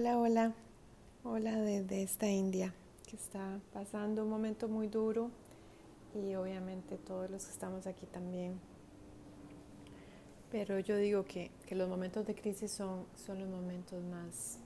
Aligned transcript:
Hola, 0.00 0.18
hola, 0.18 0.54
hola 1.24 1.60
desde 1.60 2.02
esta 2.02 2.26
India 2.26 2.72
que 3.06 3.16
está 3.16 3.60
pasando 3.74 4.24
un 4.24 4.30
momento 4.30 4.66
muy 4.66 4.88
duro 4.88 5.30
y 6.14 6.34
obviamente 6.36 6.96
todos 6.96 7.30
los 7.30 7.44
que 7.44 7.50
estamos 7.50 7.86
aquí 7.86 8.06
también. 8.06 8.58
Pero 10.50 10.78
yo 10.78 10.96
digo 10.96 11.26
que, 11.26 11.50
que 11.66 11.74
los 11.74 11.86
momentos 11.86 12.26
de 12.26 12.34
crisis 12.34 12.72
son, 12.72 13.04
son 13.14 13.40
los 13.40 13.48
momentos 13.50 14.02
más 14.04 14.58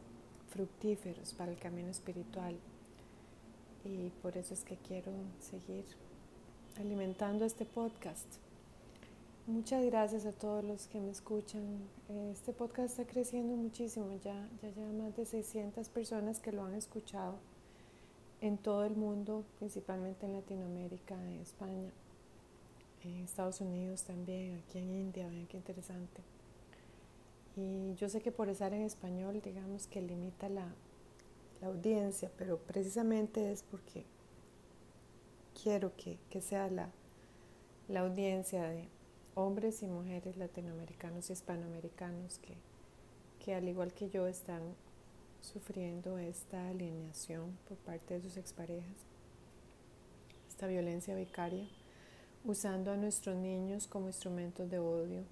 fructíferos 0.50 1.34
para 1.34 1.50
el 1.50 1.58
camino 1.58 1.88
espiritual 1.88 2.56
y 3.84 4.10
por 4.22 4.36
eso 4.36 4.54
es 4.54 4.62
que 4.62 4.76
quiero 4.76 5.10
seguir 5.40 5.84
alimentando 6.78 7.44
este 7.44 7.64
podcast. 7.64 8.43
Muchas 9.46 9.84
gracias 9.84 10.24
a 10.24 10.32
todos 10.32 10.64
los 10.64 10.86
que 10.86 10.98
me 10.98 11.10
escuchan. 11.10 11.62
Este 12.32 12.54
podcast 12.54 12.98
está 12.98 13.04
creciendo 13.04 13.54
muchísimo, 13.54 14.18
ya, 14.24 14.48
ya, 14.62 14.70
ya 14.70 14.86
más 14.86 15.14
de 15.16 15.26
600 15.26 15.86
personas 15.90 16.40
que 16.40 16.50
lo 16.50 16.64
han 16.64 16.74
escuchado 16.74 17.34
en 18.40 18.56
todo 18.56 18.86
el 18.86 18.96
mundo, 18.96 19.44
principalmente 19.58 20.24
en 20.24 20.32
Latinoamérica, 20.32 21.14
en 21.22 21.42
España, 21.42 21.90
en 23.02 23.16
Estados 23.18 23.60
Unidos 23.60 24.04
también, 24.04 24.62
aquí 24.66 24.78
en 24.78 24.88
India, 24.88 25.28
vean 25.28 25.46
qué 25.46 25.58
interesante. 25.58 26.22
Y 27.54 27.94
yo 27.96 28.08
sé 28.08 28.22
que 28.22 28.32
por 28.32 28.48
estar 28.48 28.72
en 28.72 28.80
español, 28.80 29.42
digamos 29.42 29.86
que 29.86 30.00
limita 30.00 30.48
la, 30.48 30.74
la 31.60 31.66
audiencia, 31.66 32.30
pero 32.38 32.56
precisamente 32.56 33.52
es 33.52 33.62
porque 33.62 34.06
quiero 35.62 35.94
que, 35.96 36.16
que 36.30 36.40
sea 36.40 36.70
la, 36.70 36.88
la 37.88 38.00
audiencia 38.00 38.62
de 38.62 38.93
hombres 39.34 39.82
y 39.82 39.86
mujeres 39.86 40.36
latinoamericanos 40.36 41.28
y 41.28 41.32
hispanoamericanos 41.32 42.38
que, 42.38 42.56
que 43.44 43.54
al 43.54 43.68
igual 43.68 43.92
que 43.92 44.08
yo 44.08 44.26
están 44.26 44.62
sufriendo 45.40 46.18
esta 46.18 46.68
alineación 46.68 47.56
por 47.68 47.76
parte 47.78 48.14
de 48.14 48.22
sus 48.22 48.36
exparejas, 48.36 48.96
esta 50.48 50.66
violencia 50.66 51.14
vicaria, 51.14 51.66
usando 52.44 52.92
a 52.92 52.96
nuestros 52.96 53.36
niños 53.36 53.86
como 53.86 54.06
instrumentos 54.06 54.70
de 54.70 54.78
odio 54.78 55.24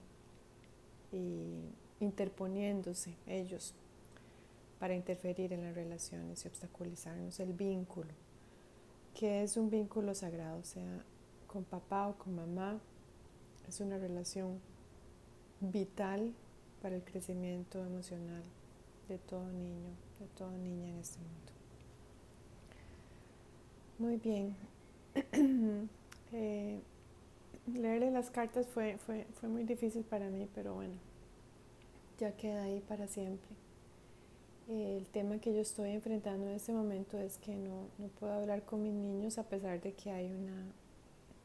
y 1.12 1.70
interponiéndose 2.00 3.14
ellos 3.26 3.74
para 4.80 4.94
interferir 4.94 5.52
en 5.52 5.62
las 5.62 5.74
relaciones 5.74 6.44
y 6.44 6.48
obstaculizarnos 6.48 7.38
el 7.38 7.52
vínculo, 7.52 8.10
que 9.14 9.44
es 9.44 9.56
un 9.56 9.70
vínculo 9.70 10.14
sagrado, 10.14 10.64
sea 10.64 11.04
con 11.46 11.64
papá 11.64 12.08
o 12.08 12.18
con 12.18 12.34
mamá, 12.34 12.80
es 13.68 13.80
una 13.80 13.98
relación 13.98 14.60
vital 15.60 16.32
para 16.80 16.96
el 16.96 17.02
crecimiento 17.02 17.84
emocional 17.84 18.42
de 19.08 19.18
todo 19.18 19.46
niño, 19.52 19.90
de 20.18 20.26
toda 20.36 20.52
niña 20.58 20.88
en 20.90 20.98
este 20.98 21.18
mundo. 21.18 21.52
Muy 23.98 24.16
bien. 24.16 24.56
eh, 26.32 26.80
leerle 27.72 28.10
las 28.10 28.30
cartas 28.30 28.66
fue, 28.66 28.98
fue, 28.98 29.26
fue 29.34 29.48
muy 29.48 29.64
difícil 29.64 30.02
para 30.02 30.28
mí, 30.28 30.48
pero 30.54 30.74
bueno, 30.74 30.94
ya 32.18 32.32
queda 32.36 32.64
ahí 32.64 32.80
para 32.80 33.06
siempre. 33.06 33.48
el 34.68 35.06
tema 35.08 35.38
que 35.38 35.54
yo 35.54 35.60
estoy 35.60 35.90
enfrentando 35.90 36.46
en 36.46 36.54
este 36.54 36.72
momento 36.72 37.18
es 37.18 37.38
que 37.38 37.54
no, 37.54 37.88
no 37.98 38.08
puedo 38.18 38.32
hablar 38.32 38.62
con 38.64 38.82
mis 38.82 38.94
niños 38.94 39.38
a 39.38 39.44
pesar 39.44 39.80
de 39.80 39.92
que 39.92 40.10
hay 40.10 40.32
una 40.32 40.64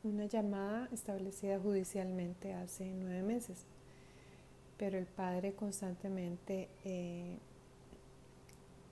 una 0.07 0.25
llamada 0.25 0.89
establecida 0.91 1.59
judicialmente 1.59 2.53
hace 2.53 2.91
nueve 2.93 3.23
meses, 3.23 3.65
pero 4.77 4.97
el 4.97 5.05
padre 5.05 5.53
constantemente 5.53 6.69
eh, 6.85 7.37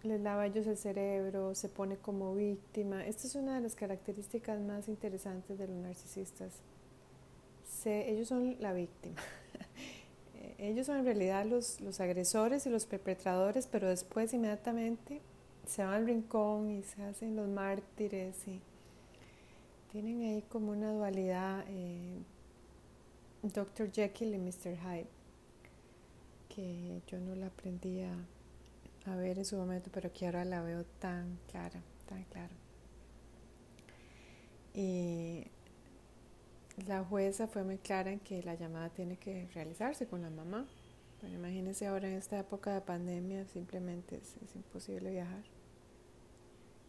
les 0.04 0.22
lava 0.22 0.44
a 0.44 0.46
ellos 0.48 0.68
el 0.68 0.78
cerebro, 0.78 1.56
se 1.56 1.70
pone 1.70 1.98
como 1.98 2.36
víctima. 2.36 3.06
Esta 3.06 3.28
es 3.28 3.36
una 3.36 3.56
de 3.56 3.62
las 3.62 3.76
características 3.76 4.60
más 4.62 4.88
interesantes 4.88 5.58
de 5.58 5.68
los 5.68 5.78
narcisistas. 5.78 6.54
ellos 7.86 8.28
son 8.28 8.58
la 8.60 8.74
víctima. 8.74 9.16
ellos 10.58 10.86
son 10.86 10.98
en 10.98 11.06
realidad 11.06 11.46
los, 11.46 11.82
los 11.82 12.00
agresores 12.00 12.66
y 12.66 12.70
los 12.70 12.86
perpetradores, 12.86 13.68
pero 13.68 13.90
después 13.90 14.34
inmediatamente 14.34 15.22
se 15.66 15.84
van 15.84 15.94
al 15.94 16.06
rincón 16.06 16.70
y 16.70 16.84
se 16.84 17.02
hacen 17.04 17.36
los 17.36 17.48
mártires 17.48 18.48
y 18.48 18.62
tienen 19.96 20.24
ahí 20.24 20.42
como 20.50 20.74
una 20.74 20.92
dualidad 20.92 21.64
eh, 21.70 22.22
Dr. 23.44 23.90
Jekyll 23.94 24.34
y 24.34 24.38
Mr. 24.38 24.76
Hyde, 24.76 25.08
que 26.50 27.02
yo 27.08 27.18
no 27.22 27.34
la 27.34 27.48
aprendí 27.48 28.02
a, 28.02 29.16
ver 29.16 29.38
en 29.38 29.46
su 29.46 29.56
momento, 29.56 29.90
pero 29.94 30.12
que 30.12 30.26
ahora 30.26 30.44
la 30.44 30.62
veo 30.64 30.84
tan 31.00 31.40
clara, 31.50 31.82
tan 32.10 32.26
clara. 32.26 32.52
Y 34.74 35.48
la 36.88 37.02
jueza 37.06 37.48
fue 37.48 37.64
muy 37.64 37.78
clara 37.78 38.12
en 38.12 38.20
que 38.20 38.44
la 38.44 38.56
llamada 38.56 38.90
tiene 38.90 39.16
que 39.16 39.48
realizarse 39.54 40.08
con 40.08 40.22
la 40.22 40.30
mamá. 40.30 40.66
Pero 41.22 41.34
imagínense 41.34 41.88
ahora 41.88 42.10
en 42.10 42.16
esta 42.16 42.38
época 42.38 42.74
de 42.74 42.82
pandemia 42.82 43.46
simplemente 43.46 44.18
es 44.18 44.56
imposible 44.58 45.12
viajar 45.12 45.55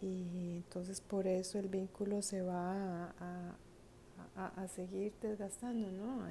y 0.01 0.57
entonces 0.57 1.01
por 1.01 1.27
eso 1.27 1.59
el 1.59 1.69
vínculo 1.69 2.23
se 2.23 2.43
va 2.43 3.15
a, 3.19 3.57
seguir 4.69 5.15
desgastando, 5.23 5.91
¿no? 5.93 6.27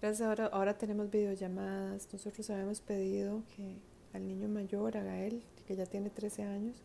gracias 0.00 0.28
ahora, 0.28 0.46
ahora 0.46 0.76
tenemos 0.76 1.10
videollamadas, 1.10 2.12
nosotros 2.12 2.50
habíamos 2.50 2.82
pedido 2.82 3.42
que 3.56 3.78
al 4.12 4.26
niño 4.26 4.48
mayor, 4.48 4.96
a 4.96 5.02
Gael, 5.02 5.42
que 5.66 5.74
ya 5.74 5.86
tiene 5.86 6.10
13 6.10 6.42
años, 6.42 6.82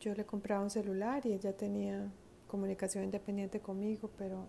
yo 0.00 0.14
le 0.14 0.24
compraba 0.24 0.62
un 0.62 0.70
celular 0.70 1.24
y 1.24 1.32
ella 1.32 1.56
tenía 1.56 2.10
comunicación 2.48 3.04
independiente 3.04 3.60
conmigo, 3.60 4.10
pero 4.18 4.46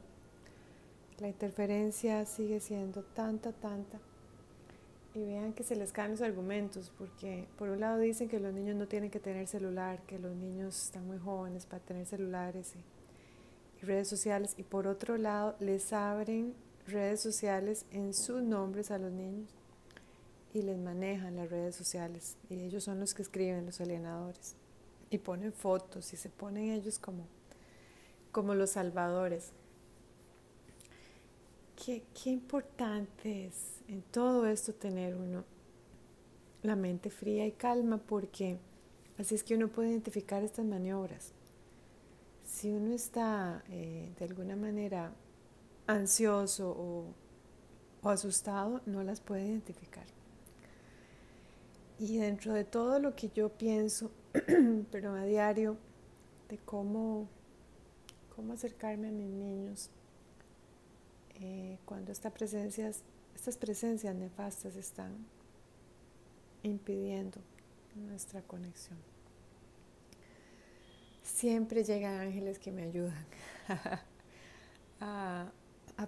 la 1.19 1.27
interferencia 1.27 2.25
sigue 2.25 2.59
siendo 2.59 3.03
tanta, 3.03 3.51
tanta 3.51 3.99
y 5.15 5.23
vean 5.23 5.53
que 5.53 5.63
se 5.63 5.75
les 5.75 5.93
caen 5.93 6.11
los 6.11 6.21
argumentos, 6.21 6.91
porque 6.97 7.47
por 7.57 7.69
un 7.69 7.79
lado 7.79 7.99
dicen 7.99 8.27
que 8.27 8.39
los 8.39 8.53
niños 8.53 8.75
no 8.75 8.87
tienen 8.87 9.09
que 9.09 9.19
tener 9.19 9.47
celular, 9.47 10.01
que 10.05 10.19
los 10.19 10.35
niños 10.35 10.83
están 10.83 11.07
muy 11.07 11.17
jóvenes 11.17 11.65
para 11.65 11.81
tener 11.81 12.05
celulares 12.05 12.73
y, 12.75 13.85
redes 13.85 14.07
sociales, 14.07 14.55
y 14.57 14.63
por 14.63 14.87
otro 14.87 15.17
lado 15.17 15.55
les 15.59 15.93
abren 15.93 16.55
redes 16.87 17.21
sociales 17.21 17.85
en 17.91 18.13
sus 18.13 18.41
nombres 18.41 18.89
a 18.89 18.97
los 18.97 19.11
niños 19.11 19.49
y 20.53 20.63
les 20.63 20.77
manejan 20.77 21.35
las 21.35 21.49
redes 21.49 21.75
sociales, 21.75 22.35
y 22.49 22.61
ellos 22.61 22.83
son 22.83 22.99
los 22.99 23.13
que 23.13 23.21
escriben, 23.21 23.65
los 23.65 23.79
alienadores, 23.79 24.55
y 25.09 25.19
ponen 25.19 25.53
fotos 25.53 26.13
y 26.13 26.17
se 26.17 26.29
ponen 26.29 26.71
ellos 26.71 26.99
como, 26.99 27.27
como 28.31 28.53
los 28.55 28.71
salvadores. 28.71 29.51
Qué, 31.85 32.01
qué 32.16 32.31
importante 32.31 33.46
es 33.46 33.79
en 33.88 34.01
todo 34.01 34.47
esto 34.47 34.73
tener 34.73 35.16
uno 35.16 35.44
la 36.63 36.75
mente 36.75 37.12
fría 37.12 37.46
y 37.46 37.51
calma 37.51 38.00
porque 38.00 38.57
así 39.19 39.35
es 39.35 39.44
que 39.44 39.53
uno 39.53 39.68
puede 39.68 39.91
identificar 39.91 40.41
estas 40.41 40.66
maniobras. 40.66 41.34
Si 42.44 42.72
uno 42.72 42.91
está 42.91 43.63
eh, 43.69 44.12
de 44.18 44.25
alguna 44.25 44.56
manera 44.56 45.13
ansioso 45.85 46.72
o, 46.72 47.13
o 48.01 48.09
asustado, 48.09 48.81
no 48.88 49.03
las 49.03 49.22
puede 49.22 49.45
identificar. 49.45 50.07
Y 52.00 52.18
dentro 52.18 52.56
de 52.56 52.63
todo 52.63 52.97
lo 52.97 53.16
que 53.16 53.29
yo 53.29 53.50
pienso, 53.50 54.09
pero 54.91 55.13
a 55.13 55.24
diario, 55.24 55.78
de 56.50 56.57
cómo, 56.57 57.28
cómo 58.35 58.53
acercarme 58.53 59.09
a 59.09 59.12
mis 59.12 59.29
niños, 59.29 59.91
eh, 61.35 61.77
cuando 61.85 62.11
esta 62.11 62.29
presencia 62.31 62.91
estas 63.35 63.57
presencias 63.57 64.15
nefastas 64.15 64.75
están 64.75 65.13
impidiendo 66.63 67.39
nuestra 67.95 68.41
conexión. 68.41 68.97
Siempre 71.21 71.83
llegan 71.83 72.19
ángeles 72.21 72.57
que 72.57 72.71
me 72.71 72.83
ayudan 72.83 73.25
a, 74.99 75.51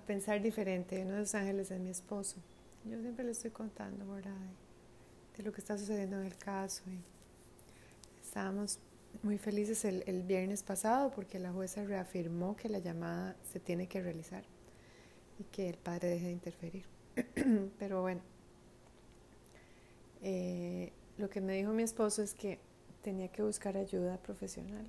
pensar 0.05 0.41
diferente. 0.41 1.03
Uno 1.03 1.15
de 1.15 1.23
esos 1.23 1.35
ángeles 1.35 1.69
es 1.69 1.79
mi 1.79 1.89
esposo. 1.89 2.37
Yo 2.85 2.99
siempre 3.01 3.25
le 3.25 3.31
estoy 3.31 3.51
contando, 3.51 4.07
¿verdad? 4.07 4.31
De, 5.35 5.43
lo 5.43 5.51
que 5.51 5.61
está 5.61 5.77
sucediendo 5.77 6.19
en 6.19 6.25
el 6.25 6.37
caso. 6.37 6.83
Estábamos 8.23 8.79
muy 9.21 9.37
felices 9.37 9.85
el, 9.85 10.03
el 10.07 10.23
viernes 10.23 10.63
pasado 10.63 11.11
porque 11.11 11.39
la 11.39 11.51
jueza 11.51 11.83
reafirmó 11.83 12.55
que 12.55 12.69
la 12.69 12.79
llamada 12.79 13.35
se 13.51 13.59
tiene 13.59 13.87
que 13.87 14.01
realizar 14.01 14.43
y 15.39 15.43
que 15.45 15.69
el 15.69 15.77
padre 15.77 16.09
deje 16.09 16.25
de 16.27 16.31
interferir. 16.31 16.85
Pero 17.79 18.01
bueno, 18.01 18.21
eh, 20.21 20.91
lo 21.17 21.29
que 21.29 21.41
me 21.41 21.53
dijo 21.53 21.71
mi 21.73 21.83
esposo 21.83 22.21
es 22.21 22.33
que 22.33 22.59
tenía 23.01 23.29
que 23.29 23.43
buscar 23.43 23.77
ayuda 23.77 24.17
profesional 24.17 24.85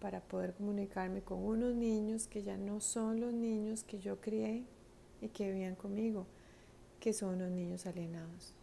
para 0.00 0.20
poder 0.20 0.54
comunicarme 0.54 1.22
con 1.22 1.42
unos 1.42 1.74
niños 1.74 2.28
que 2.28 2.42
ya 2.42 2.56
no 2.56 2.80
son 2.80 3.20
los 3.20 3.32
niños 3.32 3.82
que 3.82 3.98
yo 3.98 4.20
crié 4.20 4.64
y 5.20 5.28
que 5.28 5.50
vivían 5.50 5.74
conmigo, 5.74 6.26
que 7.00 7.12
son 7.12 7.36
unos 7.36 7.50
niños 7.50 7.86
alienados, 7.86 8.54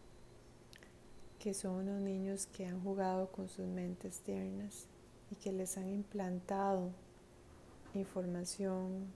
que 1.38 1.54
son 1.54 1.88
unos 1.88 2.00
niños 2.00 2.46
que 2.46 2.66
han 2.66 2.82
jugado 2.82 3.30
con 3.30 3.48
sus 3.48 3.66
mentes 3.66 4.20
tiernas 4.20 4.86
y 5.30 5.36
que 5.36 5.52
les 5.52 5.76
han 5.76 5.90
implantado 5.90 6.90
información 7.94 9.06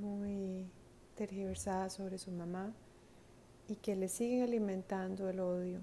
muy 0.00 0.66
tergiversada 1.14 1.90
sobre 1.90 2.18
su 2.18 2.30
mamá 2.30 2.72
y 3.68 3.76
que 3.76 3.96
le 3.96 4.08
siguen 4.08 4.42
alimentando 4.42 5.28
el 5.28 5.40
odio 5.40 5.80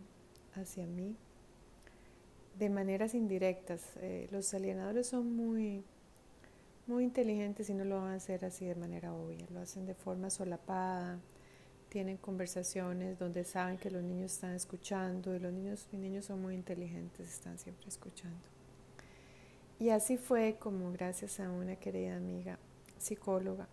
hacia 0.55 0.85
mí 0.85 1.15
de 2.57 2.69
maneras 2.69 3.13
indirectas. 3.15 3.81
Eh, 3.97 4.27
los 4.31 4.53
alienadores 4.53 5.07
son 5.07 5.35
muy, 5.35 5.83
muy 6.87 7.03
inteligentes 7.03 7.69
y 7.69 7.73
no 7.73 7.85
lo 7.85 8.01
van 8.01 8.11
a 8.11 8.15
hacer 8.15 8.45
así 8.45 8.65
de 8.65 8.75
manera 8.75 9.13
obvia, 9.13 9.45
lo 9.51 9.61
hacen 9.61 9.85
de 9.85 9.95
forma 9.95 10.29
solapada, 10.29 11.19
tienen 11.89 12.17
conversaciones 12.17 13.19
donde 13.19 13.43
saben 13.43 13.77
que 13.77 13.91
los 13.91 14.03
niños 14.03 14.33
están 14.33 14.53
escuchando 14.53 15.35
y 15.35 15.39
los 15.39 15.51
niños, 15.51 15.87
mis 15.91 16.01
niños 16.01 16.25
son 16.25 16.41
muy 16.41 16.55
inteligentes, 16.55 17.27
están 17.27 17.57
siempre 17.57 17.89
escuchando. 17.89 18.39
Y 19.79 19.89
así 19.89 20.17
fue 20.17 20.57
como 20.59 20.91
gracias 20.91 21.39
a 21.39 21.49
una 21.49 21.75
querida 21.75 22.15
amiga 22.15 22.59
psicóloga 22.99 23.67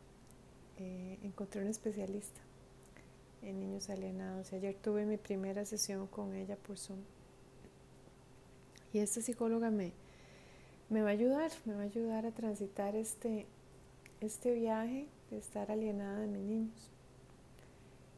eh, 0.78 1.19
encontré 1.22 1.60
un 1.60 1.69
especialista 1.69 2.40
en 3.42 3.60
niños 3.60 3.90
alienados. 3.90 4.52
Ayer 4.52 4.75
tuve 4.75 5.06
mi 5.06 5.16
primera 5.16 5.64
sesión 5.64 6.06
con 6.06 6.34
ella 6.34 6.56
por 6.56 6.78
Zoom. 6.78 7.00
Y 8.92 9.00
esta 9.00 9.20
psicóloga 9.20 9.70
me, 9.70 9.92
me 10.88 11.02
va 11.02 11.08
a 11.08 11.12
ayudar, 11.12 11.50
me 11.64 11.75
va 11.75 11.80
a 11.80 11.84
ayudar 11.84 12.26
a 12.26 12.30
transitar 12.30 12.96
este, 12.96 13.46
este 14.20 14.54
viaje 14.54 15.06
de 15.30 15.38
estar 15.38 15.70
alienada 15.70 16.20
de 16.20 16.26
mis 16.28 16.42
niños. 16.42 16.90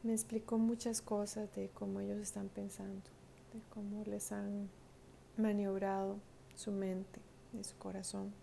Me 0.03 0.13
explicó 0.13 0.57
muchas 0.57 1.01
cosas 1.01 1.53
de 1.55 1.69
cómo 1.69 1.99
ellos 1.99 2.17
están 2.17 2.49
pensando, 2.49 3.09
de 3.53 3.59
cómo 3.69 4.03
les 4.05 4.31
han 4.31 4.69
maniobrado 5.37 6.17
su 6.55 6.71
mente 6.71 7.19
y 7.59 7.63
su 7.63 7.75
corazón. 7.77 8.33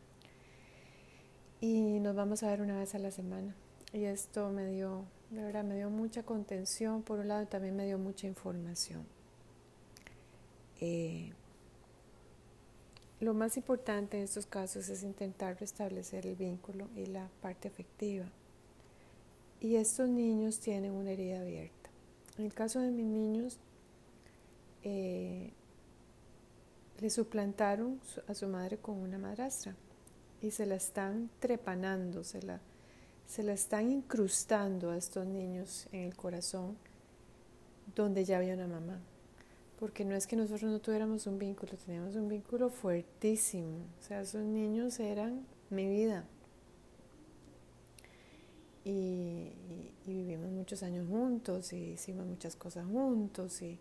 Y 1.60 1.98
nos 2.00 2.14
vamos 2.14 2.42
a 2.42 2.48
ver 2.48 2.60
una 2.60 2.78
vez 2.78 2.94
a 2.94 2.98
la 2.98 3.10
semana. 3.10 3.54
Y 3.92 4.04
esto 4.04 4.50
me 4.50 4.66
dio, 4.66 5.04
de 5.30 5.42
verdad, 5.42 5.64
me 5.64 5.76
dio 5.76 5.88
mucha 5.88 6.22
contención 6.22 7.02
por 7.02 7.20
un 7.20 7.28
lado 7.28 7.42
y 7.42 7.46
también 7.46 7.74
me 7.74 7.86
dio 7.86 7.98
mucha 7.98 8.26
información. 8.26 9.06
Eh, 10.80 11.32
lo 13.20 13.34
más 13.34 13.56
importante 13.56 14.16
en 14.16 14.24
estos 14.24 14.46
casos 14.46 14.88
es 14.88 15.02
intentar 15.02 15.58
restablecer 15.58 16.26
el 16.26 16.36
vínculo 16.36 16.88
y 16.94 17.06
la 17.06 17.28
parte 17.40 17.68
afectiva. 17.68 18.26
Y 19.60 19.76
estos 19.76 20.08
niños 20.08 20.60
tienen 20.60 20.92
una 20.92 21.10
herida 21.10 21.40
abierta. 21.40 21.90
En 22.36 22.44
el 22.44 22.54
caso 22.54 22.78
de 22.78 22.92
mis 22.92 23.06
niños, 23.06 23.58
eh, 24.84 25.50
le 27.00 27.10
suplantaron 27.10 28.00
a 28.28 28.34
su 28.34 28.46
madre 28.46 28.76
con 28.76 28.98
una 28.98 29.18
madrastra 29.18 29.74
y 30.40 30.52
se 30.52 30.66
la 30.66 30.76
están 30.76 31.28
trepanando, 31.40 32.22
se 32.22 32.42
la, 32.42 32.60
se 33.28 33.42
la 33.42 33.52
están 33.52 33.90
incrustando 33.90 34.90
a 34.90 34.96
estos 34.96 35.26
niños 35.26 35.86
en 35.92 36.00
el 36.00 36.16
corazón 36.16 36.78
donde 37.94 38.24
ya 38.24 38.38
había 38.38 38.54
una 38.54 38.66
mamá. 38.66 38.98
Porque 39.78 40.04
no 40.04 40.16
es 40.16 40.26
que 40.26 40.34
nosotros 40.34 40.70
no 40.70 40.80
tuviéramos 40.80 41.26
un 41.26 41.38
vínculo, 41.38 41.72
teníamos 41.76 42.16
un 42.16 42.26
vínculo 42.28 42.70
fuertísimo. 42.70 43.84
O 44.00 44.02
sea, 44.02 44.22
esos 44.22 44.42
niños 44.42 44.98
eran 44.98 45.46
mi 45.68 45.86
vida. 45.86 46.24
Y, 48.84 49.52
vivimos 50.06 50.50
muchos 50.50 50.82
años 50.82 51.06
juntos 51.06 51.74
y 51.74 51.90
hicimos 51.92 52.24
muchas 52.26 52.56
cosas 52.56 52.86
juntos 52.86 53.60
y 53.60 53.78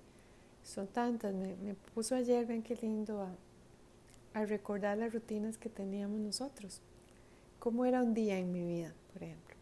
son 0.61 0.87
tantas. 0.87 1.33
Me, 1.33 1.73
puso 1.95 2.15
ayer, 2.15 2.45
ven 2.45 2.61
qué 2.61 2.75
lindo, 2.75 3.21
a, 3.21 3.33
a 4.33 4.45
recordar 4.45 4.97
las 4.97 5.13
rutinas 5.13 5.57
que 5.57 5.69
teníamos 5.69 6.19
nosotros. 6.19 6.81
¿Cómo 7.59 7.85
era 7.85 8.03
un 8.03 8.13
día 8.13 8.37
en 8.37 8.51
mi 8.51 8.65
vida? 8.65 8.93
Por 9.17 9.23
ejemplo. 9.23 9.55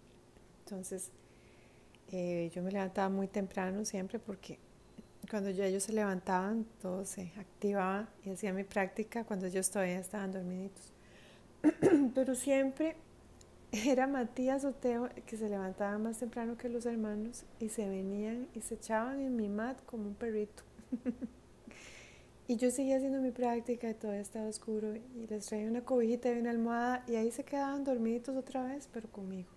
Entonces, 0.66 1.12
eh, 2.12 2.52
yo 2.54 2.62
me 2.62 2.72
levantaba 2.72 3.07
muy 3.07 3.28
temprano 3.28 3.86
siempre 3.86 4.19
porque 4.19 4.60
cuando 5.30 5.50
ya 5.50 5.66
ellos 5.66 5.84
se 5.84 5.94
levantaban, 5.94 6.66
todo 6.81 7.06
se 7.06 7.31
activaba 7.38 8.10
y 8.25 8.31
hacía 8.31 8.52
mi 8.52 8.63
práctica 8.66 9.24
cuando 9.24 9.46
ellos 9.46 9.69
todavía 9.69 10.00
estaban 10.00 10.31
dormiditos. 10.31 10.92
Pero 12.13 12.36
siempre 12.36 12.98
era 13.72 14.07
Matías 14.07 14.66
o 14.66 14.74
Teo 14.74 15.10
que 15.25 15.38
se 15.38 15.50
levantaban 15.50 16.04
más 16.04 16.19
temprano 16.19 16.57
que 16.57 16.68
los 16.68 16.86
hermanos 16.86 17.46
y 17.60 17.69
se 17.69 17.88
venían 17.88 18.48
y 18.54 18.62
se 18.62 18.75
echaban 18.75 19.22
en 19.22 19.36
mi 19.38 19.48
mat 19.48 19.78
como 19.86 20.07
un 20.07 20.16
perrito. 20.16 20.63
y 22.47 22.57
yo 22.57 22.69
seguía 22.69 22.97
haciendo 22.97 23.19
mi 23.21 23.31
práctica 23.31 23.89
y 23.89 23.94
todavía 23.95 24.21
estaba 24.21 24.47
oscuro 24.47 24.95
y 24.95 25.27
les 25.27 25.47
traía 25.47 25.68
una 25.68 25.81
cobijita 25.81 26.31
y 26.31 26.39
una 26.39 26.51
almohada 26.51 27.03
y 27.07 27.15
ahí 27.15 27.31
se 27.31 27.44
quedaban 27.44 27.83
dormiditos 27.83 28.36
otra 28.36 28.63
vez, 28.63 28.88
pero 28.92 29.09
conmigo. 29.09 29.50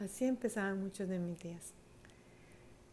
Así 0.00 0.24
empezaban 0.24 0.82
muchos 0.82 1.08
de 1.08 1.18
mis 1.18 1.38
días. 1.38 1.72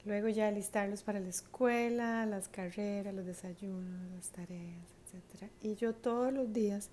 Luego 0.03 0.27
ya 0.29 0.47
alistarlos 0.47 1.03
para 1.03 1.19
la 1.19 1.29
escuela, 1.29 2.25
las 2.25 2.47
carreras, 2.47 3.13
los 3.13 3.25
desayunos, 3.25 4.12
las 4.15 4.29
tareas, 4.29 4.83
etc. 5.13 5.50
Y 5.62 5.75
yo 5.75 5.94
todos 5.94 6.33
los 6.33 6.51
días 6.51 6.89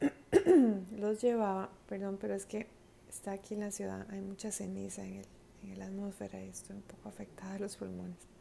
los 0.98 1.20
llevaba, 1.20 1.70
perdón, 1.88 2.18
pero 2.20 2.34
es 2.34 2.46
que 2.46 2.66
está 3.08 3.32
aquí 3.32 3.54
en 3.54 3.60
la 3.60 3.70
ciudad, 3.70 4.06
hay 4.10 4.20
mucha 4.22 4.50
ceniza 4.50 5.04
en, 5.04 5.16
el, 5.16 5.26
en 5.64 5.78
la 5.78 5.86
atmósfera 5.86 6.42
y 6.42 6.48
estoy 6.48 6.76
un 6.76 6.82
poco 6.82 7.08
afectada 7.10 7.54
de 7.54 7.60
los 7.60 7.76
pulmones. 7.76 8.39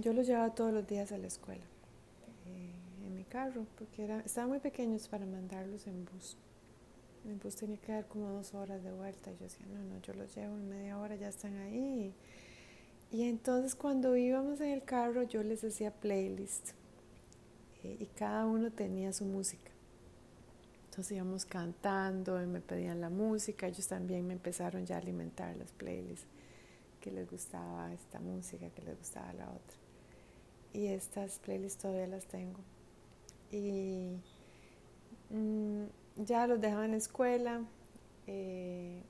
Yo 0.00 0.12
los 0.12 0.26
llevaba 0.26 0.52
todos 0.52 0.72
los 0.72 0.84
días 0.88 1.12
a 1.12 1.18
la 1.18 1.28
escuela, 1.28 1.62
eh, 2.46 2.72
en 3.06 3.14
mi 3.14 3.22
carro, 3.22 3.64
porque 3.78 4.02
era, 4.02 4.18
estaban 4.20 4.50
muy 4.50 4.58
pequeños 4.58 5.06
para 5.06 5.24
mandarlos 5.24 5.86
en 5.86 6.04
bus. 6.04 6.36
Mi 7.22 7.34
bus 7.34 7.54
tenía 7.54 7.76
que 7.76 7.92
dar 7.92 8.08
como 8.08 8.28
dos 8.30 8.54
horas 8.54 8.82
de 8.82 8.92
vuelta. 8.92 9.30
Y 9.30 9.34
yo 9.34 9.44
decía, 9.44 9.64
no, 9.72 9.84
no, 9.84 10.02
yo 10.02 10.14
los 10.14 10.34
llevo 10.34 10.56
en 10.56 10.68
media 10.68 10.98
hora, 10.98 11.14
ya 11.14 11.28
están 11.28 11.56
ahí. 11.58 12.12
Y 13.12 13.22
entonces 13.22 13.76
cuando 13.76 14.16
íbamos 14.16 14.60
en 14.60 14.70
el 14.70 14.82
carro 14.82 15.22
yo 15.22 15.44
les 15.44 15.62
hacía 15.62 15.92
playlist 15.92 16.70
eh, 17.84 17.98
y 18.00 18.06
cada 18.06 18.46
uno 18.46 18.72
tenía 18.72 19.12
su 19.12 19.26
música. 19.26 19.70
Entonces 20.86 21.12
íbamos 21.12 21.44
cantando 21.44 22.42
y 22.42 22.46
me 22.46 22.60
pedían 22.60 23.00
la 23.00 23.10
música, 23.10 23.68
ellos 23.68 23.86
también 23.86 24.26
me 24.26 24.32
empezaron 24.32 24.86
ya 24.86 24.96
a 24.96 24.98
alimentar 24.98 25.56
las 25.56 25.70
playlists 25.70 26.26
que 27.02 27.10
les 27.10 27.28
gustaba 27.28 27.92
esta 27.92 28.20
música, 28.20 28.70
que 28.70 28.82
les 28.82 28.96
gustaba 28.96 29.32
la 29.34 29.50
otra. 29.50 29.76
Y 30.72 30.86
estas 30.86 31.38
playlists 31.40 31.82
todavía 31.82 32.06
las 32.06 32.24
tengo. 32.26 32.60
Y 33.50 34.16
mm, 35.28 35.84
ya 36.24 36.46
los 36.46 36.60
dejaba 36.60 36.86
en 36.86 36.92
la 36.92 36.96
escuela. 36.96 37.62
Eh, 38.26 39.02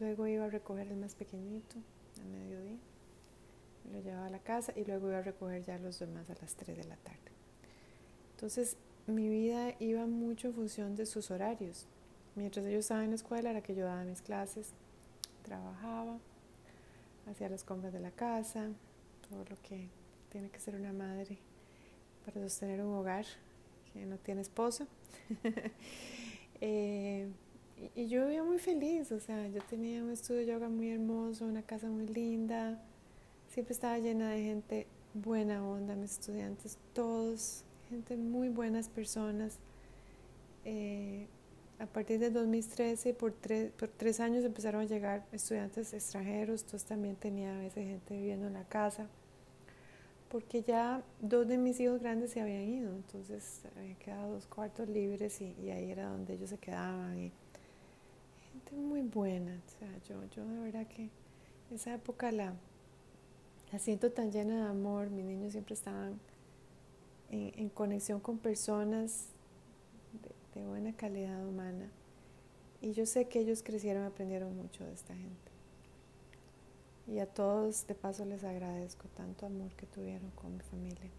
luego 0.00 0.26
iba 0.26 0.46
a 0.46 0.48
recoger 0.48 0.88
el 0.88 0.96
más 0.96 1.14
pequeñito 1.14 1.76
a 2.20 2.24
mediodía. 2.26 2.78
Lo 3.92 4.00
llevaba 4.00 4.26
a 4.26 4.30
la 4.30 4.40
casa 4.40 4.72
y 4.74 4.84
luego 4.84 5.08
iba 5.08 5.18
a 5.18 5.22
recoger 5.22 5.62
ya 5.62 5.78
los 5.78 5.98
demás 5.98 6.28
a 6.30 6.34
las 6.40 6.56
3 6.56 6.76
de 6.76 6.84
la 6.84 6.96
tarde. 6.96 7.18
Entonces 8.34 8.76
mi 9.06 9.28
vida 9.28 9.74
iba 9.78 10.06
mucho 10.06 10.48
en 10.48 10.54
función 10.54 10.96
de 10.96 11.06
sus 11.06 11.30
horarios. 11.30 11.86
Mientras 12.34 12.64
ellos 12.64 12.80
estaban 12.80 13.04
en 13.04 13.10
la 13.10 13.16
escuela 13.16 13.50
era 13.50 13.60
que 13.60 13.74
yo 13.74 13.84
daba 13.84 14.04
mis 14.04 14.22
clases, 14.22 14.70
trabajaba 15.42 16.18
hacía 17.30 17.48
las 17.48 17.64
compras 17.64 17.92
de 17.92 18.00
la 18.00 18.10
casa, 18.10 18.68
todo 19.28 19.44
lo 19.48 19.60
que 19.62 19.88
tiene 20.30 20.50
que 20.50 20.60
ser 20.60 20.74
una 20.74 20.92
madre 20.92 21.38
para 22.24 22.40
sostener 22.40 22.80
un 22.80 22.94
hogar 22.94 23.26
que 23.92 24.06
no 24.06 24.16
tiene 24.18 24.40
esposo. 24.40 24.86
Eh, 26.64 27.28
y, 27.96 28.06
yo 28.06 28.24
vivía 28.26 28.44
muy 28.44 28.60
feliz, 28.60 29.10
o 29.10 29.18
sea, 29.18 29.48
yo 29.48 29.60
tenía 29.64 30.00
un 30.00 30.10
estudio 30.10 30.42
de 30.42 30.46
yoga 30.46 30.68
muy 30.68 30.90
hermoso, 30.90 31.44
una 31.44 31.62
casa 31.62 31.88
muy 31.88 32.06
linda, 32.06 32.80
siempre 33.48 33.72
estaba 33.72 33.98
llena 33.98 34.30
de 34.30 34.42
gente 34.44 34.86
buena 35.12 35.66
onda, 35.66 35.96
mis 35.96 36.12
estudiantes, 36.12 36.78
todos, 36.92 37.64
gente 37.90 38.16
muy 38.16 38.48
buenas 38.48 38.88
personas. 38.88 39.58
Eh, 40.64 41.26
a 41.82 41.86
partir 41.86 42.20
de 42.20 42.30
2013, 42.30 43.12
por 43.12 43.32
tres, 43.32 43.72
por 43.72 43.88
tres 43.88 44.20
años 44.20 44.44
empezaron 44.44 44.82
a 44.82 44.84
llegar 44.84 45.26
estudiantes 45.32 45.92
extranjeros, 45.92 46.62
entonces 46.62 46.88
también 46.88 47.16
tenía 47.16 47.56
a 47.56 47.58
veces 47.58 47.84
gente 47.84 48.16
viviendo 48.16 48.46
en 48.46 48.52
la 48.52 48.62
casa, 48.62 49.08
porque 50.30 50.62
ya 50.62 51.02
dos 51.20 51.48
de 51.48 51.58
mis 51.58 51.80
hijos 51.80 52.00
grandes 52.00 52.30
se 52.30 52.40
habían 52.40 52.62
ido, 52.62 52.94
entonces 52.94 53.62
habían 53.76 53.96
quedado 53.96 54.34
dos 54.34 54.46
cuartos 54.46 54.88
libres 54.88 55.40
y, 55.40 55.70
ahí 55.70 55.90
era 55.90 56.08
donde 56.08 56.34
ellos 56.34 56.50
se 56.50 56.58
quedaban. 56.58 57.32
Gente 58.52 58.76
muy 58.76 59.02
buena, 59.02 59.52
o 59.66 59.78
sea, 59.80 59.88
yo, 60.08 60.24
yo 60.36 60.46
de 60.46 60.60
verdad 60.60 60.86
que 60.86 61.10
esa 61.74 61.94
época 61.94 62.30
la, 62.30 62.54
la 63.72 63.78
siento 63.80 64.12
tan 64.12 64.30
llena 64.30 64.66
de 64.66 64.70
amor, 64.70 65.10
mis 65.10 65.24
niños 65.24 65.50
siempre 65.50 65.74
estaban 65.74 66.20
en, 67.28 67.52
en 67.56 67.68
conexión 67.70 68.20
con 68.20 68.38
personas 68.38 69.31
de 70.54 70.64
buena 70.66 70.92
calidad 70.94 71.46
humana. 71.46 71.90
Y 72.80 72.92
yo 72.92 73.06
sé 73.06 73.28
que 73.28 73.40
ellos 73.40 73.62
crecieron, 73.62 74.04
aprendieron 74.04 74.56
mucho 74.56 74.84
de 74.84 74.92
esta 74.92 75.14
gente. 75.14 75.52
Y 77.06 77.18
a 77.18 77.26
todos 77.26 77.86
de 77.86 77.94
paso 77.94 78.24
les 78.24 78.44
agradezco 78.44 79.08
tanto 79.16 79.46
amor 79.46 79.72
que 79.72 79.86
tuvieron 79.86 80.30
con 80.30 80.54
mi 80.54 80.60
familia. 80.60 81.10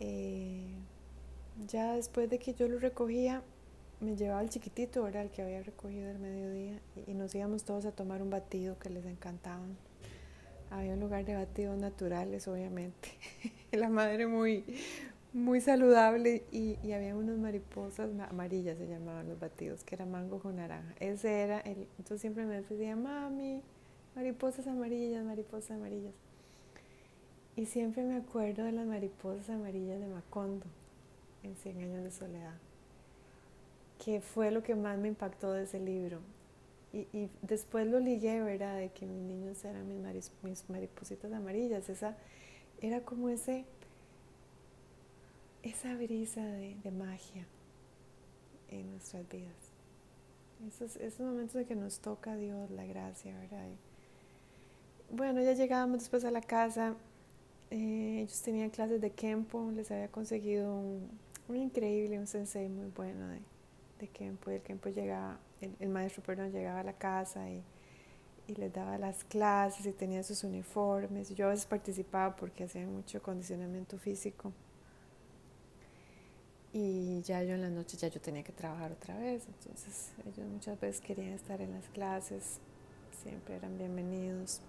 Eh, 0.00 0.74
ya 1.66 1.94
después 1.94 2.30
de 2.30 2.38
que 2.38 2.54
yo 2.54 2.68
lo 2.68 2.78
recogía, 2.78 3.42
me 4.00 4.16
llevaba 4.16 4.42
el 4.42 4.48
chiquitito, 4.48 5.06
era 5.08 5.22
el 5.22 5.30
que 5.30 5.42
había 5.42 5.62
recogido 5.62 6.08
el 6.10 6.18
mediodía, 6.18 6.80
y 7.06 7.14
nos 7.14 7.34
íbamos 7.34 7.64
todos 7.64 7.84
a 7.84 7.92
tomar 7.92 8.22
un 8.22 8.30
batido 8.30 8.78
que 8.78 8.90
les 8.90 9.04
encantaban. 9.06 9.76
Había 10.70 10.92
un 10.92 11.00
lugar 11.00 11.24
de 11.24 11.34
batidos 11.34 11.78
naturales, 11.78 12.46
obviamente. 12.46 13.10
La 13.72 13.88
madre 13.88 14.26
muy, 14.26 14.64
muy 15.32 15.60
saludable 15.60 16.44
y, 16.50 16.78
y, 16.82 16.92
había 16.92 17.14
unas 17.14 17.36
mariposas 17.36 18.10
amarillas, 18.30 18.78
se 18.78 18.88
llamaban 18.88 19.28
los 19.28 19.38
batidos, 19.38 19.84
que 19.84 19.94
era 19.94 20.06
mango 20.06 20.38
con 20.38 20.56
naranja. 20.56 20.94
Ese 21.00 21.42
era 21.42 21.60
el, 21.60 21.86
entonces 21.98 22.20
siempre 22.20 22.46
me 22.46 22.62
decía, 22.62 22.96
mami, 22.96 23.62
mariposas 24.16 24.66
amarillas, 24.66 25.24
mariposas 25.24 25.72
amarillas. 25.72 26.14
Y 27.56 27.66
siempre 27.66 28.04
me 28.04 28.16
acuerdo 28.16 28.64
de 28.64 28.72
las 28.72 28.86
mariposas 28.86 29.50
amarillas 29.50 30.00
de 30.00 30.06
Macondo, 30.06 30.66
en 31.42 31.56
Cien 31.56 31.78
años 31.78 32.04
de 32.04 32.10
soledad, 32.10 32.54
que 34.04 34.20
fue 34.20 34.50
lo 34.50 34.62
que 34.62 34.74
más 34.74 34.98
me 34.98 35.08
impactó 35.08 35.52
de 35.52 35.64
ese 35.64 35.78
libro. 35.80 36.20
Y, 36.92 37.06
y 37.12 37.28
después 37.42 37.86
lo 37.86 38.00
ligué, 38.00 38.40
¿verdad? 38.40 38.78
De 38.78 38.88
que 38.90 39.04
mis 39.06 39.20
niños 39.22 39.62
eran 39.64 39.86
mis, 39.88 40.32
mis 40.42 40.70
maripositas 40.70 41.32
amarillas. 41.32 41.88
Esa, 41.90 42.16
era 42.80 43.00
como 43.00 43.28
ese 43.28 43.64
esa 45.62 45.94
brisa 45.94 46.44
de, 46.44 46.90
magia 46.90 47.46
en 48.70 48.90
nuestras 48.90 49.28
vidas. 49.28 49.54
Esos, 50.66 51.20
momentos 51.20 51.54
de 51.54 51.64
que 51.64 51.76
nos 51.76 52.00
toca 52.00 52.36
Dios 52.36 52.70
la 52.70 52.84
gracia, 52.84 53.36
¿verdad? 53.38 53.68
bueno, 55.10 55.40
ya 55.40 55.52
llegábamos 55.52 56.00
después 56.00 56.24
a 56.24 56.30
la 56.30 56.42
casa. 56.42 56.94
Eh, 57.70 58.20
ellos 58.22 58.42
tenían 58.42 58.70
clases 58.70 59.00
de 59.00 59.10
Kempo, 59.10 59.70
les 59.74 59.90
había 59.90 60.08
conseguido 60.08 60.74
un, 60.74 61.08
increíble, 61.54 62.18
un 62.18 62.26
sensei 62.26 62.68
muy 62.68 62.88
bueno 62.88 63.28
de, 63.28 63.40
de 64.00 64.08
Kempo. 64.08 64.50
Y 64.50 64.54
el 64.54 64.62
Kempo 64.62 64.88
llegaba, 64.88 65.38
el, 65.60 65.88
maestro, 65.88 66.22
perdón, 66.22 66.50
llegaba 66.50 66.80
a 66.80 66.84
la 66.84 66.94
casa 66.94 67.48
y, 67.50 67.62
y 68.48 68.54
les 68.54 68.72
daba 68.72 68.98
las 68.98 69.24
clases 69.24 69.86
y 69.86 69.92
tenía 69.92 70.22
sus 70.22 70.44
uniformes. 70.44 71.34
Yo 71.34 71.46
a 71.46 71.50
veces 71.50 71.66
participaba 71.66 72.34
porque 72.36 72.64
hacía 72.64 72.86
mucho 72.86 73.22
condicionamiento 73.22 73.98
físico 73.98 74.52
y 76.72 77.22
ya 77.22 77.42
yo 77.42 77.54
en 77.54 77.62
la 77.62 77.70
noche 77.70 77.96
ya 77.96 78.08
yo 78.08 78.20
tenía 78.20 78.42
que 78.42 78.52
trabajar 78.52 78.92
otra 78.92 79.16
vez, 79.18 79.46
entonces 79.46 80.12
ellos 80.26 80.46
muchas 80.46 80.78
veces 80.78 81.00
querían 81.00 81.32
estar 81.32 81.60
en 81.60 81.72
las 81.72 81.88
clases, 81.88 82.58
siempre 83.22 83.56
eran 83.56 83.78
bienvenidos. 83.78 84.60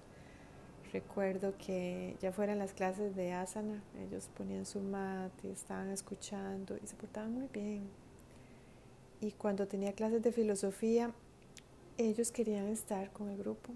Recuerdo 0.92 1.56
que 1.58 2.16
ya 2.20 2.32
fueran 2.32 2.58
las 2.58 2.74
clases 2.74 3.16
de 3.16 3.34
asana, 3.34 3.84
ellos 4.08 4.30
ponían 4.36 4.66
su 4.66 4.80
mat 4.80 5.32
y 5.44 5.50
estaban 5.50 5.90
escuchando 5.90 6.78
y 6.82 6.88
se 6.88 6.96
portaban 6.96 7.34
muy 7.34 7.48
bien. 7.54 7.90
Y 9.22 9.32
cuando 9.34 9.68
tenía 9.68 9.94
clases 9.94 10.24
de 10.24 10.32
filosofía, 10.32 11.12
ellos 11.98 12.32
querían 12.32 12.68
estar 12.68 13.12
con 13.12 13.30
el 13.30 13.38
grupo 13.38 13.74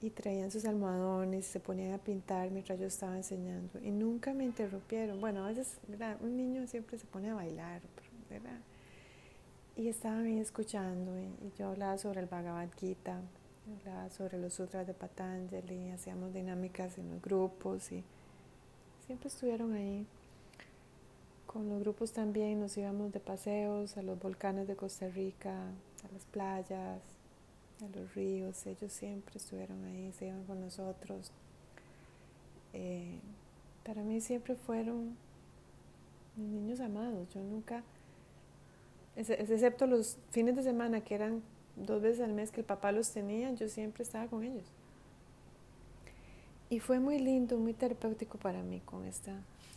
y 0.00 0.10
traían 0.10 0.50
sus 0.50 0.64
almohadones, 0.64 1.46
se 1.46 1.58
ponían 1.58 1.92
a 1.92 1.98
pintar 1.98 2.50
mientras 2.50 2.78
yo 2.78 2.86
estaba 2.86 3.16
enseñando 3.16 3.80
y 3.82 3.90
nunca 3.90 4.32
me 4.32 4.44
interrumpieron. 4.44 5.20
Bueno, 5.20 5.44
a 5.44 5.48
veces 5.48 5.78
un 6.20 6.36
niño 6.36 6.66
siempre 6.66 6.98
se 6.98 7.06
pone 7.06 7.30
a 7.30 7.34
bailar, 7.34 7.80
¿verdad? 8.30 8.60
Y 9.76 9.88
estaban 9.88 10.26
ahí 10.26 10.38
escuchando 10.38 11.18
y, 11.18 11.52
yo 11.58 11.68
hablaba 11.68 11.98
sobre 11.98 12.20
el 12.20 12.26
Bhagavad 12.26 12.68
Gita, 12.78 13.20
hablaba 13.80 14.10
sobre 14.10 14.38
los 14.38 14.54
sutras 14.54 14.86
de 14.86 14.94
Patanjali, 14.94 15.90
hacíamos 15.90 16.32
dinámicas 16.32 16.98
en 16.98 17.10
los 17.10 17.20
grupos 17.20 17.90
y 17.90 18.04
siempre 19.06 19.28
estuvieron 19.28 19.72
ahí. 19.72 20.06
Con 21.46 21.68
los 21.68 21.80
grupos 21.80 22.12
también 22.12 22.60
nos 22.60 22.76
íbamos 22.76 23.12
de 23.12 23.20
paseos 23.20 23.96
a 23.96 24.02
los 24.02 24.18
volcanes 24.20 24.68
de 24.68 24.76
Costa 24.76 25.08
Rica, 25.08 25.54
a 25.58 26.12
las 26.12 26.24
playas, 26.26 27.00
a 27.82 27.96
los 27.96 28.14
ríos, 28.14 28.66
ellos 28.66 28.92
siempre 28.92 29.36
estuvieron 29.36 29.84
ahí, 29.84 30.12
se 30.12 30.26
iban 30.26 30.44
con 30.44 30.60
nosotros. 30.60 31.30
Eh, 32.72 33.18
para 33.84 34.02
mí 34.02 34.20
siempre 34.20 34.54
fueron 34.54 35.16
niños 36.36 36.80
amados, 36.80 37.28
yo 37.34 37.42
nunca, 37.42 37.82
excepto 39.16 39.86
los 39.86 40.18
fines 40.30 40.54
de 40.56 40.62
semana 40.62 41.00
que 41.00 41.14
eran 41.14 41.42
dos 41.76 42.02
veces 42.02 42.20
al 42.20 42.32
mes 42.32 42.50
que 42.50 42.60
el 42.60 42.66
papá 42.66 42.92
los 42.92 43.10
tenía, 43.10 43.52
yo 43.52 43.68
siempre 43.68 44.02
estaba 44.02 44.26
con 44.26 44.44
ellos. 44.44 44.66
Y 46.70 46.80
fue 46.80 47.00
muy 47.00 47.18
lindo, 47.18 47.56
muy 47.56 47.72
terapéutico 47.72 48.38
para 48.38 48.62
mí 48.62 48.80
con 48.84 49.04
esta, 49.06 49.32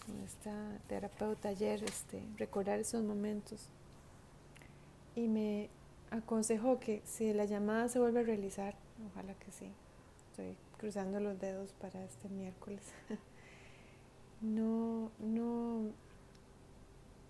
con 0.06 0.20
esta 0.26 0.54
terapeuta 0.88 1.50
ayer, 1.50 1.84
este, 1.84 2.22
recordar 2.38 2.80
esos 2.80 3.02
momentos. 3.04 3.70
Y 5.16 5.28
me, 5.28 5.70
aconsejó 6.12 6.80
que 6.80 7.02
si 7.06 7.34
la 7.34 7.46
llamada 7.46 7.88
se 7.88 7.98
vuelve 7.98 8.20
a 8.20 8.24
realizar, 8.24 8.76
ojalá 9.12 9.34
que 9.36 9.52
sí, 9.52 9.72
estoy 10.30 10.56
cruzando 10.78 11.20
los 11.20 11.40
dedos 11.40 11.74
para 11.74 12.04
este 12.04 12.30
miércoles, 12.30 12.82
no, 14.42 15.10
no, 15.20 15.86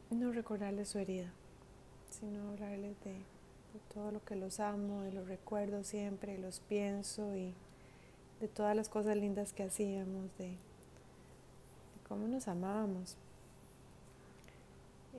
no 0.09 0.31
recordarles 0.33 0.89
su 0.89 0.99
herida, 0.99 1.31
sino 2.09 2.49
hablarles 2.49 2.99
de, 3.03 3.15
todo 3.93 4.11
lo 4.11 4.21
que 4.25 4.35
los 4.35 4.59
amo, 4.59 5.01
de 5.01 5.13
los 5.13 5.27
recuerdo 5.27 5.85
siempre, 5.85 6.37
los 6.37 6.59
pienso 6.59 7.35
y 7.37 7.53
de 8.41 8.49
todas 8.49 8.75
las 8.75 8.89
cosas 8.89 9.15
lindas 9.15 9.53
que 9.53 9.63
hacíamos, 9.63 10.35
de 10.37 10.57
cómo 12.09 12.27
nos 12.27 12.49
amábamos. 12.49 13.15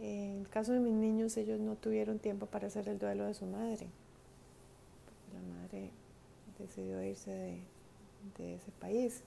En 0.03 0.41
el 0.41 0.49
caso 0.49 0.73
de 0.73 0.81
mis 0.81 0.95
niños, 0.95 1.37
ellos 1.37 1.61
no 1.61 1.77
tuvieron 1.77 2.19
tiempo 2.19 2.47
para 2.47 2.67
hacer 2.67 2.89
el 2.89 2.99
duelo 2.99 3.25
de 3.25 3.35
su 3.35 3.47
madre, 3.47 3.87
la 5.33 5.41
madre 5.55 5.91
decidió 6.59 7.01
irse 7.05 7.61
de, 8.37 8.55
ese 8.57 8.73
país 8.73 9.23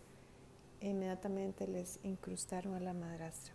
e 0.82 0.90
inmediatamente 0.90 1.66
les 1.66 1.98
incrustaron 2.04 2.74
a 2.74 2.82
la 2.82 2.94
madrastra. 2.94 3.54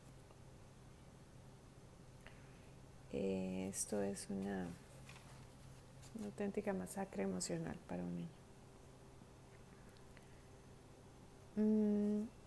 Eh, 3.12 3.69
esto 3.71 4.00
es 4.00 4.31
una, 4.31 4.69
auténtica 6.25 6.73
masacre 6.73 7.25
emocional 7.25 7.77
para 7.87 8.03
un 8.03 8.17
niño. 8.17 8.29
Mm, 11.57 12.39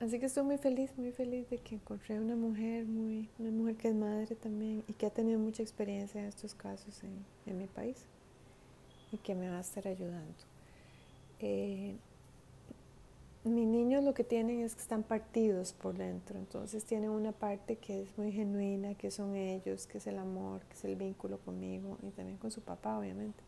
Así 0.00 0.20
que 0.20 0.26
estoy 0.26 0.44
muy 0.44 0.58
feliz, 0.58 0.92
muy 0.96 1.10
feliz 1.10 1.50
de 1.50 1.58
que 1.58 1.74
encontré 1.74 2.20
una 2.20 2.36
mujer, 2.36 2.84
muy, 2.84 3.28
una 3.40 3.50
mujer 3.50 3.76
que 3.76 3.88
es 3.88 3.94
madre 3.96 4.36
también 4.36 4.84
y 4.86 4.92
que 4.92 5.06
ha 5.06 5.10
tenido 5.10 5.40
mucha 5.40 5.62
experiencia 5.62 6.20
en 6.20 6.28
estos 6.28 6.54
casos 6.54 7.02
en, 7.02 7.58
mi 7.58 7.66
país 7.66 7.96
y 9.10 9.16
que 9.16 9.34
me 9.34 9.50
va 9.50 9.58
a 9.58 9.60
estar 9.60 9.88
ayudando. 9.88 10.34
Eh, 11.40 11.96
mis 13.42 13.66
niños 13.66 14.04
lo 14.04 14.14
que 14.14 14.22
tienen 14.22 14.60
es 14.60 14.76
que 14.76 14.82
están 14.82 15.02
partidos 15.02 15.72
por 15.72 15.96
dentro, 15.96 16.38
entonces 16.38 16.84
tienen 16.84 17.10
una 17.10 17.32
parte 17.32 17.76
que 17.76 18.02
es 18.02 18.18
muy 18.18 18.30
genuina, 18.30 18.94
que 18.94 19.10
son 19.10 19.34
ellos, 19.34 19.88
que 19.88 19.98
es 19.98 20.06
el 20.06 20.18
amor, 20.18 20.60
que 20.66 20.74
es 20.74 20.84
el 20.84 20.94
vínculo 20.94 21.38
conmigo 21.38 21.98
y 22.02 22.10
también 22.10 22.38
con 22.38 22.52
su 22.52 22.60
papá, 22.60 22.98
obviamente. 22.98 23.42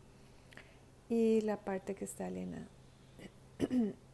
Y 1.07 1.41
la 1.41 1.55
parte 1.55 1.95
que 1.95 2.03
está 2.03 2.25
alienada. 2.25 2.67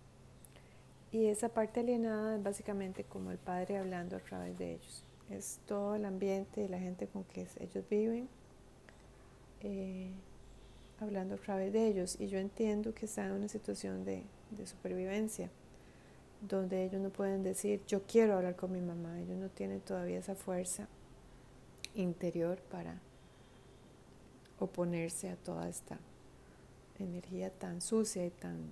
Y 1.17 1.25
esa 1.29 1.49
parte 1.49 1.79
alienada 1.79 2.35
es 2.35 2.43
básicamente 2.43 3.03
como 3.03 3.31
el 3.31 3.39
padre 3.39 3.79
hablando 3.79 4.15
a 4.15 4.19
través 4.19 4.55
de 4.59 4.73
ellos. 4.73 5.03
Es 5.31 5.59
todo 5.65 5.95
el 5.95 6.05
ambiente 6.05 6.61
y 6.61 6.67
la 6.67 6.77
gente 6.77 7.07
con 7.07 7.23
que 7.23 7.47
ellos 7.59 7.83
viven, 7.89 8.29
eh, 9.61 10.11
hablando 10.99 11.33
a 11.33 11.37
través 11.39 11.73
de 11.73 11.87
ellos. 11.87 12.17
Y 12.19 12.27
yo 12.27 12.37
entiendo 12.37 12.93
que 12.93 13.07
están 13.07 13.31
en 13.31 13.31
una 13.31 13.47
situación 13.47 14.05
de, 14.05 14.21
de 14.51 14.67
supervivencia, 14.67 15.49
donde 16.39 16.85
ellos 16.85 17.01
no 17.01 17.09
pueden 17.09 17.41
decir, 17.41 17.81
yo 17.87 18.03
quiero 18.03 18.35
hablar 18.35 18.55
con 18.55 18.71
mi 18.71 18.81
mamá. 18.81 19.19
Ellos 19.19 19.39
no 19.39 19.49
tienen 19.49 19.79
todavía 19.79 20.19
esa 20.19 20.35
fuerza 20.35 20.87
interior 21.95 22.59
para 22.69 23.01
oponerse 24.59 25.31
a 25.31 25.35
toda 25.35 25.67
esta 25.67 25.97
energía 26.99 27.49
tan 27.49 27.81
sucia 27.81 28.23
y 28.23 28.29
tan 28.29 28.69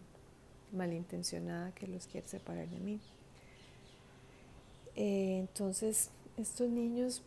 malintencionada 0.72 1.72
que 1.74 1.88
los 1.88 2.08
quiere 2.08 2.28
separar 2.28 2.68
de 2.68 2.80
mí. 2.80 3.00
Eh, 4.96 5.40
entonces, 5.40 6.10
estos 6.38 6.70
niños, 6.70 7.22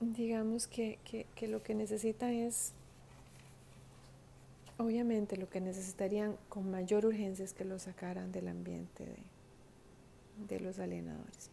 digamos 0.00 0.66
que, 0.66 0.98
lo 1.42 1.62
que 1.62 1.74
necesitan 1.74 2.30
es, 2.30 2.72
obviamente 4.78 5.36
lo 5.36 5.48
que 5.48 5.60
necesitarían 5.60 6.36
con 6.48 6.70
mayor 6.70 7.06
urgencia 7.06 7.44
es 7.44 7.52
que 7.52 7.64
los 7.64 7.82
sacaran 7.82 8.32
del 8.32 8.48
ambiente 8.48 9.04
de, 9.04 10.56
de 10.56 10.60
los 10.60 10.78
alienadores. 10.78 11.50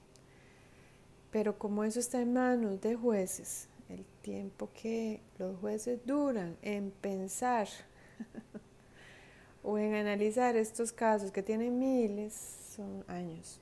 Pero 1.32 1.58
como 1.58 1.84
eso 1.84 2.00
está 2.00 2.22
en 2.22 2.34
manos 2.34 2.80
de 2.82 2.96
jueces, 2.96 3.68
el 3.90 4.06
tiempo 4.22 4.70
que 4.74 5.20
los 5.40 5.60
jueces 5.60 6.00
duran 6.06 6.58
en 6.62 6.92
pensar 6.92 7.68
o 9.64 9.78
en 9.78 9.96
analizar 9.96 10.56
estos 10.56 10.92
casos 10.92 11.32
que 11.32 11.42
tienen 11.42 11.80
miles 11.80 12.34
son 12.76 13.04
años. 13.08 13.60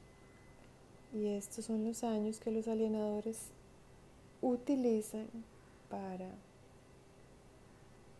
Y 1.13 1.27
estos 1.27 1.65
son 1.65 1.83
los 1.83 2.03
años 2.03 2.39
que 2.39 2.51
los 2.51 2.67
alienadores 2.67 3.49
utilizan 4.41 5.27
para 5.89 6.29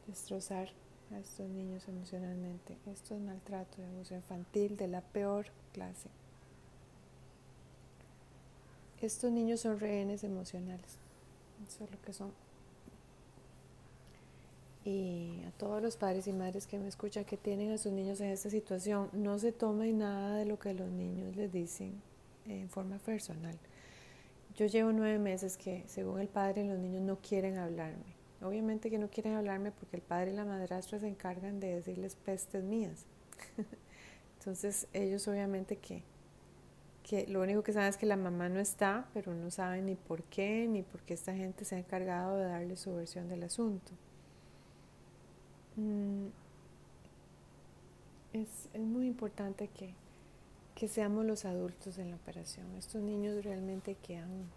destrozar 0.08 0.70
a 1.12 1.20
estos 1.20 1.50
niños 1.50 1.88
emocionalmente. 1.88 2.78
Esto 2.92 3.16
es 3.16 3.22
maltrato 3.22 3.82
de 3.82 3.88
abuso 3.88 4.14
infantil 4.16 4.78
de 4.78 4.88
la 4.88 5.02
peor 5.02 5.48
clase. 5.74 6.10
Estos 9.02 9.32
niños 9.32 9.62
son 9.62 9.80
rehenes 9.80 10.24
emocionales. 10.24 10.98
Eso 11.68 11.86
es 11.86 11.92
lo 11.92 12.02
que 12.02 12.14
son. 12.14 12.32
Y 14.84 15.44
a 15.48 15.52
todos 15.52 15.82
los 15.82 15.96
padres 15.96 16.26
y 16.28 16.34
madres 16.34 16.66
que 16.66 16.80
me 16.80 16.88
escuchan 16.88 17.24
que 17.24 17.38
tienen 17.38 17.72
a 17.72 17.78
sus 17.78 17.92
niños 17.92 18.20
en 18.20 18.30
esta 18.30 18.50
situación, 18.50 19.10
no 19.14 19.38
se 19.38 19.52
tomen 19.52 20.00
nada 20.00 20.38
de 20.38 20.46
lo 20.46 20.58
que 20.58 20.74
los 20.74 20.90
niños 20.90 21.36
les 21.36 21.52
dicen 21.52 22.02
en 22.46 22.68
forma 22.70 22.98
personal. 22.98 23.58
Yo 24.56 24.66
llevo 24.66 24.92
nueve 24.92 25.20
meses 25.20 25.56
que, 25.56 25.84
según 25.88 26.20
el 26.20 26.28
padre, 26.28 26.66
los 26.66 26.80
niños 26.80 27.04
no 27.04 27.18
quieren 27.18 27.58
hablarme. 27.58 28.16
Obviamente 28.42 28.90
que 28.90 28.98
no 28.98 29.10
quieren 29.10 29.36
hablarme 29.36 29.72
porque 29.72 29.98
el 29.98 30.02
padre 30.02 30.32
y 30.32 30.36
la 30.36 30.46
madrastra 30.46 31.00
se 31.00 31.08
encargan 31.08 31.60
de 31.60 31.76
decirles 31.76 32.16
pestes 32.16 32.64
mías. 32.64 33.06
Entonces 34.40 34.88
ellos 34.94 35.28
obviamente 35.28 35.78
que, 35.78 36.04
que 37.04 37.28
lo 37.28 37.42
único 37.42 37.62
que 37.62 37.72
saben 37.72 37.90
es 37.90 37.98
que 37.98 38.08
la 38.08 38.18
mamá 38.18 38.50
no 38.50 38.60
está, 38.60 39.08
pero 39.14 39.34
no 39.36 39.52
saben 39.52 39.86
ni 39.86 39.96
por 39.96 40.24
qué, 40.24 40.68
ni 40.68 40.82
por 40.82 41.02
qué 41.02 41.14
esta 41.14 41.36
gente 41.36 41.64
se 41.64 41.76
ha 41.76 41.80
encargado 41.80 42.38
de 42.38 42.46
darle 42.46 42.76
su 42.76 42.96
versión 42.96 43.30
del 43.30 43.44
asunto. 43.44 43.92
Mm, 45.76 46.28
es, 48.34 48.70
es 48.74 48.82
muy 48.82 49.08
importante 49.08 49.68
que, 49.68 49.94
que 50.76 50.88
seamos 50.88 51.26
los 51.26 51.46
adultos 51.46 51.98
en 51.98 52.10
la 52.10 52.16
operación. 52.16 52.66
Estos 52.78 53.02
niños 53.02 53.44
realmente 53.44 53.96
que 53.96 54.18
han, 54.18 54.50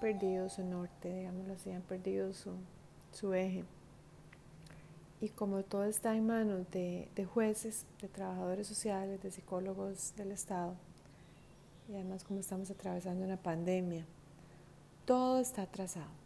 perdido 0.00 0.48
su 0.50 0.62
norte, 0.62 1.12
digámoslo 1.12 1.54
así, 1.54 1.70
han 1.70 1.82
perdido 1.82 2.32
su, 2.34 2.50
su 3.12 3.32
eje. 3.32 3.64
Y 5.22 5.30
como 5.30 5.62
todo 5.62 5.84
está 5.84 6.14
en 6.14 6.26
manos 6.26 6.70
de, 6.70 7.08
de, 7.14 7.24
jueces, 7.24 7.86
de 8.00 8.08
trabajadores 8.08 8.66
sociales, 8.66 9.22
de 9.22 9.30
psicólogos 9.30 10.14
del 10.16 10.32
Estado, 10.32 10.74
y 11.88 11.94
además 11.94 12.24
como 12.24 12.40
estamos 12.40 12.70
atravesando 12.70 13.24
una 13.24 13.36
pandemia, 13.36 14.04
todo 15.06 15.40
está 15.40 15.62
atrasado. 15.62 16.19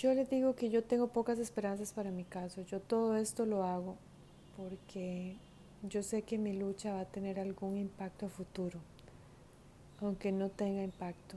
Yo 0.00 0.14
les 0.14 0.30
digo 0.30 0.56
que 0.56 0.70
yo 0.70 0.82
tengo 0.82 1.08
pocas 1.08 1.38
esperanzas 1.38 1.92
para 1.92 2.10
mi 2.10 2.24
caso. 2.24 2.62
Yo 2.62 2.80
todo 2.80 3.18
esto 3.18 3.44
lo 3.44 3.64
hago 3.64 3.98
porque 4.56 5.36
yo 5.82 6.02
sé 6.02 6.22
que 6.22 6.38
mi 6.38 6.54
lucha 6.54 6.94
va 6.94 7.00
a 7.00 7.04
tener 7.04 7.38
algún 7.38 7.76
impacto 7.76 8.24
a 8.24 8.28
futuro, 8.30 8.78
aunque 10.00 10.32
no 10.32 10.48
tenga 10.48 10.82
impacto 10.82 11.36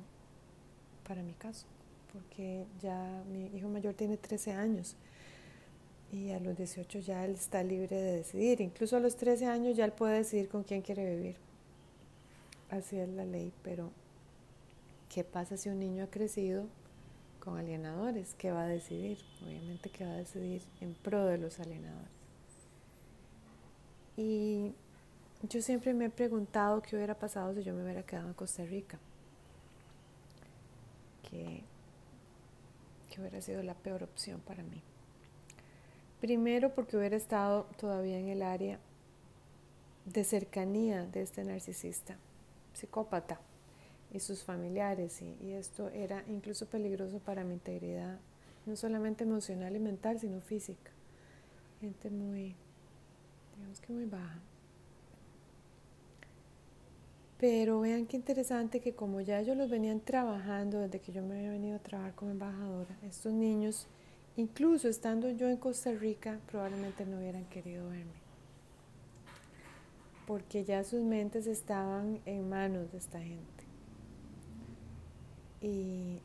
para 1.05 1.24
mi 1.24 1.34
caso, 1.34 1.65
porque 2.13 2.63
ya 2.82 3.25
mi 3.29 3.48
hijo 3.48 3.67
mayor 3.67 3.96
tiene 3.96 4.15
13 4.15 4.53
años 4.53 4.96
y 6.13 6.32
a 6.32 6.39
los 6.39 6.55
18 6.55 7.00
ya 7.00 7.25
él 7.25 7.32
está 7.32 7.63
libre 7.63 7.98
de 7.98 8.15
decidir, 8.15 8.62
incluso 8.62 8.96
a 8.96 9.01
los 9.01 9.17
13 9.17 9.46
años 9.46 9.75
ya 9.75 9.84
él 9.84 9.91
puede 9.91 10.20
decidir 10.20 10.48
con 10.48 10.63
quién 10.63 10.82
quiere 10.82 11.17
vivir. 11.17 11.36
Así 12.70 12.98
es 12.98 13.10
la 13.10 13.25
ley, 13.25 13.51
pero 13.62 13.91
¿qué 15.13 15.25
pasa 15.25 15.58
si 15.58 15.67
un 15.67 15.79
niño 15.79 16.05
ha 16.05 16.08
crecido 16.08 16.63
con 17.44 17.58
alienadores? 17.58 18.36
¿Qué 18.38 18.52
va 18.52 18.64
a 18.64 18.68
decidir? 18.68 19.20
Obviamente 19.46 19.90
que 19.90 20.06
va 20.06 20.12
a 20.12 20.18
decidir 20.18 20.62
en 20.80 20.94
pro 20.94 21.26
de 21.26 21.38
los 21.38 21.60
alienadores. 21.60 22.08
Y 24.15 24.72
yo 25.50 25.62
siempre 25.62 25.94
me 25.94 26.06
he 26.06 26.10
preguntado 26.10 26.82
qué 26.82 26.96
hubiera 26.96 27.15
pasado 27.15 27.54
si 27.54 27.63
yo 27.63 27.74
me 27.74 27.84
hubiera 27.84 28.04
quedado 28.04 28.30
en 28.30 28.34
Costa 28.34 28.63
Rica. 28.63 28.98
Que, 31.30 31.63
que 33.10 33.20
hubiera 33.20 33.41
sido 33.41 33.62
la 33.62 33.74
peor 33.74 34.04
opción 34.04 34.39
para 34.39 34.63
mí. 34.63 34.82
Primero 36.22 36.74
porque 36.74 36.96
hubiera 36.96 37.17
estado 37.17 37.67
todavía 37.78 38.20
en 38.20 38.30
el 38.30 38.41
área 38.41 38.80
de 40.06 40.24
cercanía 40.24 41.06
de 41.08 41.24
este 41.24 41.44
narcisista, 41.44 42.15
psicópata 42.74 43.39
y 44.13 44.19
sus 44.19 44.43
familiares. 44.43 45.21
Y, 45.21 45.36
y, 45.41 45.54
esto 45.54 45.89
era 45.89 46.23
incluso 46.28 46.67
peligroso 46.67 47.19
para 47.19 47.43
mi 47.43 47.56
integridad, 47.56 48.19
no 48.65 48.76
solamente 48.76 49.23
emocional 49.23 49.76
y 49.76 49.80
mental, 49.80 50.19
sino 50.19 50.39
física. 50.39 50.91
Gente 51.82 52.10
muy 52.10 52.56
digamos 53.56 53.80
que 53.80 53.93
muy 53.93 54.06
baja. 54.06 54.39
Pero 57.39 57.82
vean 57.82 58.06
qué 58.06 58.15
interesante 58.15 58.80
que 58.80 58.93
como 58.93 59.19
ya 59.19 59.39
ellos 59.39 59.58
los 59.58 59.69
venían 59.69 59.99
trabajando 59.99 60.80
desde 60.80 60.99
que 60.99 61.12
yo 61.12 61.21
me 61.21 61.36
había 61.38 61.52
venido 61.52 61.76
a 61.76 61.80
trabajar 61.80 62.15
como 62.15 62.32
embajadora, 62.32 62.95
estos 63.04 63.34
niños, 63.34 63.88
incluso 64.38 64.88
estando 64.88 65.30
yo 65.30 65.49
en 65.49 65.58
Costa 65.58 65.91
Rica, 65.91 66.39
probablemente 66.49 67.06
no 67.06 67.17
hubieran 67.17 67.45
querido 67.45 67.89
verme. 67.89 68.23
Porque 70.26 70.63
ya 70.63 70.86
sus 70.86 71.02
mentes 71.02 71.47
estaban 71.47 72.21
en 72.26 72.47
manos 72.47 72.91
de 72.93 72.97
esta 72.97 73.19
gente. 73.19 73.53
Y 75.63 76.19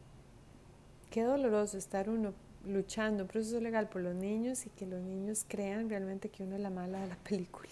qué 1.11 1.23
doloroso 1.23 1.79
estar 1.79 2.11
uno 2.11 2.35
luchando, 2.67 3.23
un 3.23 3.29
proceso 3.29 3.61
legal 3.61 3.89
por 3.89 4.03
los 4.03 4.17
niños 4.17 4.67
y 4.67 4.71
que 4.71 4.85
los 4.85 5.01
niños 5.01 5.47
crean 5.47 5.89
realmente 5.89 6.29
que 6.29 6.43
uno 6.43 6.57
es 6.57 6.61
la 6.61 6.71
mala 6.71 7.01
de 7.01 7.07
la 7.07 7.17
película. 7.29 7.71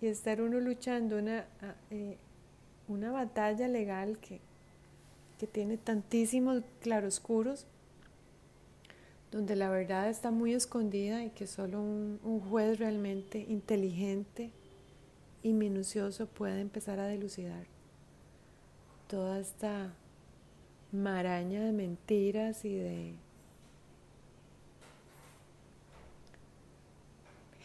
y 0.00 0.06
estar 0.06 0.40
uno 0.40 0.58
luchando 0.58 1.18
una, 1.18 1.44
ah, 1.60 1.74
eh, 1.90 2.16
una 2.88 3.12
batalla 3.12 3.68
legal 3.68 4.18
que, 4.18 4.40
que 5.38 5.46
tiene 5.46 5.76
tantísimos 5.76 6.62
claroscuros, 6.80 7.66
donde 9.30 9.54
la 9.54 9.68
verdad 9.68 10.08
está 10.08 10.30
muy 10.30 10.54
escondida 10.54 11.22
y 11.24 11.30
que 11.30 11.46
solo 11.46 11.82
un, 11.82 12.20
un 12.24 12.40
juez 12.40 12.78
realmente 12.78 13.44
inteligente 13.46 14.50
y 15.42 15.52
minucioso 15.52 16.26
puede 16.26 16.62
empezar 16.62 17.00
a 17.00 17.06
delucidar 17.06 17.66
toda 19.08 19.38
esta 19.38 19.92
maraña 20.92 21.64
de 21.64 21.72
mentiras 21.72 22.64
y 22.64 22.74
de 22.74 23.14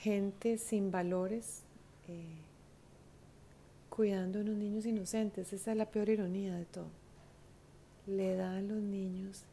gente 0.03 0.57
sin 0.57 0.91
valores 0.91 1.63
eh, 2.09 2.35
cuidando 3.89 4.39
a 4.39 4.41
unos 4.41 4.57
niños 4.57 4.85
inocentes. 4.85 5.53
Esa 5.53 5.71
es 5.71 5.77
la 5.77 5.85
peor 5.85 6.09
ironía 6.09 6.55
de 6.55 6.65
todo. 6.65 6.89
Le 8.05 8.35
dan 8.35 8.67
los 8.67 8.81
niños 8.81 9.43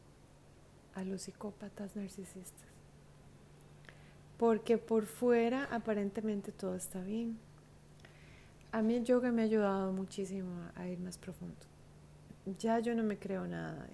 a 0.95 1.03
los 1.03 1.21
psicópatas 1.21 1.95
narcisistas. 1.95 2.67
Porque 4.37 4.77
por 4.77 5.05
fuera 5.05 5.65
aparentemente 5.71 6.51
todo 6.51 6.75
está 6.75 7.01
bien. 7.01 7.37
A 8.71 8.81
mí 8.81 8.95
el 8.95 9.05
yoga 9.05 9.31
me 9.31 9.41
ha 9.41 9.45
ayudado 9.45 9.91
muchísimo 9.93 10.51
a, 10.75 10.87
ir 10.87 10.99
más 10.99 11.17
profundo. 11.17 11.70
Ya 12.59 12.79
yo 12.79 12.95
no 12.95 13.03
me 13.03 13.17
creo 13.17 13.47
nada 13.47 13.87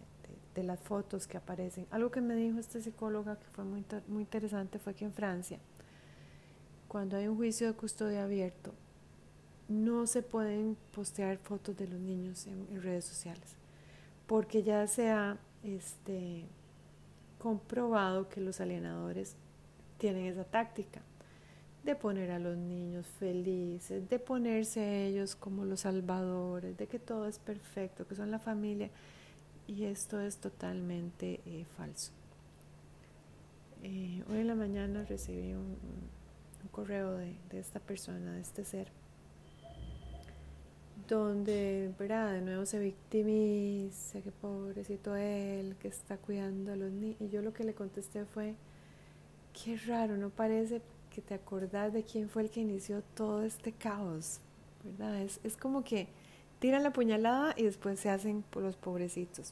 de, 0.55 0.63
las 0.63 0.79
fotos 0.79 1.27
que 1.27 1.37
aparecen. 1.37 1.85
Algo 1.91 2.09
que 2.09 2.21
me 2.21 2.35
dijo 2.35 2.59
esta 2.59 2.79
psicóloga 2.79 3.37
que 3.37 3.45
fue 3.51 3.63
muy, 3.63 3.85
muy 4.07 4.23
interesante 4.23 4.79
fue 4.79 4.95
que 4.95 5.05
en 5.05 5.13
Francia 5.13 5.59
cuando 6.87 7.17
hay 7.17 7.27
un 7.27 7.35
juicio 7.35 7.67
de 7.67 7.73
custodia 7.73 8.23
abierto, 8.23 8.73
no 9.67 10.07
se 10.07 10.23
pueden 10.23 10.77
postear 10.93 11.37
fotos 11.37 11.75
de 11.75 11.87
los 11.87 11.99
niños 11.99 12.47
en, 12.47 12.81
redes 12.81 13.05
sociales, 13.05 13.55
porque 14.25 14.63
ya 14.63 14.87
se 14.87 15.09
ha 15.09 15.37
este, 15.63 16.45
comprobado 17.39 18.29
que 18.29 18.39
los 18.39 18.61
alienadores 18.61 19.35
tienen 19.97 20.25
esa 20.25 20.45
táctica 20.45 21.01
de 21.87 21.95
poner 21.95 22.31
a 22.31 22.39
los 22.39 22.57
niños 22.57 23.07
felices, 23.17 24.09
de 24.09 24.19
ponerse 24.19 25.07
ellos 25.07 25.37
como 25.37 25.63
los 25.63 25.79
salvadores, 25.79 26.77
de 26.77 26.85
que 26.85 26.99
todo 26.99 27.27
es 27.27 27.39
perfecto, 27.39 28.05
que 28.05 28.13
son 28.13 28.29
la 28.29 28.39
familia, 28.39 28.89
y 29.67 29.85
esto 29.85 30.19
es 30.19 30.35
totalmente 30.37 31.39
eh, 31.45 31.63
falso. 31.77 32.11
Eh, 33.83 34.21
hoy 34.29 34.39
en 34.39 34.47
la 34.47 34.55
mañana 34.55 35.05
recibí 35.05 35.53
un 35.53 35.77
correo 36.71 37.15
de, 37.15 37.37
esta 37.53 37.79
persona, 37.79 38.33
de 38.33 38.41
este 38.41 38.65
ser, 38.65 38.89
donde, 41.07 41.93
¿verdad? 41.97 42.33
De 42.33 42.41
nuevo 42.41 42.65
se 42.65 42.79
victimiza, 42.79 44.19
que 44.19 44.31
pobrecito 44.31 45.15
él, 45.15 45.77
que 45.79 45.87
está 45.87 46.17
cuidando 46.17 46.73
a 46.73 46.75
los 46.75 46.91
niños. 46.91 47.21
Y 47.21 47.29
yo 47.29 47.41
lo 47.41 47.53
que 47.53 47.63
le 47.63 47.73
contesté 47.73 48.25
fue, 48.25 48.55
qué 49.53 49.77
raro, 49.77 50.17
no 50.17 50.29
parece 50.31 50.81
que 51.17 51.21
te 51.23 51.33
acordás 51.33 51.93
de 51.93 52.03
quién 52.03 52.29
fue 52.29 52.43
el 52.43 52.51
que 52.51 52.59
inició 52.59 53.01
todo 53.15 53.41
este 53.41 53.71
caos, 53.71 54.39
¿verdad? 54.83 55.19
Es, 55.19 55.39
es 55.43 55.57
como 55.57 55.83
que 55.83 56.07
tiran 56.59 56.83
la 56.83 56.93
puñalada 56.93 57.55
y 57.57 57.63
después 57.63 57.99
se 57.99 58.11
hacen 58.11 58.45
los 58.53 58.75
pobrecitos. 58.75 59.51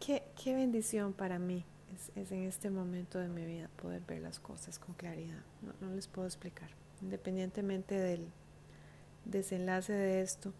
Qué, 0.00 0.22
qué 0.42 0.54
bendición 0.54 1.12
para 1.12 1.38
mí 1.38 1.66
es, 2.16 2.32
en 2.32 2.44
este 2.44 2.70
momento 2.70 3.18
de 3.18 3.28
mi 3.28 3.44
vida 3.44 3.68
poder 3.76 4.00
ver 4.08 4.22
las 4.22 4.38
cosas 4.38 4.78
con 4.78 4.94
claridad. 4.94 5.42
No, 5.60 5.86
no 5.86 5.94
les 5.94 6.06
puedo 6.06 6.26
explicar. 6.26 6.70
Independientemente 7.02 7.94
del 7.94 8.26
desenlace 9.26 9.92
de 9.92 10.22
esto, 10.22 10.54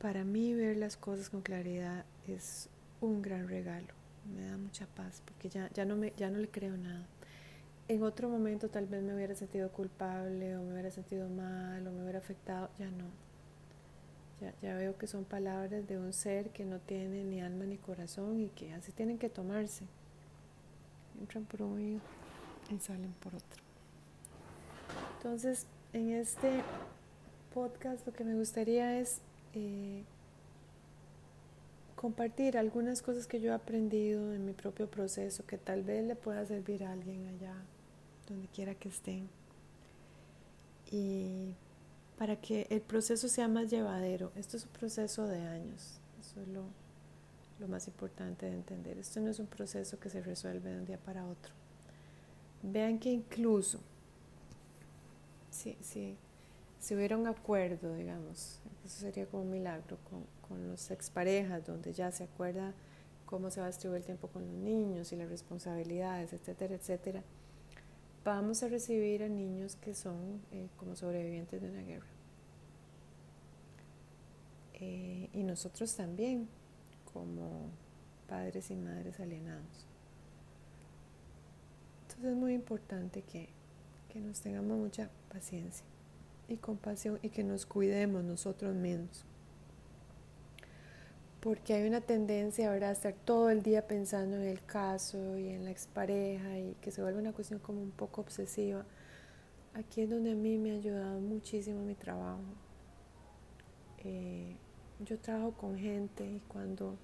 para 0.00 0.24
mí 0.24 0.52
ver 0.52 0.78
las 0.78 0.96
cosas 0.96 1.30
con 1.30 1.42
claridad 1.42 2.04
es 2.26 2.70
un 3.00 3.22
gran 3.22 3.46
regalo. 3.46 3.94
Me 4.34 4.46
da 4.46 4.56
mucha 4.56 4.86
paz 4.86 5.22
porque 5.24 5.48
ya, 5.48 5.70
ya, 5.74 5.84
no, 5.84 5.94
me, 5.94 6.12
ya 6.16 6.28
no 6.28 6.40
le 6.40 6.48
creo 6.48 6.76
nada. 6.76 7.06
En 7.88 8.02
otro 8.02 8.28
momento 8.28 8.68
tal 8.68 8.86
vez 8.86 9.02
me 9.02 9.14
hubiera 9.14 9.34
sentido 9.34 9.70
culpable 9.70 10.56
o 10.56 10.62
me 10.62 10.72
hubiera 10.72 10.90
sentido 10.90 11.28
mal 11.28 11.86
o 11.86 11.92
me 11.92 12.02
hubiera 12.02 12.18
afectado. 12.18 12.68
Ya 12.78 12.90
no. 12.90 13.04
Ya, 14.40 14.52
ya 14.60 14.74
veo 14.74 14.98
que 14.98 15.06
son 15.06 15.24
palabras 15.24 15.86
de 15.86 15.96
un 15.96 16.12
ser 16.12 16.50
que 16.50 16.64
no 16.64 16.78
tiene 16.78 17.24
ni 17.24 17.40
alma 17.40 17.64
ni 17.64 17.78
corazón 17.78 18.40
y 18.40 18.48
que 18.48 18.72
así 18.74 18.92
tienen 18.92 19.18
que 19.18 19.28
tomarse. 19.28 19.84
Entran 21.20 21.44
por 21.44 21.62
un 21.62 21.74
oído 21.74 22.00
y 22.70 22.78
salen 22.80 23.12
por 23.22 23.34
otro. 23.34 23.62
Entonces, 25.16 25.66
en 25.92 26.10
este 26.10 26.62
podcast 27.54 28.06
lo 28.06 28.12
que 28.12 28.24
me 28.24 28.34
gustaría 28.34 28.98
es 28.98 29.20
eh, 29.54 30.04
compartir 31.94 32.58
algunas 32.58 33.00
cosas 33.00 33.26
que 33.26 33.40
yo 33.40 33.52
he 33.52 33.54
aprendido 33.54 34.34
en 34.34 34.44
mi 34.44 34.52
propio 34.52 34.88
proceso 34.88 35.46
que 35.46 35.56
tal 35.56 35.82
vez 35.82 36.04
le 36.04 36.14
pueda 36.14 36.44
servir 36.44 36.84
a 36.84 36.92
alguien 36.92 37.26
allá, 37.26 37.54
donde 38.28 38.48
quiera 38.48 38.74
que 38.74 38.88
estén. 38.88 39.28
Y 40.90 41.54
para 42.18 42.36
que 42.36 42.66
el 42.70 42.80
proceso 42.80 43.28
sea 43.28 43.48
más 43.48 43.70
llevadero. 43.70 44.32
Esto 44.36 44.56
es 44.56 44.64
un 44.64 44.72
proceso 44.72 45.26
de 45.26 45.40
años. 45.40 45.98
Eso 46.20 46.40
es 46.40 46.48
lo, 46.48 46.64
lo 47.58 47.68
más 47.68 47.86
importante 47.88 48.46
de 48.46 48.52
entender. 48.52 48.98
Esto 48.98 49.20
no 49.20 49.30
es 49.30 49.38
un 49.38 49.46
proceso 49.46 49.98
que 49.98 50.10
se 50.10 50.22
resuelve 50.22 50.70
de 50.70 50.78
un 50.78 50.86
día 50.86 50.98
para 50.98 51.26
otro. 51.26 51.52
Vean 52.62 52.98
que 52.98 53.10
incluso 53.10 53.80
si, 55.50 55.76
si, 56.80 56.94
hubiera 56.94 57.16
un 57.16 57.26
acuerdo, 57.26 57.94
digamos, 57.94 58.60
eso 58.84 59.00
sería 59.00 59.26
como 59.26 59.42
un 59.42 59.50
milagro 59.50 59.98
con, 60.10 60.24
con 60.48 60.68
los 60.68 60.90
exparejas, 60.90 61.66
donde 61.66 61.92
ya 61.92 62.10
se 62.12 62.24
acuerda 62.24 62.72
cómo 63.24 63.50
se 63.50 63.60
va 63.60 63.66
a 63.66 63.70
distribuir 63.70 64.00
el 64.00 64.04
tiempo 64.04 64.28
con 64.28 64.46
los 64.46 64.54
niños 64.54 65.12
y 65.12 65.16
las 65.16 65.28
responsabilidades, 65.28 66.32
etcétera, 66.32 66.74
etcétera, 66.74 67.22
vamos 68.26 68.64
a 68.64 68.68
recibir 68.68 69.22
a 69.22 69.28
niños 69.28 69.76
que 69.76 69.94
son 69.94 70.42
eh, 70.50 70.68
como 70.76 70.96
sobrevivientes 70.96 71.62
de 71.62 71.70
una 71.70 71.82
guerra. 71.82 72.08
Eh, 74.74 75.30
y 75.32 75.44
nosotros 75.44 75.94
también, 75.94 76.48
como 77.12 77.70
padres 78.28 78.72
y 78.72 78.74
madres 78.74 79.20
alienados. 79.20 79.86
Entonces 82.02 82.32
es 82.32 82.36
muy 82.36 82.52
importante 82.54 83.22
que, 83.22 83.48
que 84.08 84.18
nos 84.18 84.40
tengamos 84.40 84.76
mucha 84.76 85.08
paciencia 85.32 85.86
y 86.48 86.56
compasión 86.56 87.20
y 87.22 87.28
que 87.28 87.44
nos 87.44 87.64
cuidemos 87.64 88.24
nosotros 88.24 88.74
mismos. 88.74 89.24
Porque 91.46 91.74
hay 91.74 91.86
una 91.86 92.00
tendencia 92.00 92.72
ahora 92.72 92.88
a 92.88 92.90
estar 92.90 93.14
todo 93.24 93.50
el 93.50 93.62
día 93.62 93.86
pensando 93.86 94.34
en 94.34 94.42
el 94.42 94.64
caso 94.64 95.38
y 95.38 95.50
en 95.50 95.64
la 95.64 95.70
expareja 95.70 96.58
y 96.58 96.74
que 96.80 96.90
se 96.90 97.00
vuelve 97.00 97.20
una 97.20 97.32
cuestión 97.32 97.60
como 97.60 97.80
un 97.80 97.92
poco 97.92 98.20
obsesiva. 98.20 98.84
Aquí 99.72 100.00
es 100.00 100.10
donde 100.10 100.32
a 100.32 100.34
mí 100.34 100.58
me 100.58 100.72
ha 100.72 100.74
ayudado 100.74 101.20
muchísimo 101.20 101.84
mi 101.84 101.94
trabajo. 101.94 102.42
Eh, 103.98 104.56
yo 104.98 105.20
trabajo 105.20 105.52
con 105.52 105.78
gente 105.78 106.26
y 106.28 106.40
cuando 106.48 106.96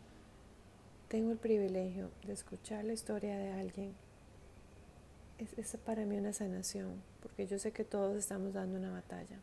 tengo 1.07 1.31
el 1.31 1.39
privilegio 1.39 2.11
de 2.27 2.33
escuchar 2.33 2.85
la 2.85 2.95
historia 2.95 3.39
de 3.39 3.53
alguien, 3.53 3.95
es, 5.39 5.57
es 5.57 5.77
para 5.77 6.05
mí 6.05 6.17
una 6.17 6.33
sanación 6.33 7.01
porque 7.23 7.47
yo 7.47 7.61
sé 7.61 7.71
que 7.71 7.85
todos 7.85 8.17
estamos 8.17 8.55
dando 8.55 8.77
una 8.77 8.91
batalla 8.91 9.39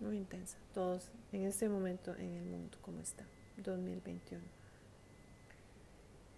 muy 0.00 0.16
intensa, 0.16 0.58
todos 0.74 1.08
en 1.30 1.44
este 1.44 1.68
momento 1.68 2.16
en 2.16 2.34
el 2.34 2.46
mundo 2.46 2.78
como 2.82 2.98
está, 3.00 3.24
2021. 3.62 4.42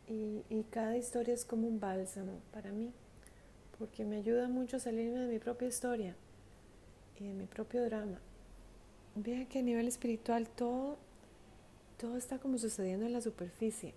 Y, 0.09 0.43
y 0.51 0.65
cada 0.71 0.97
historia 0.97 1.35
es 1.35 1.45
como 1.45 1.67
un 1.67 1.81
bálsamo 1.81 2.41
para 2.53 2.71
mí, 2.71 2.93
porque 3.79 4.05
me 4.05 4.17
ayuda 4.17 4.49
mucho 4.49 4.77
a 4.77 4.81
salirme 4.81 5.21
de 5.21 5.33
mi 5.33 5.39
propia 5.39 5.69
historia 5.69 6.15
y 7.19 7.25
de 7.25 7.35
mi 7.35 7.47
propio 7.47 7.85
drama. 7.85 8.19
Vean 9.15 9.47
que 9.47 9.59
a 9.59 9.63
nivel 9.63 9.89
espiritual 9.89 10.49
todo, 10.49 10.97
todo 11.99 12.17
está 12.17 12.39
como 12.39 12.59
sucediendo 12.59 13.07
en 13.07 13.13
la 13.13 13.21
superficie. 13.21 13.95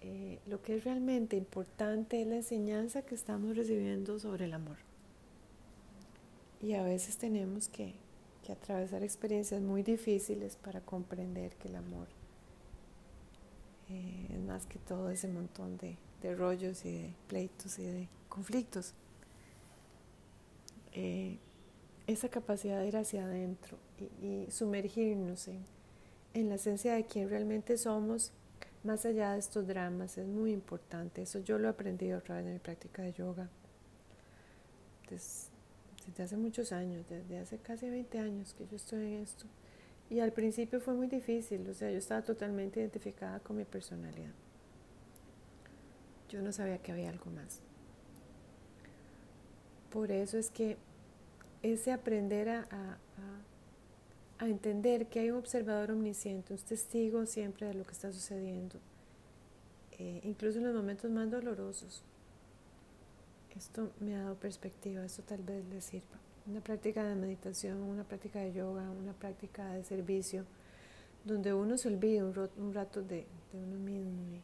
Eh, 0.00 0.38
lo 0.46 0.62
que 0.62 0.76
es 0.76 0.84
realmente 0.84 1.36
importante 1.36 2.22
es 2.22 2.28
la 2.28 2.36
enseñanza 2.36 3.02
que 3.02 3.16
estamos 3.16 3.56
recibiendo 3.56 4.18
sobre 4.18 4.44
el 4.44 4.54
amor. 4.54 4.76
Y 6.62 6.74
a 6.74 6.82
veces 6.82 7.16
tenemos 7.16 7.68
que, 7.68 7.94
atravesar 8.52 9.02
experiencias 9.02 9.60
muy 9.60 9.82
difíciles 9.82 10.56
para 10.56 10.80
comprender 10.80 11.54
que 11.56 11.68
el 11.68 11.76
amor 11.76 12.08
eh, 13.90 14.26
es 14.32 14.40
más 14.40 14.66
que 14.66 14.78
todo 14.78 15.10
ese 15.10 15.28
montón 15.28 15.78
de, 15.78 15.96
rollos 16.34 16.84
y 16.84 16.92
de 16.92 17.14
pleitos 17.26 17.78
y 17.78 17.84
de 17.84 18.08
conflictos. 18.28 18.92
Eh, 20.92 21.38
esa 22.06 22.28
capacidad 22.28 22.80
de 22.80 22.88
ir 22.88 22.96
hacia 22.96 23.24
adentro 23.24 23.78
y, 24.22 24.50
sumergirnos 24.50 25.48
en, 25.48 25.64
en, 26.34 26.48
la 26.48 26.56
esencia 26.56 26.94
de 26.94 27.04
quien 27.04 27.28
realmente 27.28 27.76
somos, 27.76 28.32
más 28.82 29.04
allá 29.04 29.32
de 29.32 29.38
estos 29.38 29.66
dramas, 29.66 30.18
es 30.18 30.26
muy 30.26 30.52
importante. 30.52 31.22
Eso 31.22 31.38
yo 31.40 31.58
lo 31.58 31.68
he 31.68 31.70
aprendido 31.70 32.18
a 32.18 32.20
través 32.20 32.44
de 32.44 32.52
mi 32.52 32.58
práctica 32.58 33.02
de 33.02 33.12
yoga. 33.12 33.48
Entonces, 35.02 35.47
desde 36.08 36.24
hace 36.24 36.36
muchos 36.36 36.72
años, 36.72 37.06
desde 37.08 37.38
hace 37.38 37.58
casi 37.58 37.88
20 37.88 38.18
años 38.18 38.54
que 38.54 38.66
yo 38.66 38.76
estoy 38.76 39.04
en 39.04 39.22
esto. 39.22 39.44
Y 40.10 40.20
al 40.20 40.32
principio 40.32 40.80
fue 40.80 40.94
muy 40.94 41.06
difícil, 41.06 41.68
o 41.68 41.74
sea, 41.74 41.90
yo 41.90 41.98
estaba 41.98 42.22
totalmente 42.22 42.80
identificada 42.80 43.40
con 43.40 43.56
mi 43.56 43.64
personalidad. 43.64 44.32
Yo 46.30 46.40
no 46.40 46.50
sabía 46.52 46.78
que 46.78 46.92
había 46.92 47.10
algo 47.10 47.30
más. 47.30 47.60
Por 49.90 50.10
eso 50.10 50.38
es 50.38 50.50
que 50.50 50.76
ese 51.62 51.92
aprender 51.92 52.48
a, 52.48 52.98
a, 54.38 54.46
entender 54.46 55.06
que 55.06 55.20
hay 55.20 55.30
un 55.30 55.38
observador 55.38 55.90
omnisciente, 55.90 56.54
un 56.54 56.60
testigo 56.60 57.26
siempre 57.26 57.66
de 57.66 57.74
lo 57.74 57.84
que 57.84 57.92
está 57.92 58.12
sucediendo, 58.12 58.78
eh, 59.98 60.20
incluso 60.22 60.58
en 60.58 60.64
los 60.64 60.74
momentos 60.74 61.10
más 61.10 61.30
dolorosos, 61.30 62.02
esto 63.56 63.90
me 64.00 64.14
ha 64.14 64.22
dado 64.22 64.36
perspectiva, 64.36 65.04
esto 65.04 65.22
tal 65.22 65.42
vez 65.42 65.64
les 65.66 65.84
sirva. 65.84 66.18
Una 66.46 66.60
práctica 66.60 67.04
de 67.04 67.14
meditación, 67.14 67.82
una 67.82 68.04
práctica 68.04 68.40
de 68.40 68.52
yoga, 68.52 68.90
una 68.90 69.12
práctica 69.12 69.72
de 69.72 69.84
servicio, 69.84 70.44
donde 71.24 71.52
uno 71.52 71.76
se 71.76 71.88
olvide 71.88 72.22
un, 72.22 72.72
rato 72.72 73.02
de, 73.02 73.26
uno 73.52 73.76
mismo 73.78 74.40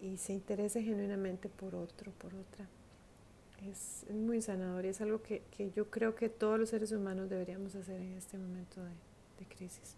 y, 0.00 0.16
se 0.16 0.32
interese 0.32 0.82
genuinamente 0.82 1.48
por 1.48 1.74
otro, 1.74 2.12
por 2.12 2.34
otra. 2.34 2.66
Es, 3.68 4.06
muy 4.10 4.40
sanador 4.40 4.86
y 4.86 4.88
es 4.88 5.00
algo 5.02 5.20
que, 5.22 5.42
yo 5.76 5.90
creo 5.90 6.14
que 6.14 6.30
todos 6.30 6.58
los 6.58 6.70
seres 6.70 6.92
humanos 6.92 7.28
deberíamos 7.28 7.74
hacer 7.74 8.00
en 8.00 8.14
este 8.14 8.38
momento 8.38 8.82
de, 8.82 8.90
crisis. 9.46 9.96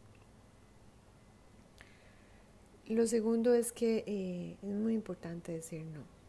Lo 2.86 3.06
segundo 3.08 3.54
es 3.54 3.72
que 3.72 4.04
eh, 4.06 4.56
es 4.62 4.74
muy 4.74 4.94
importante 4.94 5.50
decir 5.50 5.84
no. 5.84 6.21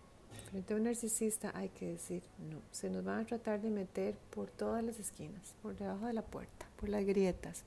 Frente 0.53 0.75
a 0.75 0.77
un 0.77 0.83
narcisista 0.83 1.51
hay 1.55 1.69
que 1.69 1.87
decir 1.87 2.21
no. 2.37 2.61
Se 2.69 2.87
nos 2.91 3.03
van 3.03 3.21
a 3.21 3.25
tratar 3.25 3.59
de 3.59 3.71
meter 3.71 4.13
por 4.29 4.51
todas 4.51 4.83
las 4.83 4.99
esquinas, 4.99 5.55
por 5.63 5.75
debajo 5.75 6.05
de 6.05 6.13
la 6.13 6.21
puerta, 6.21 6.67
por 6.79 6.89
las 6.89 7.03
grietas. 7.03 7.63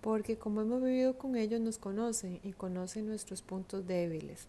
Porque 0.00 0.38
como 0.38 0.60
hemos 0.60 0.80
vivido 0.80 1.18
con 1.18 1.34
ellos, 1.34 1.60
nos 1.60 1.78
conocen 1.78 2.38
y 2.44 2.52
conocen 2.52 3.08
nuestros 3.08 3.42
puntos 3.42 3.84
débiles. 3.84 4.46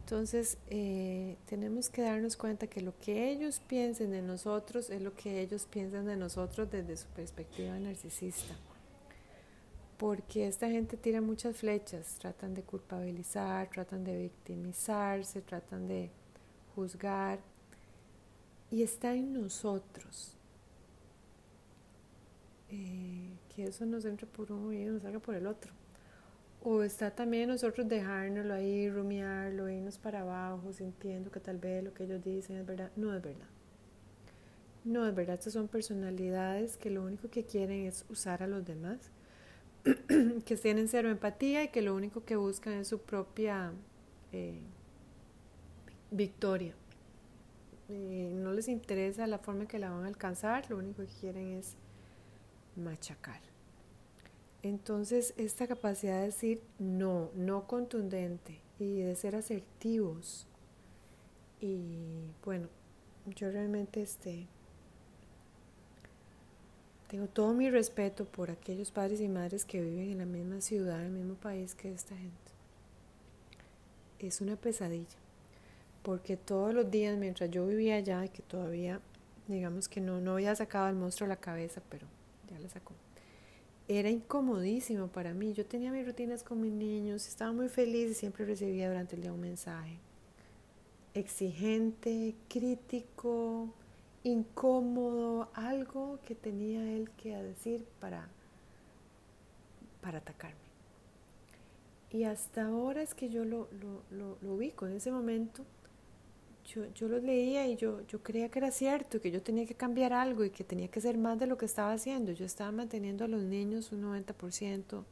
Entonces, 0.00 0.58
eh, 0.68 1.38
tenemos 1.46 1.88
que 1.88 2.02
darnos 2.02 2.36
cuenta 2.36 2.66
que 2.66 2.82
lo 2.82 2.92
que 2.98 3.30
ellos 3.30 3.62
piensen 3.66 4.10
de 4.10 4.20
nosotros 4.20 4.90
es 4.90 5.00
lo 5.00 5.16
que 5.16 5.40
ellos 5.40 5.66
piensan 5.70 6.04
de 6.04 6.16
nosotros 6.16 6.70
desde 6.70 6.98
su 6.98 7.06
perspectiva 7.08 7.78
narcisista. 7.78 8.54
Porque 10.00 10.46
esta 10.48 10.70
gente 10.70 10.96
tira 10.96 11.20
muchas 11.20 11.58
flechas, 11.58 12.16
tratan 12.18 12.54
de 12.54 12.62
culpabilizar, 12.62 13.68
tratan 13.68 14.02
de 14.02 14.16
victimizarse, 14.16 15.42
tratan 15.42 15.86
de 15.88 16.10
juzgar. 16.74 17.38
Y 18.70 18.82
está 18.82 19.12
en 19.12 19.34
nosotros. 19.34 20.38
Eh, 22.70 23.28
que 23.54 23.64
eso 23.64 23.84
nos 23.84 24.06
entre 24.06 24.26
por 24.26 24.50
uno 24.50 24.72
y 24.72 24.86
nos 24.86 25.02
salga 25.02 25.18
por 25.18 25.34
el 25.34 25.46
otro. 25.46 25.70
O 26.62 26.82
está 26.82 27.10
también 27.10 27.50
nosotros 27.50 27.86
dejárnoslo 27.86 28.54
ahí, 28.54 28.88
rumiarlo, 28.88 29.68
irnos 29.68 29.98
para 29.98 30.22
abajo, 30.22 30.72
sintiendo 30.72 31.30
que 31.30 31.40
tal 31.40 31.58
vez 31.58 31.84
lo 31.84 31.92
que 31.92 32.04
ellos 32.04 32.24
dicen 32.24 32.56
es 32.56 32.64
verdad. 32.64 32.90
No 32.96 33.14
es 33.14 33.22
verdad. 33.22 33.48
No 34.82 35.06
es 35.06 35.14
verdad. 35.14 35.34
Estas 35.34 35.52
son 35.52 35.68
personalidades 35.68 36.78
que 36.78 36.88
lo 36.88 37.04
único 37.04 37.28
que 37.28 37.44
quieren 37.44 37.84
es 37.84 38.06
usar 38.08 38.42
a 38.42 38.46
los 38.46 38.64
demás, 38.64 39.10
que 40.44 40.56
tienen 40.56 40.88
cero 40.88 41.10
empatía 41.10 41.64
y 41.64 41.68
que 41.68 41.82
lo 41.82 41.94
único 41.94 42.24
que 42.24 42.36
buscan 42.36 42.74
es 42.74 42.88
su 42.88 43.00
propia... 43.00 43.72
Eh, 44.32 44.60
victoria. 46.10 46.74
Eh, 47.88 48.30
no 48.34 48.52
les 48.52 48.68
interesa 48.68 49.26
la 49.26 49.38
forma 49.38 49.62
en 49.62 49.68
que 49.68 49.78
la 49.78 49.90
van 49.90 50.04
a 50.04 50.08
alcanzar, 50.08 50.70
lo 50.70 50.78
único 50.78 51.02
que 51.02 51.12
quieren 51.20 51.52
es 51.52 51.76
machacar. 52.76 53.40
Entonces, 54.62 55.34
esta 55.36 55.66
capacidad 55.66 56.18
de 56.20 56.26
decir 56.26 56.62
no, 56.78 57.30
no 57.34 57.66
contundente 57.66 58.60
y 58.78 59.00
de 59.00 59.14
ser 59.16 59.34
asertivos. 59.34 60.46
Y 61.60 62.30
bueno, 62.44 62.68
yo 63.34 63.50
realmente 63.50 64.02
este, 64.02 64.46
tengo 67.10 67.26
todo 67.26 67.52
mi 67.54 67.68
respeto 67.68 68.24
por 68.24 68.52
aquellos 68.52 68.92
padres 68.92 69.20
y 69.20 69.26
madres 69.26 69.64
que 69.64 69.80
viven 69.80 70.12
en 70.12 70.18
la 70.18 70.26
misma 70.26 70.60
ciudad, 70.60 71.00
en 71.00 71.06
el 71.06 71.12
mismo 71.12 71.34
país 71.34 71.74
que 71.74 71.92
esta 71.92 72.16
gente. 72.16 72.52
Es 74.20 74.40
una 74.40 74.54
pesadilla, 74.54 75.18
porque 76.04 76.36
todos 76.36 76.72
los 76.72 76.88
días 76.88 77.18
mientras 77.18 77.50
yo 77.50 77.66
vivía 77.66 77.96
allá, 77.96 78.28
que 78.28 78.42
todavía, 78.42 79.00
digamos 79.48 79.88
que 79.88 80.00
no, 80.00 80.20
no 80.20 80.34
había 80.34 80.54
sacado 80.54 80.86
al 80.86 80.94
monstruo 80.94 81.26
la 81.26 81.34
cabeza, 81.34 81.82
pero 81.88 82.06
ya 82.48 82.60
la 82.60 82.68
sacó, 82.68 82.94
era 83.88 84.08
incomodísimo 84.08 85.08
para 85.08 85.34
mí. 85.34 85.52
Yo 85.52 85.66
tenía 85.66 85.90
mis 85.90 86.06
rutinas 86.06 86.44
con 86.44 86.60
mis 86.60 86.72
niños, 86.72 87.26
estaba 87.26 87.50
muy 87.50 87.68
feliz 87.68 88.12
y 88.12 88.14
siempre 88.14 88.44
recibía 88.44 88.88
durante 88.88 89.16
el 89.16 89.22
día 89.22 89.32
un 89.32 89.40
mensaje 89.40 89.98
exigente, 91.12 92.36
crítico, 92.48 93.68
incómodo, 94.22 95.48
algo 95.54 96.18
que 96.26 96.34
tenía 96.34 96.92
él 96.92 97.10
que 97.10 97.34
decir 97.36 97.84
para, 98.00 98.28
para 100.00 100.18
atacarme. 100.18 100.58
Y 102.10 102.24
hasta 102.24 102.66
ahora 102.66 103.02
es 103.02 103.14
que 103.14 103.28
yo 103.28 103.44
lo, 103.44 103.68
lo, 104.10 104.36
lo, 104.42 104.52
ubico. 104.54 104.86
En 104.86 104.94
ese 104.94 105.12
momento 105.12 105.64
yo, 106.66 106.86
yo 106.92 107.08
lo 107.08 107.18
leía 107.18 107.68
y 107.68 107.76
yo, 107.76 108.04
yo 108.08 108.22
creía 108.22 108.48
que 108.48 108.58
era 108.58 108.72
cierto, 108.72 109.20
que 109.20 109.30
yo 109.30 109.42
tenía 109.42 109.64
que 109.64 109.74
cambiar 109.74 110.12
algo 110.12 110.44
y 110.44 110.50
que 110.50 110.64
tenía 110.64 110.88
que 110.88 111.00
ser 111.00 111.16
más 111.18 111.38
de 111.38 111.46
lo 111.46 111.56
que 111.56 111.66
estaba 111.66 111.92
haciendo. 111.92 112.32
Yo 112.32 112.44
estaba 112.44 112.72
manteniendo 112.72 113.24
a 113.24 113.28
los 113.28 113.42
niños 113.42 113.92
un 113.92 114.02
90%. 114.02 115.04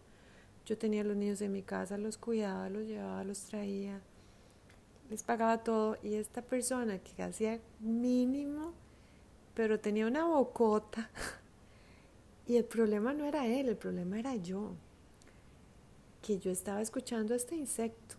Yo 0.67 0.77
tenía 0.77 1.03
a 1.03 1.05
los 1.05 1.17
niños 1.17 1.41
en 1.41 1.53
mi 1.53 1.63
casa, 1.63 1.97
los 1.97 2.19
cuidaba, 2.19 2.69
los 2.69 2.87
llevaba, 2.87 3.25
los 3.25 3.41
traía, 3.43 4.01
les 5.09 5.23
pagaba 5.23 5.63
todo. 5.63 5.97
Y 6.03 6.15
esta 6.15 6.43
persona 6.43 6.99
que 6.99 7.23
hacía 7.23 7.61
mínimo 7.81 8.75
pero 9.59 9.81
tenía 9.81 10.07
una 10.07 10.25
bocota. 10.25 11.11
Y 12.47 12.57
el 12.57 12.65
problema 12.65 13.13
no 13.13 13.27
era 13.27 13.47
él, 13.47 13.69
el 13.69 13.77
problema 13.77 14.19
era 14.19 14.35
yo. 14.37 14.71
Que 16.23 16.39
yo 16.39 16.51
estaba 16.51 16.81
escuchando 16.81 17.35
a 17.35 17.37
este 17.37 17.57
insecto. 17.57 18.15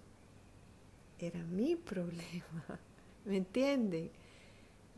Era 1.18 1.42
mi 1.46 1.76
problema. 1.92 2.80
¿Me 3.26 3.38
entienden? 3.38 4.12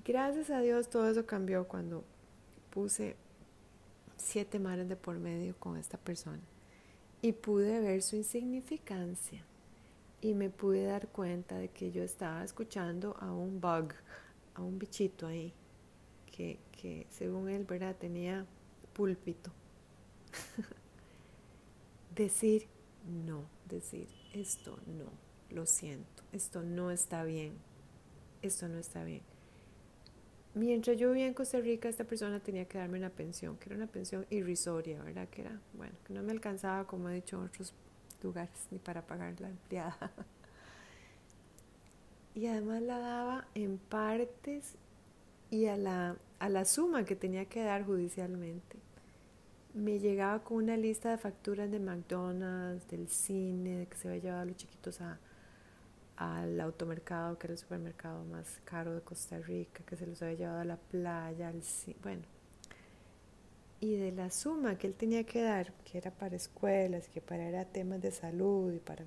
Gracias 0.03 0.49
a 0.49 0.59
Dios 0.59 0.89
todo 0.89 1.09
eso 1.09 1.25
cambió 1.25 1.65
cuando 1.65 2.03
puse 2.71 3.15
siete 4.17 4.59
mares 4.59 4.89
de 4.89 4.97
por 4.97 5.17
medio 5.17 5.55
con 5.59 5.77
esta 5.77 5.97
persona. 5.97 6.41
Y 7.21 7.33
pude 7.33 7.79
ver 7.79 8.01
su 8.01 8.15
insignificancia. 8.15 9.45
Y 10.19 10.33
me 10.33 10.49
pude 10.49 10.85
dar 10.85 11.07
cuenta 11.07 11.57
de 11.57 11.69
que 11.69 11.91
yo 11.91 12.03
estaba 12.03 12.43
escuchando 12.43 13.15
a 13.19 13.31
un 13.31 13.61
bug, 13.61 13.93
a 14.55 14.61
un 14.61 14.77
bichito 14.77 15.27
ahí 15.27 15.53
que, 16.71 17.07
según 17.09 17.49
él, 17.49 17.65
¿verdad? 17.65 17.95
Tenía 17.95 18.45
púlpito. 18.93 19.51
decir 22.15 22.67
no, 23.25 23.45
decir 23.67 24.07
esto 24.33 24.77
no, 24.85 25.05
lo 25.49 25.65
siento, 25.65 26.23
esto 26.31 26.61
no 26.61 26.91
está 26.91 27.23
bien, 27.23 27.53
esto 28.41 28.67
no 28.67 28.77
está 28.77 29.03
bien. 29.03 29.21
Mientras 30.53 30.97
yo 30.97 31.09
vivía 31.09 31.27
en 31.27 31.33
Costa 31.33 31.59
Rica, 31.59 31.87
esta 31.87 32.03
persona 32.03 32.41
tenía 32.41 32.65
que 32.65 32.77
darme 32.77 32.97
una 32.97 33.09
pensión, 33.09 33.57
que 33.57 33.69
era 33.69 33.75
una 33.75 33.87
pensión 33.87 34.25
irrisoria, 34.29 35.01
¿verdad? 35.01 35.29
Que 35.29 35.41
era, 35.41 35.59
bueno, 35.73 35.93
que 36.05 36.13
no 36.13 36.23
me 36.23 36.31
alcanzaba, 36.31 36.85
como 36.85 37.09
he 37.09 37.15
dicho 37.15 37.37
en 37.37 37.45
otros 37.45 37.73
lugares, 38.21 38.67
ni 38.69 38.77
para 38.77 39.05
pagar 39.05 39.39
la 39.39 39.49
empleada. 39.49 39.97
y 42.35 42.47
además 42.47 42.81
la 42.81 42.99
daba 42.99 43.47
en 43.55 43.77
partes 43.77 44.75
y 45.49 45.67
a 45.67 45.77
la, 45.77 46.17
a 46.41 46.49
la 46.49 46.65
suma 46.65 47.05
que 47.05 47.15
tenía 47.15 47.45
que 47.45 47.61
dar 47.61 47.85
judicialmente. 47.85 48.79
Me 49.75 49.99
llegaba 49.99 50.43
con 50.43 50.57
una 50.57 50.75
lista 50.75 51.11
de 51.11 51.19
facturas 51.19 51.69
de 51.69 51.79
McDonald's, 51.79 52.87
del 52.87 53.09
cine, 53.09 53.77
de 53.77 53.85
que 53.85 53.95
se 53.95 54.07
había 54.07 54.21
llevado 54.21 54.41
a 54.41 54.45
los 54.45 54.57
chiquitos 54.57 55.01
a, 55.01 55.19
al 56.17 56.59
automercado, 56.59 57.37
que 57.37 57.45
era 57.45 57.53
el 57.53 57.59
supermercado 57.59 58.23
más 58.25 58.59
caro 58.65 58.95
de 58.95 59.01
Costa 59.01 59.37
Rica, 59.37 59.83
que 59.85 59.95
se 59.95 60.07
los 60.07 60.19
había 60.23 60.35
llevado 60.35 60.61
a 60.61 60.65
la 60.65 60.77
playa, 60.77 61.47
al 61.47 61.61
cine, 61.61 61.97
bueno. 62.01 62.23
Y 63.79 63.97
de 63.97 64.11
la 64.11 64.31
suma 64.31 64.79
que 64.79 64.87
él 64.87 64.95
tenía 64.95 65.23
que 65.23 65.43
dar, 65.43 65.71
que 65.83 65.99
era 65.99 66.09
para 66.09 66.35
escuelas, 66.35 67.07
que 67.07 67.21
para 67.21 67.47
era 67.47 67.65
temas 67.65 68.01
de 68.01 68.11
salud 68.11 68.73
y 68.73 68.79
para... 68.79 69.05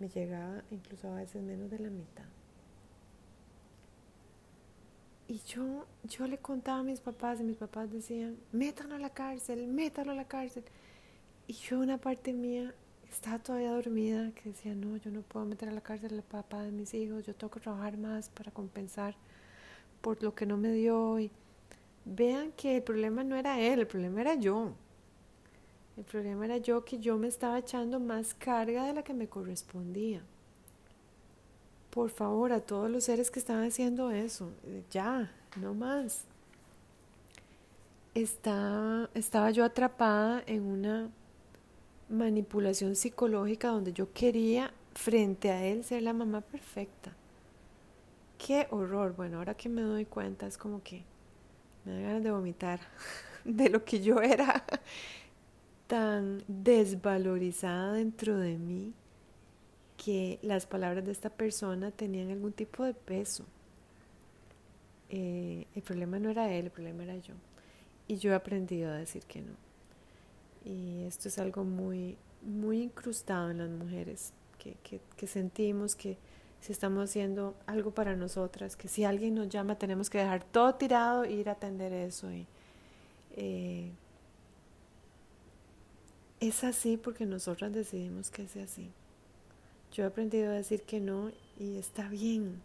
me 0.00 0.08
llegaba 0.08 0.64
incluso 0.72 1.08
a 1.12 1.14
veces 1.14 1.44
menos 1.44 1.70
de 1.70 1.78
la 1.78 1.90
mitad. 1.90 2.24
Y 5.28 5.40
yo, 5.40 5.86
yo 6.04 6.26
le 6.28 6.38
contaba 6.38 6.78
a 6.78 6.82
mis 6.84 7.00
papás 7.00 7.40
y 7.40 7.44
mis 7.44 7.56
papás 7.56 7.90
decían, 7.90 8.36
métanlo 8.52 8.94
a 8.94 8.98
la 8.98 9.10
cárcel, 9.10 9.66
métanlo 9.66 10.12
a 10.12 10.14
la 10.14 10.28
cárcel. 10.28 10.62
Y 11.48 11.54
yo 11.54 11.80
una 11.80 11.98
parte 11.98 12.32
mía 12.32 12.72
estaba 13.10 13.40
todavía 13.40 13.72
dormida 13.72 14.30
que 14.32 14.50
decía, 14.50 14.74
no, 14.74 14.96
yo 14.98 15.10
no 15.10 15.22
puedo 15.22 15.44
meter 15.44 15.68
a 15.68 15.72
la 15.72 15.80
cárcel 15.80 16.14
al 16.14 16.22
papá 16.22 16.62
de 16.62 16.70
mis 16.70 16.94
hijos, 16.94 17.26
yo 17.26 17.34
tengo 17.34 17.50
que 17.50 17.60
trabajar 17.60 17.96
más 17.98 18.28
para 18.30 18.52
compensar 18.52 19.16
por 20.00 20.22
lo 20.22 20.32
que 20.34 20.46
no 20.46 20.56
me 20.56 20.70
dio. 20.70 21.18
Y 21.18 21.32
vean 22.04 22.52
que 22.52 22.76
el 22.76 22.82
problema 22.84 23.24
no 23.24 23.34
era 23.34 23.60
él, 23.60 23.80
el 23.80 23.86
problema 23.88 24.20
era 24.20 24.34
yo. 24.34 24.74
El 25.96 26.04
problema 26.04 26.44
era 26.44 26.58
yo 26.58 26.84
que 26.84 26.98
yo 26.98 27.18
me 27.18 27.26
estaba 27.26 27.58
echando 27.58 27.98
más 27.98 28.34
carga 28.34 28.84
de 28.84 28.92
la 28.92 29.02
que 29.02 29.14
me 29.14 29.28
correspondía 29.28 30.22
por 31.96 32.10
favor, 32.10 32.52
a 32.52 32.60
todos 32.60 32.90
los 32.90 33.04
seres 33.04 33.30
que 33.30 33.38
estaban 33.38 33.64
haciendo 33.64 34.10
eso, 34.10 34.52
ya, 34.90 35.32
no 35.58 35.72
más. 35.72 36.26
estaba 38.12 39.50
yo 39.50 39.64
atrapada 39.64 40.42
en 40.46 40.66
una 40.66 41.08
manipulación 42.10 42.96
psicológica 42.96 43.68
donde 43.68 43.94
yo 43.94 44.12
quería 44.12 44.74
frente 44.92 45.50
a 45.50 45.64
él 45.64 45.84
ser 45.84 46.02
la 46.02 46.12
mamá 46.12 46.42
perfecta. 46.42 47.12
Qué 48.36 48.66
horror. 48.70 49.16
Bueno, 49.16 49.38
ahora 49.38 49.54
que 49.54 49.70
me 49.70 49.80
doy 49.80 50.04
cuenta 50.04 50.46
es 50.46 50.58
como 50.58 50.82
que 50.82 51.02
me 51.86 51.94
da 51.94 52.00
ganas 52.08 52.22
de 52.22 52.30
vomitar 52.30 52.80
de 53.46 53.70
lo 53.70 53.86
que 53.86 54.02
yo 54.02 54.20
era 54.20 54.66
tan 55.86 56.44
desvalorizada 56.46 57.94
dentro 57.94 58.36
de 58.36 58.58
mí 58.58 58.92
que 59.96 60.38
las 60.42 60.66
palabras 60.66 61.04
de 61.04 61.12
esta 61.12 61.30
persona 61.30 61.90
tenían 61.90 62.30
algún 62.30 62.52
tipo 62.52 62.84
de 62.84 62.94
peso. 62.94 63.44
Eh, 65.08 65.66
el 65.74 65.82
problema 65.82 66.18
no 66.18 66.30
era 66.30 66.52
él, 66.52 66.66
el 66.66 66.70
problema 66.70 67.04
era 67.04 67.16
yo. 67.16 67.34
Y 68.08 68.16
yo 68.16 68.32
he 68.32 68.34
aprendido 68.34 68.90
a 68.90 68.96
decir 68.96 69.24
que 69.24 69.40
no. 69.40 69.52
Y 70.64 71.04
esto 71.04 71.28
es 71.28 71.38
algo 71.38 71.64
muy, 71.64 72.16
muy 72.42 72.82
incrustado 72.82 73.50
en 73.50 73.58
las 73.58 73.70
mujeres, 73.70 74.32
que, 74.58 75.00
que, 75.16 75.26
sentimos 75.28 75.94
que 75.94 76.18
si 76.60 76.72
estamos 76.72 77.08
haciendo 77.08 77.54
algo 77.66 77.92
para 77.92 78.16
nosotras, 78.16 78.74
que 78.74 78.88
si 78.88 79.04
alguien 79.04 79.36
nos 79.36 79.48
llama 79.48 79.78
tenemos 79.78 80.10
que 80.10 80.18
dejar 80.18 80.42
todo 80.42 80.74
tirado 80.74 81.22
e 81.22 81.32
ir 81.32 81.48
a 81.48 81.52
atender 81.52 81.92
eso. 81.92 82.28
Eh, 83.36 83.92
es 86.40 86.64
así 86.64 86.96
porque 86.96 87.26
nosotras 87.26 87.72
decidimos 87.72 88.30
que 88.30 88.48
sea 88.48 88.64
así. 88.64 88.90
Yo 89.92 90.04
he 90.04 90.06
aprendido 90.06 90.50
a 90.50 90.54
decir 90.54 90.82
que 90.82 91.00
no 91.00 91.30
y 91.58 91.78
está 91.78 92.08
bien. 92.08 92.62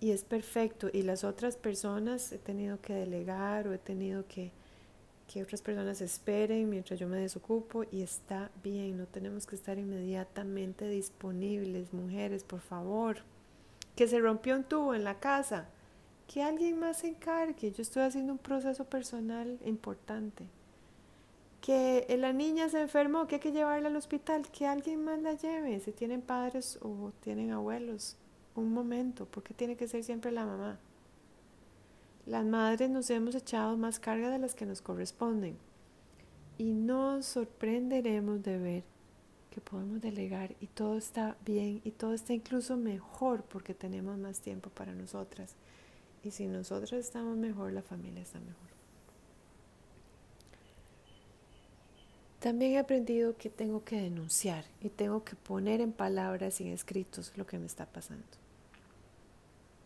Y 0.00 0.12
es 0.12 0.24
perfecto. 0.24 0.88
Y 0.92 1.02
las 1.02 1.24
otras 1.24 1.56
personas 1.56 2.32
he 2.32 2.38
tenido 2.38 2.80
que 2.80 2.94
delegar 2.94 3.66
o 3.68 3.72
he 3.72 3.78
tenido 3.78 4.26
que 4.28 4.52
que 5.28 5.42
otras 5.42 5.60
personas 5.60 6.00
esperen 6.00 6.70
mientras 6.70 6.98
yo 6.98 7.06
me 7.06 7.18
desocupo 7.18 7.84
y 7.92 8.00
está 8.00 8.50
bien, 8.64 8.96
no 8.96 9.06
tenemos 9.06 9.46
que 9.46 9.56
estar 9.56 9.78
inmediatamente 9.78 10.88
disponibles, 10.88 11.92
mujeres, 11.92 12.42
por 12.44 12.60
favor. 12.60 13.18
Que 13.94 14.08
se 14.08 14.18
rompió 14.18 14.56
un 14.56 14.64
tubo 14.64 14.94
en 14.94 15.04
la 15.04 15.20
casa, 15.20 15.68
que 16.26 16.42
alguien 16.42 16.80
más 16.80 17.00
se 17.00 17.08
encargue, 17.08 17.72
yo 17.72 17.82
estoy 17.82 18.04
haciendo 18.04 18.32
un 18.32 18.38
proceso 18.38 18.84
personal 18.84 19.58
importante 19.64 20.46
que 21.60 22.06
la 22.18 22.32
niña 22.32 22.68
se 22.68 22.80
enfermó, 22.80 23.26
que 23.26 23.36
hay 23.36 23.40
que 23.40 23.52
llevarla 23.52 23.88
al 23.88 23.96
hospital, 23.96 24.50
que 24.50 24.66
alguien 24.66 25.04
más 25.04 25.20
la 25.20 25.34
lleve, 25.34 25.80
si 25.80 25.92
tienen 25.92 26.22
padres 26.22 26.78
o 26.82 27.12
tienen 27.20 27.50
abuelos, 27.50 28.16
un 28.54 28.72
momento, 28.72 29.26
porque 29.26 29.54
tiene 29.54 29.76
que 29.76 29.88
ser 29.88 30.04
siempre 30.04 30.32
la 30.32 30.46
mamá. 30.46 30.78
Las 32.26 32.44
madres 32.44 32.90
nos 32.90 33.08
hemos 33.10 33.34
echado 33.34 33.76
más 33.76 33.98
carga 33.98 34.30
de 34.30 34.38
las 34.38 34.54
que 34.54 34.66
nos 34.66 34.82
corresponden 34.82 35.56
y 36.58 36.72
nos 36.72 37.24
sorprenderemos 37.24 38.42
de 38.42 38.58
ver 38.58 38.84
que 39.50 39.60
podemos 39.60 40.00
delegar 40.00 40.54
y 40.60 40.66
todo 40.66 40.98
está 40.98 41.36
bien 41.44 41.80
y 41.84 41.92
todo 41.92 42.12
está 42.12 42.34
incluso 42.34 42.76
mejor 42.76 43.44
porque 43.44 43.74
tenemos 43.74 44.18
más 44.18 44.40
tiempo 44.40 44.68
para 44.70 44.92
nosotras. 44.92 45.54
Y 46.22 46.32
si 46.32 46.46
nosotras 46.46 46.92
estamos 46.92 47.36
mejor, 47.36 47.72
la 47.72 47.82
familia 47.82 48.22
está 48.22 48.40
mejor. 48.40 48.77
También 52.40 52.72
he 52.72 52.78
aprendido 52.78 53.36
que 53.36 53.50
tengo 53.50 53.82
que 53.82 54.00
denunciar 54.00 54.64
y 54.80 54.90
tengo 54.90 55.24
que 55.24 55.34
poner 55.34 55.80
en 55.80 55.92
palabras 55.92 56.60
y 56.60 56.68
en 56.68 56.72
escritos 56.72 57.32
lo 57.36 57.46
que 57.46 57.58
me 57.58 57.66
está 57.66 57.86
pasando. 57.86 58.24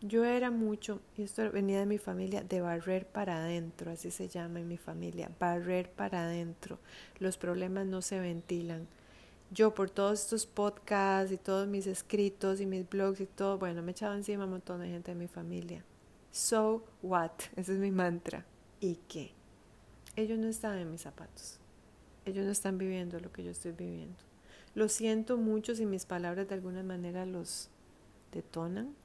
Yo 0.01 0.25
era 0.25 0.51
mucho, 0.51 0.99
y 1.17 1.23
esto 1.23 1.49
venía 1.49 1.79
de 1.79 1.85
mi 1.85 1.97
familia, 1.97 2.43
de 2.43 2.59
barrer 2.59 3.07
para 3.07 3.37
adentro, 3.37 3.89
así 3.89 4.11
se 4.11 4.27
llama 4.27 4.59
en 4.59 4.67
mi 4.67 4.77
familia, 4.77 5.31
barrer 5.39 5.89
para 5.89 6.25
adentro. 6.25 6.77
Los 7.19 7.37
problemas 7.37 7.87
no 7.87 8.01
se 8.01 8.19
ventilan. 8.19 8.85
Yo 9.49 9.73
por 9.73 9.89
todos 9.89 10.19
estos 10.19 10.45
podcasts 10.45 11.31
y 11.31 11.37
todos 11.37 11.67
mis 11.67 11.87
escritos 11.87 12.59
y 12.59 12.65
mis 12.65 12.87
blogs 12.87 13.21
y 13.21 13.25
todo, 13.25 13.57
bueno, 13.57 13.81
me 13.81 13.93
echaba 13.93 14.15
encima 14.15 14.43
un 14.43 14.51
montón 14.51 14.81
de 14.81 14.89
gente 14.89 15.11
de 15.11 15.17
mi 15.17 15.27
familia. 15.27 15.83
So 16.31 16.83
what? 17.01 17.31
Ese 17.55 17.73
es 17.73 17.79
mi 17.79 17.91
mantra. 17.91 18.45
¿Y 18.79 18.99
qué? 19.07 19.31
Ellos 20.17 20.37
no 20.37 20.49
están 20.49 20.77
en 20.77 20.91
mis 20.91 21.01
zapatos. 21.01 21.59
Ellos 22.25 22.45
no 22.45 22.51
están 22.51 22.77
viviendo 22.77 23.19
lo 23.19 23.31
que 23.31 23.43
yo 23.43 23.51
estoy 23.51 23.71
viviendo. 23.71 24.17
Lo 24.75 24.89
siento 24.89 25.37
mucho 25.37 25.75
si 25.75 25.85
mis 25.85 26.05
palabras 26.05 26.47
de 26.47 26.55
alguna 26.55 26.83
manera 26.83 27.25
los 27.25 27.69
detonan, 28.31 28.95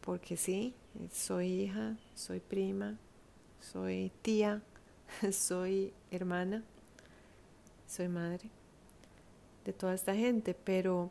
porque 0.00 0.36
sí, 0.36 0.74
soy 1.12 1.62
hija, 1.62 1.96
soy 2.14 2.40
prima, 2.40 2.98
soy 3.60 4.12
tía, 4.22 4.62
soy 5.32 5.92
hermana, 6.10 6.62
soy 7.86 8.08
madre 8.08 8.50
de 9.64 9.72
toda 9.72 9.94
esta 9.94 10.14
gente, 10.14 10.54
pero 10.54 11.10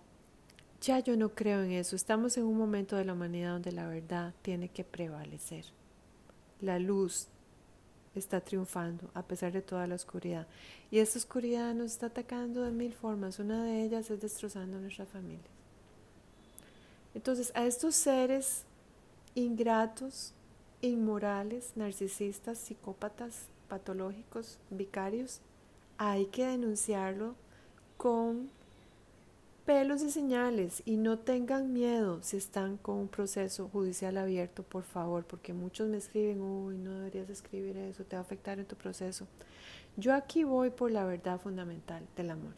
ya 0.82 1.00
yo 1.00 1.18
no 1.18 1.30
creo 1.30 1.64
en 1.64 1.72
eso. 1.72 1.96
Estamos 1.96 2.38
en 2.38 2.46
un 2.46 2.58
momento 2.58 2.96
de 2.96 3.06
la 3.06 3.14
humanidad 3.14 3.54
donde 3.54 3.72
la 3.72 3.88
verdad 3.88 4.34
tiene 4.42 4.70
que 4.70 4.84
prevalecer. 4.84 5.66
La 6.62 6.80
luz 6.80 7.28
está 8.20 8.42
triunfando 8.42 9.10
a 9.14 9.24
pesar 9.24 9.52
de 9.52 9.62
toda 9.62 9.88
la 9.88 9.96
oscuridad. 9.96 10.48
Y 10.92 11.00
esta 11.00 11.18
oscuridad 11.18 11.74
nos 11.74 11.92
está 11.92 12.08
atacando 12.08 12.64
de 12.64 12.72
mil 12.72 12.94
formas. 12.94 13.40
Una 13.40 13.64
de 13.64 13.84
ellas 13.84 14.10
es 14.10 14.22
destrozando 14.22 14.80
nuestra 14.80 15.06
familia. 15.06 15.50
Entonces, 17.16 17.52
a 17.56 17.66
estos 17.66 17.96
seres 17.96 18.64
ingratos, 19.36 20.34
inmorales, 20.82 21.72
narcisistas, 21.76 22.58
psicópatas, 22.58 23.48
patológicos, 23.68 24.60
vicarios, 24.70 25.42
hay 25.98 26.26
que 26.28 26.46
denunciarlo 26.46 27.36
con 27.98 28.50
pelos 29.70 30.02
y 30.02 30.10
señales 30.10 30.82
y 30.84 30.98
no 30.98 31.20
tengan 31.20 31.72
miedo 31.72 32.24
si 32.24 32.38
están 32.38 32.78
con 32.78 32.96
un 32.96 33.08
proceso 33.08 33.70
judicial 33.70 34.18
abierto, 34.18 34.64
por 34.64 34.82
favor, 34.82 35.26
porque 35.26 35.54
muchos 35.54 35.88
me 35.88 35.98
escriben, 35.98 36.42
uy, 36.42 36.76
no 36.76 36.92
deberías 36.96 37.30
escribir 37.30 37.78
eso, 37.78 38.04
te 38.04 38.16
va 38.16 38.22
a 38.22 38.24
afectar 38.24 38.58
en 38.58 38.66
tu 38.66 38.76
proceso. 38.76 39.28
Yo 39.96 40.16
aquí 40.16 40.44
voy 40.44 40.72
por 40.72 40.90
la 40.90 41.06
verdad 41.06 41.40
fundamental 41.40 42.04
del 42.16 42.32
amor. 42.32 42.56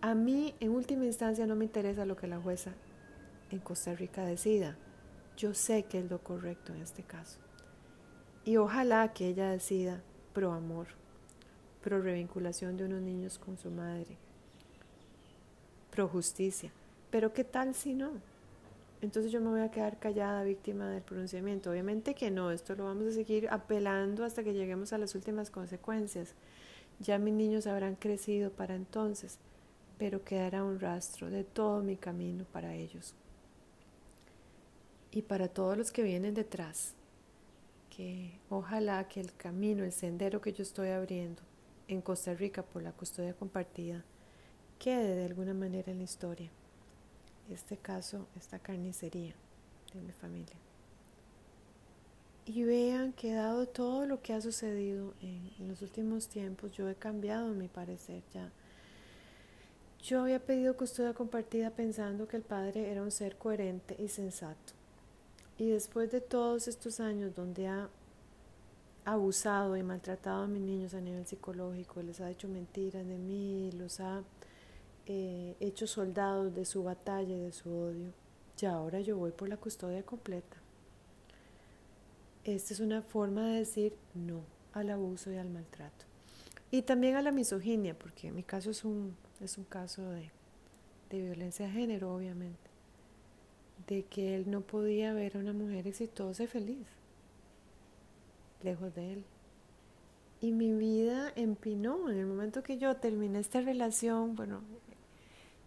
A 0.00 0.14
mí, 0.14 0.54
en 0.60 0.70
última 0.70 1.04
instancia, 1.04 1.46
no 1.46 1.56
me 1.56 1.66
interesa 1.66 2.06
lo 2.06 2.16
que 2.16 2.26
la 2.26 2.40
jueza 2.40 2.72
en 3.50 3.58
Costa 3.58 3.94
Rica 3.94 4.24
decida. 4.24 4.78
Yo 5.36 5.52
sé 5.52 5.82
que 5.82 5.98
es 5.98 6.10
lo 6.10 6.24
correcto 6.24 6.72
en 6.72 6.80
este 6.80 7.02
caso. 7.02 7.38
Y 8.46 8.56
ojalá 8.56 9.12
que 9.12 9.28
ella 9.28 9.50
decida 9.50 10.00
pro 10.32 10.54
amor, 10.54 10.86
pro 11.82 12.00
revinculación 12.00 12.78
de 12.78 12.86
unos 12.86 13.02
niños 13.02 13.38
con 13.38 13.58
su 13.58 13.70
madre 13.70 14.16
pro 16.00 16.08
justicia. 16.08 16.72
Pero 17.10 17.34
¿qué 17.34 17.44
tal 17.44 17.74
si 17.74 17.92
no? 17.92 18.12
Entonces 19.02 19.30
yo 19.30 19.40
me 19.42 19.50
voy 19.50 19.60
a 19.60 19.70
quedar 19.70 19.98
callada 19.98 20.42
víctima 20.44 20.88
del 20.88 21.02
pronunciamiento. 21.02 21.70
Obviamente 21.70 22.14
que 22.14 22.30
no, 22.30 22.50
esto 22.50 22.74
lo 22.74 22.86
vamos 22.86 23.08
a 23.08 23.12
seguir 23.12 23.48
apelando 23.50 24.24
hasta 24.24 24.42
que 24.42 24.54
lleguemos 24.54 24.94
a 24.94 24.98
las 24.98 25.14
últimas 25.14 25.50
consecuencias. 25.50 26.32
Ya 27.00 27.18
mis 27.18 27.34
niños 27.34 27.66
habrán 27.66 27.96
crecido 27.96 28.50
para 28.50 28.76
entonces, 28.76 29.38
pero 29.98 30.24
quedará 30.24 30.64
un 30.64 30.80
rastro 30.80 31.28
de 31.28 31.44
todo 31.44 31.82
mi 31.82 31.96
camino 31.96 32.46
para 32.50 32.74
ellos. 32.74 33.14
Y 35.10 35.20
para 35.20 35.48
todos 35.48 35.76
los 35.76 35.92
que 35.92 36.02
vienen 36.02 36.32
detrás, 36.32 36.94
que 37.94 38.38
ojalá 38.48 39.06
que 39.06 39.20
el 39.20 39.34
camino, 39.34 39.84
el 39.84 39.92
sendero 39.92 40.40
que 40.40 40.54
yo 40.54 40.62
estoy 40.62 40.88
abriendo 40.88 41.42
en 41.88 42.00
Costa 42.00 42.32
Rica 42.32 42.62
por 42.62 42.82
la 42.82 42.92
custodia 42.92 43.34
compartida, 43.34 44.02
quede 44.80 45.14
de 45.14 45.26
alguna 45.26 45.52
manera 45.52 45.92
en 45.92 45.98
la 45.98 46.04
historia. 46.04 46.50
Este 47.50 47.76
caso, 47.76 48.26
esta 48.36 48.58
carnicería 48.58 49.34
de 49.92 50.00
mi 50.00 50.12
familia. 50.12 50.56
Y 52.46 52.64
vean 52.64 53.12
que 53.12 53.34
dado 53.34 53.66
todo 53.66 54.06
lo 54.06 54.22
que 54.22 54.32
ha 54.32 54.40
sucedido 54.40 55.12
en, 55.20 55.68
los 55.68 55.82
últimos 55.82 56.28
tiempos, 56.28 56.72
yo 56.72 56.88
he 56.88 56.94
cambiado 56.94 57.48
mi 57.52 57.68
parecer 57.68 58.22
ya. 58.32 58.50
Yo 60.02 60.22
había 60.22 60.40
pedido 60.40 60.76
custodia 60.76 61.12
compartida 61.12 61.70
pensando 61.70 62.26
que 62.26 62.38
el 62.38 62.42
padre 62.42 62.90
era 62.90 63.02
un 63.02 63.10
ser 63.10 63.36
coherente 63.36 63.94
y 63.98 64.08
sensato. 64.08 64.72
Y 65.58 65.68
después 65.68 66.10
de 66.10 66.22
todos 66.22 66.68
estos 66.68 67.00
años 67.00 67.34
donde 67.36 67.68
ha 67.68 67.90
abusado 69.04 69.76
y 69.76 69.82
maltratado 69.82 70.44
a 70.44 70.46
mis 70.46 70.62
niños 70.62 70.94
a 70.94 71.02
nivel 71.02 71.26
psicológico, 71.26 72.02
les 72.02 72.20
ha 72.22 72.30
hecho 72.30 72.48
mentiras 72.48 73.06
de 73.06 73.18
mí, 73.18 73.70
los 73.72 74.00
ha 74.00 74.22
eh, 75.12 75.56
hecho 75.58 75.88
soldados 75.88 76.54
de 76.54 76.64
su 76.64 76.84
batalla 76.84 77.34
y 77.34 77.40
de 77.40 77.50
su 77.50 77.68
odio. 77.68 78.12
Y 78.60 78.66
ahora 78.66 79.00
yo 79.00 79.16
voy 79.16 79.32
por 79.32 79.48
la 79.48 79.56
custodia 79.56 80.04
completa. 80.04 80.56
Esta 82.44 82.74
es 82.74 82.78
una 82.78 83.02
forma 83.02 83.48
de 83.48 83.58
decir 83.58 83.96
no 84.14 84.42
al 84.72 84.88
abuso 84.88 85.32
y 85.32 85.36
al 85.36 85.50
maltrato. 85.50 86.04
Y 86.70 86.82
también 86.82 87.16
a 87.16 87.22
la 87.22 87.32
misoginia, 87.32 87.98
porque 87.98 88.30
mi 88.30 88.44
caso 88.44 88.70
es 88.70 88.84
un, 88.84 89.16
es 89.40 89.58
un 89.58 89.64
caso 89.64 90.08
de, 90.10 90.30
de 91.10 91.22
violencia 91.22 91.66
de 91.66 91.72
género, 91.72 92.14
obviamente. 92.14 92.70
De 93.88 94.04
que 94.04 94.36
él 94.36 94.48
no 94.48 94.60
podía 94.60 95.12
ver 95.12 95.36
a 95.36 95.40
una 95.40 95.52
mujer 95.52 95.88
exitosa 95.88 96.44
y 96.44 96.46
feliz, 96.46 96.86
lejos 98.62 98.94
de 98.94 99.14
él. 99.14 99.24
Y 100.40 100.52
mi 100.52 100.72
vida 100.72 101.32
empinó 101.34 102.08
en 102.08 102.18
el 102.18 102.26
momento 102.26 102.62
que 102.62 102.78
yo 102.78 102.94
terminé 102.94 103.40
esta 103.40 103.60
relación, 103.60 104.36
bueno, 104.36 104.62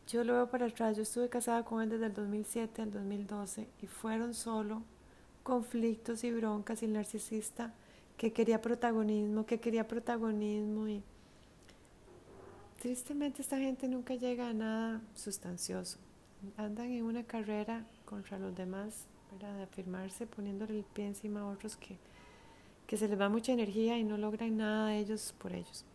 yo 0.08 0.24
lo 0.24 0.34
veo 0.34 0.50
para 0.50 0.66
atrás, 0.66 0.98
yo 0.98 1.04
estuve 1.04 1.30
casada 1.30 1.64
con 1.64 1.82
él 1.82 1.90
desde 1.90 2.08
el 2.08 2.14
2007 2.14 2.82
al 2.82 2.92
2012 2.92 3.68
y 3.82 3.88
fueron 3.88 4.34
solo 4.34 4.84
conflictos 5.44 6.24
y 6.24 6.32
broncas 6.32 6.82
y 6.82 6.86
el 6.86 6.94
narcisista 6.94 7.74
que 8.18 8.32
quería 8.32 8.62
protagonismo, 8.62 9.46
que 9.46 9.60
quería 9.60 9.88
protagonismo 9.88 10.88
y 10.88 11.02
tristemente 12.82 13.42
esta 13.42 13.58
gente 13.58 13.88
nunca 13.88 14.16
llega 14.16 14.50
a 14.50 14.54
nada 14.54 15.02
sustancioso. 15.16 15.98
Andan 16.58 16.92
en 16.92 17.04
una 17.04 17.24
carrera 17.24 17.86
contra 18.06 18.38
los 18.38 18.56
demás, 18.56 19.06
para 19.32 19.54
de 19.54 19.64
afirmarse, 19.64 20.28
poniéndole 20.28 20.80
el 20.80 20.84
pie 20.84 21.08
encima 21.08 21.42
a 21.42 21.46
otros 21.46 21.76
que, 21.78 21.98
que 22.86 22.98
se 22.98 23.08
les 23.08 23.20
va 23.20 23.30
mucha 23.30 23.54
energía 23.54 23.98
y 23.98 24.04
no 24.04 24.18
logran 24.18 24.58
nada 24.58 24.96
ellos 24.96 25.34
por 25.40 25.54
ellos. 25.54 25.86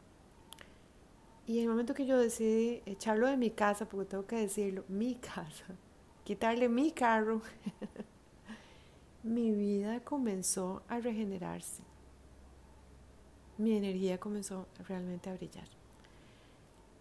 Y 1.48 1.56
en 1.56 1.62
el 1.62 1.70
momento 1.70 1.94
que 1.94 2.04
yo 2.04 2.18
decidí 2.18 2.82
echarlo 2.84 3.26
de 3.26 3.38
mi 3.38 3.50
casa, 3.50 3.88
porque 3.88 4.10
tengo 4.10 4.26
que 4.26 4.36
decirlo, 4.36 4.84
mi 4.86 5.14
casa, 5.14 5.64
quitarle 6.24 6.68
mi 6.68 6.92
carro, 6.92 7.40
mi 9.22 9.50
vida 9.52 10.00
comenzó 10.00 10.82
a 10.88 11.00
regenerarse. 11.00 11.82
Mi 13.56 13.78
energía 13.78 14.20
comenzó 14.20 14.68
realmente 14.86 15.30
a 15.30 15.34
brillar. 15.34 15.66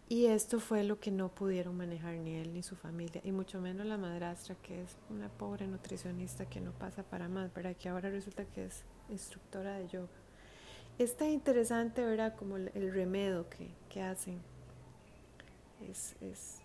Y 0.08 0.28
esto 0.28 0.62
fue 0.62 0.86
lo 0.86 0.98
que 1.02 1.12
no 1.12 1.28
pudieron 1.28 1.76
manejar 1.76 2.16
ni 2.16 2.36
él 2.36 2.54
ni 2.54 2.64
su 2.64 2.78
familia, 2.78 3.20
y 3.26 3.34
mucho 3.34 3.60
menos 3.60 3.86
la 3.86 3.98
madrastra, 3.98 4.56
que 4.64 4.82
es 4.82 4.96
una 5.10 5.28
pobre 5.28 5.68
nutricionista 5.68 6.46
que 6.48 6.62
no 6.62 6.72
pasa 6.72 7.04
para 7.04 7.28
más, 7.28 7.54
¿verdad? 7.54 7.76
Que 7.76 7.90
ahora 7.90 8.10
resulta 8.10 8.46
que 8.46 8.68
es 8.68 8.86
instructora 9.10 9.74
de 9.74 9.90
yoga. 9.90 10.27
Es 10.98 11.16
tan 11.16 11.30
interesante, 11.30 12.04
¿verdad? 12.04 12.36
Como 12.36 12.58
el, 12.58 12.94
remedio 12.94 13.48
que, 13.50 13.70
que 13.90 14.02
hacen. 14.02 14.42
Es, 15.90 16.16
es, 16.22 16.58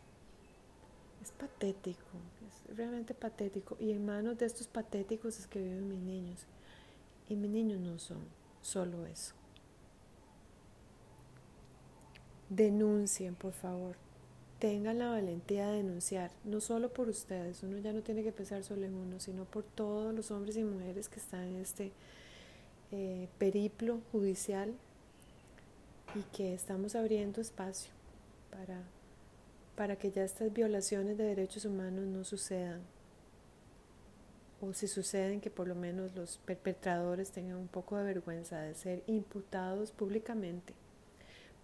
es 1.23 1.33
patético, 1.33 2.01
es 2.47 2.77
realmente 2.77 3.13
patético. 3.13 3.77
Y 3.79 3.91
en 3.91 4.07
manos 4.07 4.39
de 4.39 4.47
estos 4.47 4.69
patéticos 4.69 5.39
es 5.39 5.47
que 5.47 5.61
viven 5.61 5.89
mis 5.89 6.01
niños. 6.01 6.47
Y 7.29 7.37
mis 7.37 7.51
niños 7.51 7.81
no 7.81 7.99
son 7.99 8.25
solo 8.63 9.05
eso. 9.05 9.35
Denuncien, 12.49 13.35
por 13.35 13.53
favor. 13.53 13.97
Tengan 14.59 14.99
la 14.99 15.11
valentía 15.11 15.69
de 15.69 15.79
denunciar, 15.79 16.31
no 16.45 16.61
solo 16.61 16.93
por 16.93 17.09
ustedes, 17.09 17.65
uno 17.65 17.79
ya 17.79 17.93
no 17.93 18.03
tiene 18.03 18.23
que 18.23 18.31
pensar 18.31 18.63
solo 18.63 18.87
en 18.87 18.95
uno, 18.95 19.19
sino 19.19 19.45
por 19.45 19.65
todos 19.65 20.15
los 20.15 20.31
hombres 20.31 20.57
y 20.57 20.63
mujeres 20.63 21.09
que 21.09 21.19
están 21.19 21.43
en 21.49 21.57
este 21.57 21.91
eh, 22.93 23.29
periplo 23.39 24.01
judicial 24.13 24.73
y 26.15 26.23
que 26.37 26.55
estamos 26.55 26.95
abriendo 26.95 27.41
espacio 27.41 27.93
para 28.51 28.83
para 29.77 29.97
que 29.97 30.11
ya 30.11 30.23
estas 30.23 30.53
violaciones 30.53 31.17
de 31.17 31.25
derechos 31.25 31.65
humanos 31.65 32.07
no 32.07 32.25
sucedan. 32.25 32.83
O 34.61 34.73
si 34.73 34.87
suceden, 34.87 35.41
que 35.41 35.51
por 35.51 35.67
lo 35.67 35.75
menos 35.75 36.15
los 36.15 36.39
perpetradores 36.39 37.33
tengan 37.33 37.57
un 37.57 37.69
poco 37.69 37.97
de 37.97 38.05
vergüenza 38.05 38.61
de 38.61 38.75
ser 38.75 39.03
imputados 39.07 39.91
públicamente. 39.91 40.75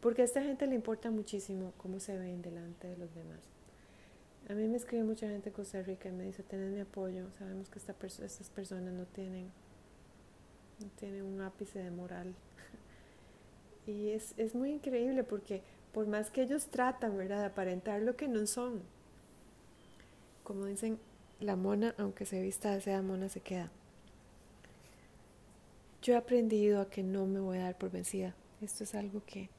Porque 0.00 0.22
a 0.22 0.24
esta 0.24 0.42
gente 0.42 0.66
le 0.66 0.74
importa 0.74 1.10
muchísimo 1.10 1.72
cómo 1.76 2.00
se 2.00 2.18
ven 2.18 2.42
delante 2.42 2.88
de 2.88 2.96
los 2.96 3.14
demás. 3.14 3.40
A 4.48 4.54
mí 4.54 4.66
me 4.66 4.78
escribe 4.78 5.04
mucha 5.04 5.28
gente 5.28 5.50
de 5.50 5.56
Costa 5.56 5.82
Rica 5.82 6.08
y 6.08 6.12
me 6.12 6.24
dice, 6.24 6.42
tened 6.42 6.72
mi 6.72 6.80
apoyo, 6.80 7.30
sabemos 7.38 7.68
que 7.68 7.78
esta 7.78 7.94
estas 8.02 8.50
personas 8.50 8.94
no 8.94 9.04
tienen, 9.04 9.50
no 10.80 10.88
tienen 10.98 11.22
un 11.24 11.40
ápice 11.40 11.80
de 11.80 11.90
moral. 11.90 12.34
y 13.86 14.10
es, 14.10 14.34
es 14.36 14.54
muy 14.54 14.72
increíble 14.72 15.24
porque 15.24 15.62
por 15.92 16.06
más 16.06 16.30
que 16.30 16.42
ellos 16.42 16.66
tratan, 16.66 17.16
¿verdad?, 17.16 17.40
de 17.40 17.46
aparentar 17.46 18.02
lo 18.02 18.16
que 18.16 18.28
no 18.28 18.46
son. 18.46 18.82
Como 20.44 20.66
dicen, 20.66 20.98
la 21.40 21.56
mona, 21.56 21.94
aunque 21.98 22.26
se 22.26 22.40
vista 22.40 22.72
de 22.72 22.80
seda 22.80 23.02
mona, 23.02 23.28
se 23.28 23.40
queda. 23.40 23.70
Yo 26.02 26.14
he 26.14 26.16
aprendido 26.16 26.80
a 26.80 26.88
que 26.88 27.02
no 27.02 27.26
me 27.26 27.40
voy 27.40 27.58
a 27.58 27.64
dar 27.64 27.78
por 27.78 27.90
vencida. 27.90 28.34
Esto 28.60 28.84
es 28.84 28.94
algo 28.94 29.22
que, 29.26 29.50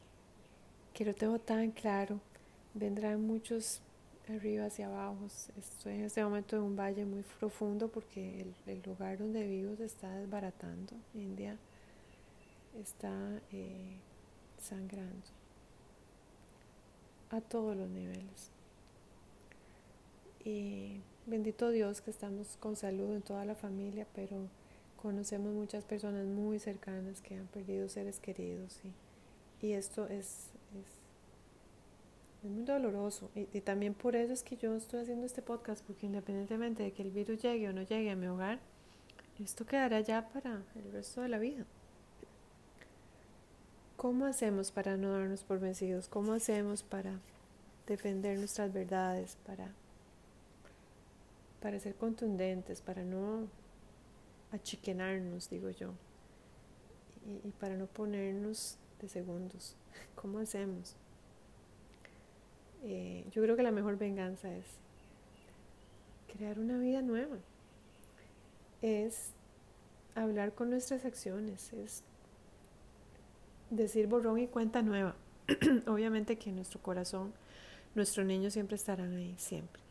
que 0.94 1.06
lo 1.06 1.14
tengo 1.14 1.40
tan 1.40 1.72
claro. 1.72 2.20
Vendrán 2.74 3.22
muchos 3.22 3.82
arriba 4.30 4.66
hacia 4.66 4.88
abajo. 4.88 5.18
Estoy 5.58 5.96
en 5.96 6.06
este 6.06 6.24
momento 6.24 6.56
en 6.56 6.64
un 6.64 6.76
valle 6.76 7.06
muy 7.06 7.24
profundo 7.40 7.88
porque 7.88 8.46
el, 8.66 8.82
lugar 8.84 9.18
donde 9.18 9.46
vivo 9.48 9.76
se 9.76 9.86
está 9.86 10.16
desbaratando. 10.16 10.94
India 11.14 11.58
está 12.80 13.42
eh, 13.52 13.98
sangrando 14.62 15.28
a 17.32 17.42
todos 17.42 17.76
los 17.76 17.90
niveles. 17.90 18.52
Bendito 21.30 21.70
Dios 21.70 22.02
que 22.02 22.10
estamos 22.10 22.58
con 22.60 22.76
salud 22.76 23.14
en 23.14 23.22
toda 23.22 23.46
la 23.46 23.54
familia, 23.54 24.08
pero 24.16 24.48
conocemos 25.00 25.54
muchas 25.54 25.84
personas 25.84 26.26
muy 26.26 26.58
cercanas 26.58 27.22
que 27.22 27.36
han 27.36 27.46
perdido 27.46 27.88
seres 27.88 28.20
queridos 28.20 28.80
y, 29.62 29.74
esto 29.74 30.08
es, 30.08 30.48
es, 30.74 30.99
muy 32.44 32.64
doloroso. 32.64 33.30
Y, 33.36 33.48
y, 33.54 33.62
también 33.62 33.94
por 33.94 34.16
eso 34.16 34.34
es 34.34 34.44
que 34.44 34.58
yo 34.58 34.76
estoy 34.76 35.02
haciendo 35.02 35.26
este 35.26 35.42
podcast, 35.42 35.84
porque 35.86 36.06
independientemente 36.06 36.84
de 36.84 36.92
que 36.92 37.02
el 37.02 37.12
virus 37.12 37.42
llegue 37.42 37.70
o 37.70 37.74
no 37.74 37.82
llegue 37.84 38.12
a 38.12 38.16
mi 38.16 38.28
hogar, 38.28 38.60
esto 39.44 39.66
quedará 39.66 40.02
ya 40.02 40.28
para 40.30 40.64
el 40.76 40.92
resto 40.92 41.22
de 41.22 41.30
la 41.30 41.40
vida. 41.40 41.66
¿Cómo 43.96 44.26
hacemos 44.26 44.72
para 44.72 44.98
no 44.98 45.12
darnos 45.12 45.44
por 45.44 45.60
vencidos? 45.60 46.08
¿Cómo 46.08 46.34
hacemos 46.34 46.84
para 46.84 47.20
defender 47.88 48.38
nuestras 48.38 48.72
verdades, 48.74 49.38
para, 49.46 49.74
para 51.62 51.80
ser 51.80 51.96
contundentes, 51.96 52.82
para 52.82 53.04
no 53.04 53.48
achiquenarnos, 54.52 55.50
digo 55.50 55.70
yo, 55.70 55.94
y, 57.46 57.50
para 57.52 57.76
no 57.76 57.88
ponernos 57.88 58.78
de 59.02 59.10
segundos? 59.10 59.76
¿Cómo 60.16 60.40
hacemos? 60.40 60.96
Eh, 62.84 63.26
yo 63.32 63.42
creo 63.42 63.56
que 63.56 63.64
la 63.64 63.72
mejor 63.72 63.98
venganza 63.98 64.54
es 64.54 64.66
crear 66.34 66.60
una 66.60 66.78
vida 66.78 67.02
nueva, 67.02 67.38
es 68.82 69.32
hablar 70.16 70.54
con 70.54 70.70
nuestras 70.70 71.06
acciones, 71.06 71.74
es 71.74 72.04
decir 73.70 74.08
borrón 74.08 74.40
y 74.40 74.48
cuenta 74.48 74.82
nueva. 74.82 75.16
Obviamente 75.88 76.38
que 76.38 76.50
en 76.50 76.58
nuestro 76.58 76.82
corazón, 76.82 77.34
nuestros 77.96 78.26
niños 78.26 78.54
siempre 78.54 78.76
estarán 78.76 79.16
ahí, 79.16 79.36
siempre. 79.38 79.82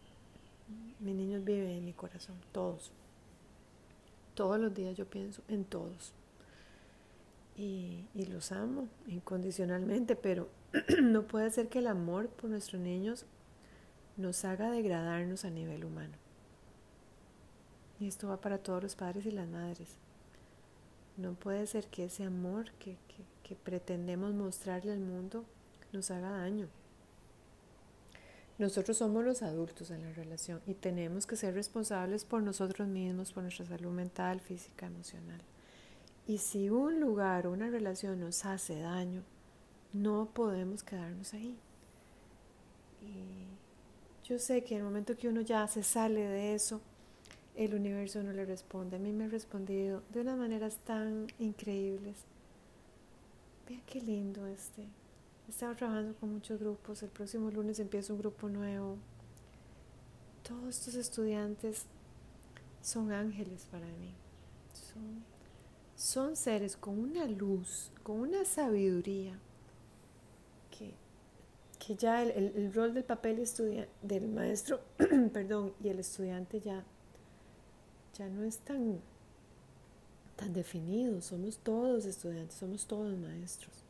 Mis 1.00 1.14
niños 1.14 1.44
viven 1.44 1.70
en 1.70 1.84
mi 1.84 1.92
corazón, 1.92 2.36
todos. 2.52 2.92
Todos 4.34 4.58
los 4.58 4.74
días 4.74 4.96
yo 4.96 5.04
pienso 5.06 5.42
en 5.48 5.64
todos. 5.64 6.12
Y, 7.58 8.04
los 8.14 8.52
amo 8.52 8.86
incondicionalmente, 9.08 10.14
pero 10.14 10.48
no 11.02 11.26
puede 11.26 11.50
ser 11.50 11.68
que 11.68 11.80
el 11.80 11.88
amor 11.88 12.28
por 12.28 12.50
nuestros 12.50 12.80
niños 12.80 13.26
nos 14.16 14.44
haga 14.44 14.70
degradarnos 14.70 15.44
a 15.44 15.50
nivel 15.50 15.84
humano. 15.84 16.14
Y 17.98 18.06
esto 18.06 18.28
va 18.28 18.40
para 18.40 18.58
todos 18.58 18.80
los 18.80 18.94
padres 18.94 19.26
y 19.26 19.32
las 19.32 19.48
madres. 19.48 19.96
No 21.16 21.34
puede 21.34 21.66
ser 21.66 21.88
que 21.88 22.04
ese 22.04 22.22
amor 22.22 22.70
que, 22.78 22.96
que, 23.42 23.56
pretendemos 23.56 24.34
mostrarle 24.34 24.92
al 24.92 25.00
mundo 25.00 25.44
nos 25.92 26.12
haga 26.12 26.30
daño. 26.30 26.68
Nosotros 28.58 28.98
somos 28.98 29.24
los 29.24 29.42
adultos 29.42 29.90
en 29.90 30.02
la 30.02 30.12
relación 30.12 30.60
y 30.66 30.74
tenemos 30.74 31.26
que 31.26 31.34
ser 31.34 31.54
responsables 31.54 32.24
por 32.24 32.42
nosotros 32.42 32.86
mismos, 32.86 33.32
por 33.32 33.42
nuestra 33.42 33.66
salud 33.66 33.90
mental, 33.90 34.40
física, 34.40 34.86
emocional. 34.86 35.40
Y 36.28 36.38
si 36.38 36.68
un 36.68 37.00
lugar 37.00 37.46
o 37.46 37.52
una 37.52 37.70
relación 37.70 38.20
nos 38.20 38.44
hace 38.44 38.78
daño, 38.78 39.22
no 39.94 40.28
podemos 40.34 40.84
quedarnos 40.84 41.32
ahí. 41.32 41.58
Y 43.00 43.48
yo 44.28 44.38
sé 44.38 44.62
que 44.62 44.74
en 44.74 44.80
el 44.80 44.84
momento 44.84 45.16
que 45.16 45.28
uno 45.28 45.40
ya 45.40 45.66
se 45.66 45.82
sale 45.82 46.20
de 46.20 46.54
eso, 46.54 46.82
el 47.56 47.74
universo 47.74 48.22
no 48.22 48.32
le 48.32 48.44
responde. 48.44 48.96
A 48.96 49.00
mí 49.00 49.10
me 49.10 49.24
ha 49.24 49.28
respondido 49.28 50.02
de 50.12 50.20
unas 50.20 50.36
maneras 50.36 50.76
tan 50.84 51.28
increíbles. 51.38 52.18
Vean 53.66 53.82
qué 53.86 54.02
lindo 54.02 54.46
este. 54.46 54.82
He 55.46 55.50
estado 55.50 55.74
trabajando 55.76 56.14
con 56.20 56.30
muchos 56.34 56.60
grupos. 56.60 57.02
El 57.02 57.08
próximo 57.08 57.50
lunes 57.50 57.80
empieza 57.80 58.12
un 58.12 58.18
grupo 58.18 58.50
nuevo. 58.50 58.98
Todos 60.46 60.78
estos 60.78 60.94
estudiantes 60.94 61.86
son 62.82 63.12
ángeles 63.12 63.66
para 63.70 63.86
mí. 63.86 64.14
Son, 64.74 65.24
son 65.98 66.36
seres 66.36 66.76
con 66.76 66.96
una 66.96 67.26
luz, 67.26 67.90
con 68.04 68.20
una 68.20 68.44
sabiduría 68.44 69.36
que, 70.70 70.94
que 71.80 71.96
ya 71.96 72.22
el, 72.22 72.30
el, 72.30 72.72
rol 72.72 72.94
del 72.94 73.02
papel 73.02 73.44
del 74.02 74.28
maestro 74.28 74.80
perdón, 75.32 75.74
y 75.82 75.88
el 75.88 75.98
estudiante 75.98 76.60
ya 76.60 76.84
ya 78.16 78.28
no 78.28 78.44
es 78.44 78.58
tan, 78.58 79.00
tan 80.36 80.52
definido. 80.52 81.20
Somos 81.20 81.58
todos 81.58 82.04
estudiantes, 82.04 82.56
somos 82.56 82.86
todos 82.86 83.16
maestros. 83.16 83.84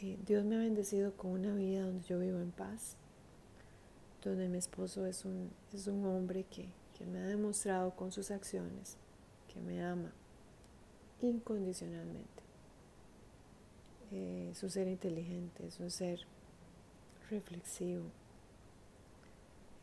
Eh, 0.00 0.18
Dios 0.26 0.44
me 0.44 0.56
ha 0.56 0.58
bendecido 0.58 1.12
con 1.16 1.32
una 1.32 1.54
vida 1.54 1.82
donde 1.82 2.06
yo 2.06 2.18
vivo 2.18 2.38
en 2.40 2.52
paz, 2.52 2.96
donde 4.24 4.48
mi 4.48 4.58
esposo 4.58 5.06
es 5.06 5.24
un, 5.24 5.50
es 5.72 5.86
un 5.88 6.04
hombre 6.06 6.44
que, 6.44 6.68
que 6.96 7.04
me 7.04 7.18
ha 7.20 7.26
demostrado 7.26 7.94
con 7.94 8.10
sus 8.10 8.30
acciones 8.30 8.96
que 9.52 9.60
me 9.60 9.84
ama 9.84 10.12
incondicionalmente. 11.22 12.42
Eh, 14.12 14.48
es 14.50 14.62
un 14.62 14.70
ser 14.70 14.88
inteligente, 14.88 15.66
es 15.66 15.78
un 15.78 15.90
ser 15.90 16.20
reflexivo. 17.30 18.04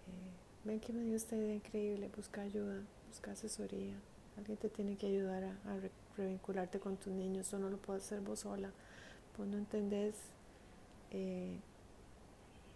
Eh, 0.07 0.37
Ven 0.65 0.79
que 0.81 0.91
me 0.91 1.01
dio 1.03 1.15
esta 1.15 1.35
idea 1.37 1.55
increíble, 1.55 2.09
busca 2.15 2.41
ayuda, 2.41 2.81
busca 3.07 3.31
asesoría. 3.31 3.95
Alguien 4.37 4.57
te 4.57 4.69
tiene 4.69 4.97
que 4.97 5.07
ayudar 5.07 5.43
a, 5.45 5.55
revincularte 6.17 6.79
con 6.79 6.97
tus 6.97 7.13
niños, 7.13 7.47
eso 7.47 7.59
no 7.59 7.69
lo 7.69 7.77
puedes 7.77 8.03
hacer 8.03 8.19
vos 8.21 8.39
sola. 8.39 8.71
Vos 9.37 9.47
no 9.47 9.57
entendés 9.57 10.15
eh, 11.11 11.57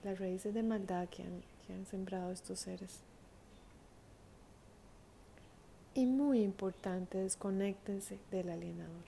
las 0.04 0.20
raíces 0.20 0.54
de 0.54 0.64
maldad 0.64 1.10
que 1.10 1.24
han, 1.24 1.42
que 1.66 1.74
han 1.74 1.86
sembrado 1.86 2.32
estos 2.32 2.60
seres. 2.60 3.02
Y 5.94 6.06
muy 6.06 6.42
importante, 6.42 7.18
desconéctense 7.18 8.20
del 8.32 8.50
alienador. 8.50 9.04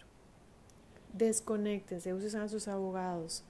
Desconéctense, 1.13 2.13
usen 2.13 2.41
a 2.41 2.49
sus 2.49 2.67
abogados, 2.67 3.43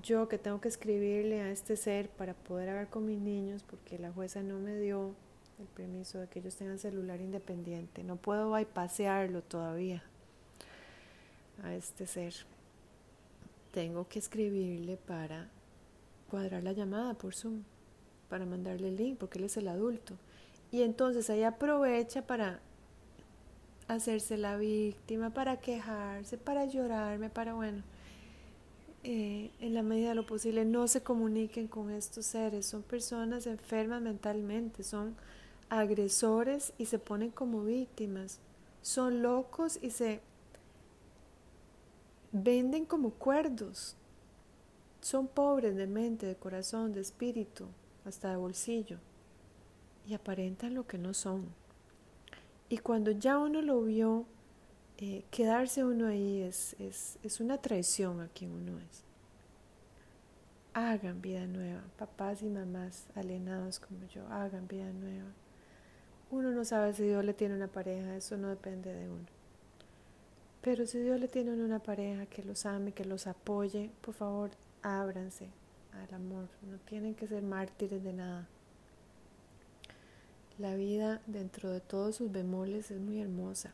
yo 0.00 0.28
que 0.28 0.38
tengo 0.38 0.60
que 0.60 0.68
escribirle 0.68 1.42
a 1.42 1.50
este 1.50 1.76
ser 1.76 2.08
para 2.08 2.32
poder 2.32 2.70
hablar 2.70 2.88
con 2.88 3.04
mis 3.04 3.18
niños 3.18 3.62
porque 3.62 3.98
la 3.98 4.10
jueza 4.10 4.42
no 4.42 4.58
me 4.58 4.78
dio 4.78 5.14
el 5.58 5.66
permiso 5.66 6.18
de 6.18 6.28
que 6.28 6.38
ellos 6.38 6.56
tengan 6.56 6.78
celular 6.78 7.20
independiente. 7.20 8.02
No 8.02 8.16
puedo 8.16 8.50
bypasearlo 8.50 9.42
todavía 9.42 10.02
a 11.62 11.74
este 11.74 12.06
ser. 12.06 12.34
Tengo 13.72 14.08
que 14.08 14.18
escribirle 14.18 14.96
para 14.96 15.48
cuadrar 16.30 16.62
la 16.62 16.72
llamada 16.72 17.12
por 17.14 17.34
Zoom, 17.34 17.62
para 18.30 18.46
mandarle 18.46 18.88
el 18.88 18.96
link 18.96 19.18
porque 19.18 19.38
él 19.38 19.44
es 19.44 19.58
el 19.58 19.68
adulto. 19.68 20.14
Y 20.72 20.82
entonces 20.82 21.30
ahí 21.30 21.44
aprovecha 21.44 22.26
para 22.26 22.60
hacerse 23.86 24.36
la 24.36 24.56
víctima, 24.56 25.30
para 25.30 25.60
quejarse, 25.60 26.38
para 26.38 26.64
llorarme, 26.64 27.30
para 27.30 27.54
bueno 27.54 27.82
eh, 29.04 29.50
en 29.58 29.74
la 29.74 29.82
medida 29.82 30.10
de 30.10 30.14
lo 30.14 30.26
posible 30.26 30.64
no 30.64 30.86
se 30.86 31.02
comuniquen 31.02 31.66
con 31.66 31.90
estos 31.90 32.26
seres. 32.26 32.66
Son 32.66 32.82
personas 32.82 33.46
enfermas 33.46 34.00
mentalmente, 34.00 34.84
son 34.84 35.16
agresores 35.68 36.72
y 36.78 36.86
se 36.86 36.98
ponen 36.98 37.30
como 37.30 37.64
víctimas. 37.64 38.38
Son 38.80 39.22
locos 39.22 39.78
y 39.82 39.90
se 39.90 40.20
venden 42.32 42.84
como 42.84 43.10
cuerdos. 43.10 43.96
son 45.00 45.26
pobres 45.26 45.74
de 45.74 45.88
mente, 45.88 46.26
de 46.26 46.36
corazón, 46.36 46.92
de 46.92 47.00
espíritu, 47.00 47.66
hasta 48.04 48.30
de 48.30 48.36
bolsillo, 48.36 48.98
y 50.06 50.14
aparentan 50.14 50.74
lo 50.74 50.86
que 50.86 50.98
no 50.98 51.14
son. 51.14 51.46
Y 52.68 52.78
cuando 52.78 53.10
ya 53.10 53.38
uno 53.38 53.60
lo 53.62 53.82
vio, 53.82 54.24
eh, 54.98 55.24
quedarse 55.30 55.84
uno 55.84 56.06
ahí 56.06 56.42
es, 56.42 56.74
es, 56.78 57.18
es 57.22 57.40
una 57.40 57.58
traición 57.58 58.20
a 58.20 58.28
quien 58.28 58.52
uno 58.52 58.78
es. 58.78 59.04
Hagan 60.74 61.20
vida 61.20 61.46
nueva, 61.46 61.82
papás 61.98 62.42
y 62.42 62.46
mamás 62.46 63.06
alienados 63.14 63.78
como 63.78 64.06
yo, 64.06 64.26
hagan 64.28 64.68
vida 64.68 64.90
nueva. 64.92 65.28
Uno 66.30 66.50
no 66.50 66.64
sabe 66.64 66.94
si 66.94 67.02
Dios 67.02 67.24
le 67.24 67.34
tiene 67.34 67.54
una 67.54 67.68
pareja, 67.68 68.16
eso 68.16 68.38
no 68.38 68.48
depende 68.48 68.94
de 68.94 69.10
uno. 69.10 69.26
Pero 70.62 70.86
si 70.86 71.00
Dios 71.00 71.18
le 71.20 71.28
tiene 71.28 71.50
una 71.52 71.80
pareja 71.80 72.24
que 72.26 72.44
los 72.44 72.64
ame, 72.64 72.92
que 72.92 73.04
los 73.04 73.26
apoye, 73.26 73.90
por 74.00 74.14
favor, 74.14 74.50
ábranse 74.82 75.50
al 75.92 76.14
amor. 76.14 76.48
No 76.62 76.78
tienen 76.78 77.14
que 77.14 77.26
ser 77.26 77.42
mártires 77.42 78.02
de 78.02 78.12
nada. 78.12 78.48
La 80.62 80.76
vida 80.76 81.20
dentro 81.26 81.72
de 81.72 81.80
todos 81.80 82.14
sus 82.14 82.30
bemoles 82.30 82.92
es 82.92 83.00
muy 83.00 83.20
hermosa 83.20 83.72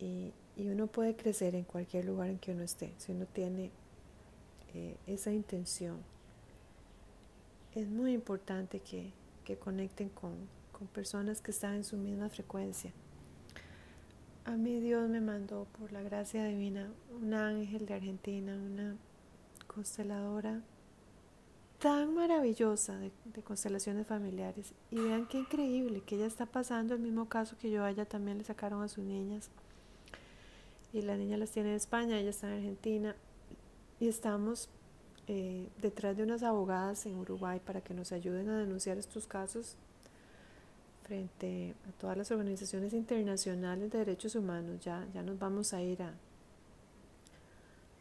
y, 0.00 0.32
uno 0.56 0.88
puede 0.88 1.14
crecer 1.14 1.54
en 1.54 1.62
cualquier 1.62 2.04
lugar 2.04 2.30
en 2.30 2.38
que 2.40 2.50
uno 2.50 2.64
esté, 2.64 2.92
si 2.98 3.12
uno 3.12 3.26
tiene 3.26 3.70
eh, 4.74 4.96
esa 5.06 5.30
intención. 5.30 5.98
Es 7.76 7.86
muy 7.86 8.12
importante 8.12 8.80
que, 8.80 9.12
conecten 9.60 10.08
con, 10.08 10.34
con 10.72 10.88
personas 10.88 11.40
que 11.40 11.52
están 11.52 11.76
en 11.76 11.84
su 11.84 11.96
misma 11.96 12.28
frecuencia. 12.28 12.92
A 14.46 14.56
mí 14.56 14.80
Dios 14.80 15.08
me 15.08 15.20
mandó 15.20 15.68
por 15.78 15.92
la 15.92 16.02
gracia 16.02 16.44
divina 16.44 16.90
un 17.22 17.34
ángel 17.34 17.86
de 17.86 17.94
Argentina, 17.94 18.56
una 18.56 18.96
consteladora 19.68 20.60
tan 21.78 22.14
maravillosa 22.14 22.98
de, 22.98 23.12
constelaciones 23.42 24.06
familiares. 24.06 24.72
Y 24.90 24.98
vean 24.98 25.26
qué 25.26 25.38
increíble 25.38 26.02
que 26.02 26.16
ella 26.16 26.26
está 26.26 26.46
pasando 26.46 26.94
el 26.94 27.00
mismo 27.00 27.28
caso 27.28 27.56
que 27.56 27.70
yo 27.70 27.84
a 27.84 27.90
ella 27.90 28.04
también 28.04 28.38
le 28.38 28.44
sacaron 28.44 28.82
a 28.82 28.88
sus 28.88 29.04
niñas. 29.04 29.48
Y 30.92 31.02
la 31.02 31.16
niña 31.16 31.36
las 31.36 31.50
tiene 31.50 31.70
en 31.70 31.76
España, 31.76 32.18
ella 32.18 32.30
está 32.30 32.48
en 32.48 32.54
Argentina. 32.54 33.14
Y 34.00 34.08
estamos 34.08 34.68
eh, 35.28 35.68
detrás 35.80 36.16
de 36.16 36.24
unas 36.24 36.42
abogadas 36.42 37.06
en 37.06 37.16
Uruguay 37.16 37.60
para 37.64 37.80
que 37.80 37.94
nos 37.94 38.12
ayuden 38.12 38.48
a 38.48 38.58
denunciar 38.58 38.98
estos 38.98 39.26
casos 39.26 39.76
frente 41.04 41.74
a 41.88 41.92
todas 42.00 42.16
las 42.16 42.30
organizaciones 42.30 42.92
internacionales 42.92 43.90
de 43.92 43.98
derechos 43.98 44.34
humanos. 44.34 44.80
Ya, 44.80 45.06
ya 45.14 45.22
nos 45.22 45.38
vamos 45.38 45.72
a 45.74 45.80
ir 45.80 46.02
a, 46.02 46.12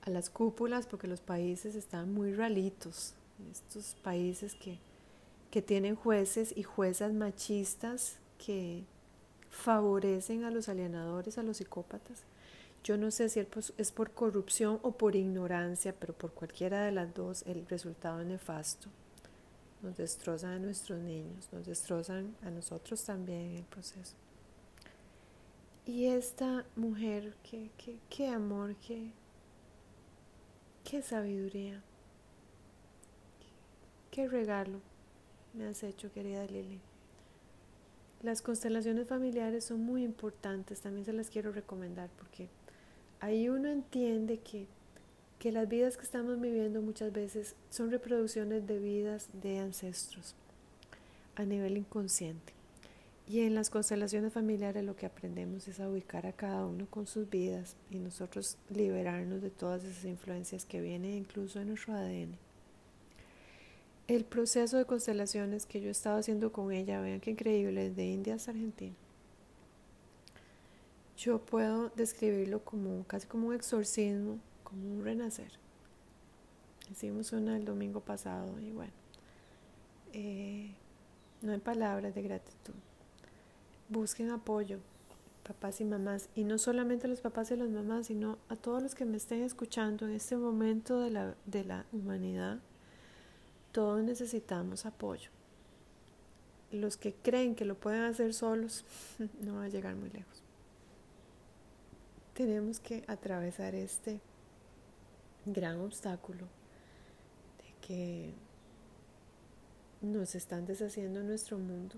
a 0.01 0.09
las 0.09 0.31
cúpulas 0.31 0.87
porque 0.87 1.07
los 1.07 1.21
países 1.21 1.75
están 1.75 2.11
muy 2.13 2.33
ralitos 2.33 3.13
estos 3.51 3.95
países 4.03 4.55
que, 4.55 4.79
que 5.51 5.61
tienen 5.61 5.95
jueces 5.95 6.53
y 6.55 6.63
juezas 6.63 7.13
machistas 7.13 8.17
que 8.37 8.83
favorecen 9.49 10.43
a 10.43 10.51
los 10.51 10.69
alienadores, 10.69 11.37
a 11.37 11.43
los 11.43 11.57
psicópatas. 11.57 12.23
Yo 12.83 12.97
no 12.97 13.11
sé 13.11 13.29
si 13.29 13.45
es 13.77 13.91
por 13.91 14.11
corrupción 14.11 14.79
o 14.81 14.91
por 14.91 15.15
ignorancia, 15.15 15.93
pero 15.99 16.13
por 16.13 16.31
cualquiera 16.31 16.85
de 16.85 16.91
las 16.91 17.13
dos 17.13 17.43
el 17.45 17.67
resultado 17.67 18.21
es 18.21 18.27
nefasto. 18.27 18.89
Nos 19.81 19.97
destrozan 19.97 20.51
a 20.51 20.59
nuestros 20.59 20.99
niños, 20.99 21.49
nos 21.51 21.65
destrozan 21.65 22.35
a 22.43 22.49
nosotros 22.49 23.03
también 23.03 23.41
en 23.41 23.55
el 23.57 23.65
proceso. 23.65 24.15
Y 25.85 26.05
esta 26.07 26.65
mujer, 26.75 27.35
qué, 27.43 27.71
qué, 27.77 27.97
qué 28.09 28.29
amor, 28.29 28.75
qué, 28.75 29.11
qué 30.83 31.01
sabiduría. 31.01 31.81
Qué 34.11 34.27
regalo 34.27 34.79
me 35.53 35.67
has 35.67 35.83
hecho, 35.83 36.11
querida 36.11 36.45
Lili. 36.45 36.79
Las 38.21 38.41
constelaciones 38.41 39.07
familiares 39.07 39.65
son 39.65 39.81
muy 39.81 40.03
importantes, 40.03 40.81
también 40.81 41.05
se 41.05 41.13
las 41.13 41.29
quiero 41.29 41.51
recomendar 41.51 42.09
porque 42.17 42.47
ahí 43.19 43.49
uno 43.49 43.69
entiende 43.69 44.39
que, 44.39 44.67
que 45.39 45.51
las 45.51 45.67
vidas 45.67 45.97
que 45.97 46.03
estamos 46.03 46.39
viviendo 46.39 46.81
muchas 46.81 47.11
veces 47.11 47.55
son 47.69 47.91
reproducciones 47.91 48.65
de 48.65 48.79
vidas 48.79 49.29
de 49.41 49.59
ancestros 49.59 50.35
a 51.35 51.43
nivel 51.43 51.77
inconsciente. 51.77 52.53
Y 53.27 53.41
en 53.41 53.55
las 53.55 53.69
constelaciones 53.69 54.31
familiares 54.31 54.85
lo 54.85 54.95
que 54.95 55.05
aprendemos 55.05 55.67
es 55.67 55.79
a 55.79 55.89
ubicar 55.89 56.25
a 56.25 56.33
cada 56.33 56.65
uno 56.65 56.87
con 56.89 57.07
sus 57.07 57.29
vidas 57.29 57.75
y 57.91 57.97
nosotros 57.97 58.57
liberarnos 58.69 59.41
de 59.41 59.49
todas 59.49 59.83
esas 59.83 60.05
influencias 60.05 60.65
que 60.65 60.81
vienen 60.81 61.13
incluso 61.13 61.59
en 61.59 61.67
nuestro 61.67 61.93
ADN 61.93 62.46
el 64.07 64.23
proceso 64.23 64.77
de 64.77 64.85
constelaciones 64.85 65.65
que 65.65 65.81
yo 65.81 65.89
he 65.89 65.91
estado 65.91 66.17
haciendo 66.17 66.51
con 66.51 66.71
ella, 66.71 67.01
vean 67.01 67.19
qué 67.19 67.31
increíble, 67.31 67.91
de 67.91 68.05
India 68.05 68.35
hasta 68.35 68.51
Argentina. 68.51 68.95
Yo 71.17 71.39
puedo 71.39 71.89
describirlo 71.95 72.63
como 72.63 73.03
casi 73.05 73.27
como 73.27 73.47
un 73.47 73.55
exorcismo, 73.55 74.39
como 74.63 74.87
un 74.87 75.03
renacer. 75.03 75.51
Hicimos 76.89 77.33
una 77.33 77.57
el 77.57 77.65
domingo 77.65 77.99
pasado 77.99 78.59
y 78.61 78.71
bueno, 78.71 78.93
eh, 80.13 80.71
no 81.41 81.51
hay 81.51 81.59
palabras 81.59 82.15
de 82.15 82.21
gratitud. 82.21 82.75
Busquen 83.89 84.29
apoyo, 84.29 84.79
papás 85.43 85.81
y 85.81 85.85
mamás, 85.85 86.29
y 86.33 86.45
no 86.45 86.57
solamente 86.57 87.07
a 87.07 87.09
los 87.09 87.19
papás 87.19 87.51
y 87.51 87.57
las 87.57 87.69
mamás, 87.69 88.07
sino 88.07 88.37
a 88.47 88.55
todos 88.55 88.81
los 88.81 88.95
que 88.95 89.05
me 89.05 89.17
estén 89.17 89.41
escuchando 89.41 90.05
en 90.05 90.13
este 90.13 90.37
momento 90.37 91.01
de 91.01 91.09
la, 91.09 91.35
de 91.45 91.65
la 91.65 91.85
humanidad 91.91 92.59
todos 93.71 94.03
necesitamos 94.03 94.85
apoyo. 94.85 95.29
Los 96.71 96.97
que 96.97 97.13
creen 97.13 97.55
que 97.55 97.65
lo 97.65 97.75
pueden 97.75 98.03
hacer 98.03 98.33
solos 98.33 98.85
no 99.41 99.55
van 99.55 99.65
a 99.65 99.69
llegar 99.69 99.95
muy 99.95 100.09
lejos. 100.09 100.43
Tenemos 102.33 102.79
que 102.79 103.03
atravesar 103.07 103.73
este 103.73 104.19
gran 105.45 105.79
obstáculo 105.79 106.45
de 107.57 107.87
que 107.87 108.33
nos 110.01 110.35
están 110.35 110.65
deshaciendo 110.65 111.23
nuestro 111.23 111.57
mundo. 111.57 111.95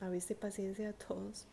Aviste 0.00 0.34
paciencia 0.34 0.90
a 0.90 0.92
todos. 0.92 1.46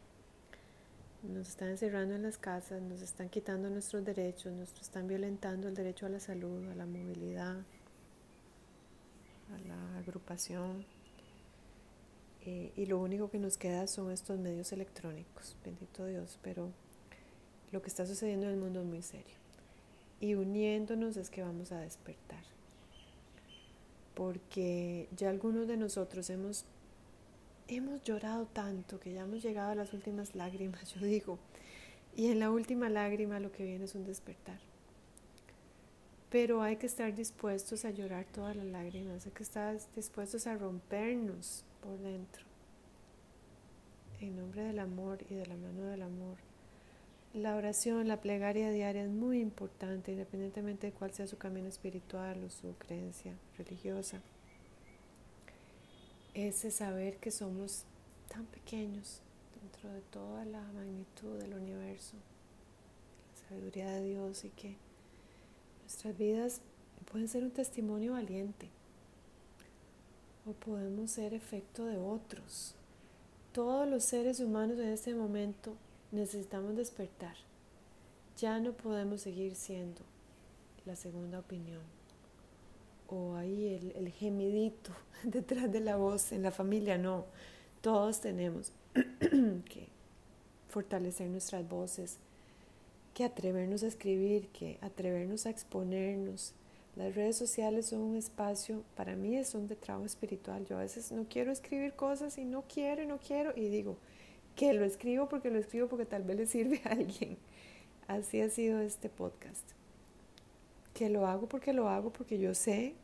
Nos 1.22 1.50
están 1.50 1.70
encerrando 1.70 2.16
en 2.16 2.24
las 2.24 2.38
casas, 2.38 2.82
nos 2.82 3.02
están 3.02 3.30
quitando 3.30 3.70
nuestros 3.70 4.06
derechos, 4.06 4.54
nos 4.54 4.74
están 4.80 5.08
violentando 5.08 5.68
el 5.68 5.76
derecho 5.76 6.06
a 6.06 6.10
la 6.10 6.20
salud, 6.20 6.66
a 6.70 6.76
la 6.76 6.86
movilidad, 6.86 7.58
a 9.54 9.68
la 9.68 10.00
agrupación. 10.00 10.86
Eh, 12.46 12.72
y 12.76 12.86
lo 12.86 13.00
único 13.00 13.30
que 13.30 13.38
nos 13.38 13.58
queda 13.58 13.86
son 13.88 14.12
estos 14.12 14.40
medios 14.40 14.72
electrónicos, 14.72 15.56
bendito 15.64 16.06
Dios, 16.06 16.40
pero 16.42 16.72
lo 17.72 17.82
que 17.82 17.90
está 17.90 18.06
sucediendo 18.06 18.48
en 18.48 18.54
el 18.54 18.60
mundo 18.60 18.82
es 18.82 18.86
muy 18.86 19.02
serio. 19.02 19.36
Y 20.20 20.36
uniéndonos 20.36 21.18
es 21.18 21.30
que 21.30 21.42
vamos 21.42 21.72
a 21.72 21.80
despertar. 21.80 22.44
Porque 24.16 25.08
ya 25.16 25.30
algunos 25.30 25.68
de 25.68 25.78
nosotros 25.78 26.30
hemos, 26.30 26.66
hemos 27.68 28.02
llorado 28.04 28.46
tanto 28.48 29.00
que 29.00 29.14
ya 29.14 29.22
hemos 29.22 29.44
llegado 29.44 29.72
a 29.72 29.76
las 29.76 29.94
últimas 29.94 30.36
lágrimas, 30.36 30.94
yo 30.94 31.06
digo. 31.06 31.40
Y 32.16 32.32
en 32.32 32.40
la 32.40 32.52
última 32.52 32.90
lágrima 32.90 33.40
lo 33.40 33.52
que 33.52 33.64
viene 33.64 33.86
es 33.86 33.96
un 33.96 34.06
despertar. 34.06 34.60
Pero 36.30 36.62
hay 36.62 36.78
que 36.78 36.86
estar 36.86 37.16
dispuestos 37.16 37.86
a 37.86 37.92
llorar 37.92 38.26
todas 38.26 38.56
las 38.56 38.66
lágrimas, 38.66 39.26
hay 39.26 39.32
que 39.32 39.44
estar 39.44 39.78
dispuestos 39.96 40.46
a 40.46 40.56
rompernos 40.56 41.64
por 41.82 41.98
dentro. 41.98 42.44
En 44.22 44.36
nombre 44.36 44.64
del 44.64 44.80
amor 44.80 45.20
y 45.30 45.34
de 45.34 45.48
la 45.48 45.56
mano 45.56 45.84
del 45.84 46.04
amor. 46.04 46.38
La 47.34 47.56
oración, 47.56 48.08
la 48.08 48.22
plegaria 48.22 48.72
diaria 48.72 49.04
es 49.04 49.10
muy 49.10 49.40
importante, 49.40 50.12
independientemente 50.12 50.88
de 50.88 50.94
cuál 50.94 51.14
sea 51.14 51.28
su 51.28 51.38
camino 51.38 51.68
espiritual 51.68 52.44
o 52.44 52.50
su 52.50 52.76
creencia 52.78 53.34
religiosa. 53.58 54.20
Ese 56.34 56.70
saber 56.72 57.18
que 57.18 57.32
somos 57.32 57.86
tan 58.30 58.46
pequeños 58.46 59.22
dentro 59.62 59.92
de 59.92 60.02
toda 60.02 60.46
la 60.46 60.62
magnitud 60.74 61.40
del 61.40 61.54
universo, 61.54 62.16
la 63.34 63.50
sabiduría 63.50 63.90
de 63.92 64.04
Dios 64.04 64.44
y 64.46 64.50
que 64.50 64.76
Nuestras 65.90 66.18
vidas 66.20 66.62
pueden 67.12 67.28
ser 67.28 67.44
un 67.44 67.50
testimonio 67.50 68.14
valiente 68.14 68.70
o 70.46 70.52
podemos 70.52 71.10
ser 71.10 71.34
efecto 71.34 71.84
de 71.86 71.98
otros. 71.98 72.76
Todos 73.54 73.90
los 73.90 74.04
seres 74.04 74.40
humanos 74.40 74.78
en 74.78 74.90
este 74.90 75.16
momento 75.16 75.74
necesitamos 76.12 76.76
despertar. 76.76 77.34
Ya 78.38 78.60
no 78.60 78.74
podemos 78.74 79.22
seguir 79.22 79.56
siendo 79.56 80.02
la 80.86 80.96
segunda 80.96 81.40
opinión 81.40 81.82
o 83.08 83.34
ahí 83.34 83.74
el, 83.74 83.92
el 83.96 84.12
gemidito 84.12 84.92
detrás 85.24 85.72
de 85.72 85.80
la 85.80 85.96
voz 85.96 86.32
en 86.32 86.44
la 86.44 86.52
familia. 86.52 87.00
No, 87.00 87.26
todos 87.82 88.22
tenemos 88.22 88.74
que 88.94 89.88
fortalecer 90.70 91.30
nuestras 91.32 91.68
voces 91.68 92.20
que 93.20 93.26
atrevernos 93.26 93.84
a 93.84 93.88
escribir, 93.88 94.48
que 94.48 94.78
atrevernos 94.80 95.46
a 95.46 95.50
exponernos. 95.50 96.54
Las 96.96 97.16
redes 97.16 97.36
sociales 97.36 97.88
son 97.88 98.00
un 98.00 98.16
espacio, 98.16 98.82
para 98.96 99.18
mí 99.18 99.44
son 99.44 99.68
de 99.68 99.76
trabajo 99.76 100.06
espiritual. 100.06 100.66
Yo 100.66 100.78
a 100.78 100.84
veces 100.84 101.12
no 101.12 101.26
quiero 101.28 101.52
escribir 101.52 101.92
cosas 101.96 102.38
y 102.38 102.46
no 102.46 102.64
quiero 102.74 103.04
y 103.04 103.08
no 103.08 103.18
quiero 103.18 103.52
y 103.58 103.68
digo 103.68 103.98
que 104.56 104.72
lo 104.72 104.86
escribo 104.86 105.28
porque 105.28 105.50
lo 105.50 105.60
escribo 105.60 105.90
porque 105.90 106.06
tal 106.06 106.24
vez 106.24 106.38
le 106.38 106.46
sirve 106.46 106.82
a 106.86 106.92
alguien. 106.92 107.38
Así 108.08 108.40
ha 108.40 108.50
sido 108.50 108.80
este 108.80 109.10
podcast. 109.10 109.70
Que 110.94 111.10
lo 111.10 111.28
hago 111.28 111.50
porque 111.50 111.74
lo 111.74 111.90
hago 111.90 112.14
porque 112.14 112.40
yo 112.40 112.54
sé 112.54 112.96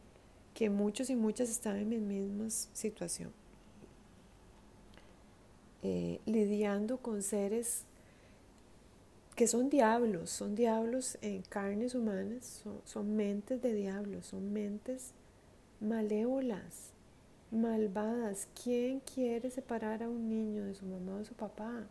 que 0.53 0.69
muchos 0.69 1.09
y 1.09 1.17
muchas 1.17 1.49
están 1.49 1.75
en 1.75 1.89
mi 1.89 1.97
misma 1.97 2.49
situación. 2.49 3.33
Eh, 5.83 6.21
lidiando 6.25 6.99
con 6.99 7.21
seres 7.21 7.83
que 9.35 9.47
son 9.47 9.69
diablos, 9.69 10.29
son 10.29 10.55
diablos 10.55 11.17
en 11.21 11.41
carnes 11.41 11.93
humanas, 11.93 12.63
son, 12.85 13.15
mentes 13.15 13.61
de 13.61 13.73
diablos, 13.73 14.27
son 14.27 14.53
mentes 14.53 15.11
malévolas, 15.81 16.91
malvadas. 17.51 18.47
¿Quién 18.63 19.01
quiere 19.01 19.51
separar 19.51 20.03
a 20.03 20.09
un 20.09 20.29
niño 20.29 20.63
de 20.63 20.73
su 20.73 20.85
mamá 20.85 21.15
o 21.15 21.19
de 21.19 21.25
su 21.25 21.33
papá? 21.33 21.83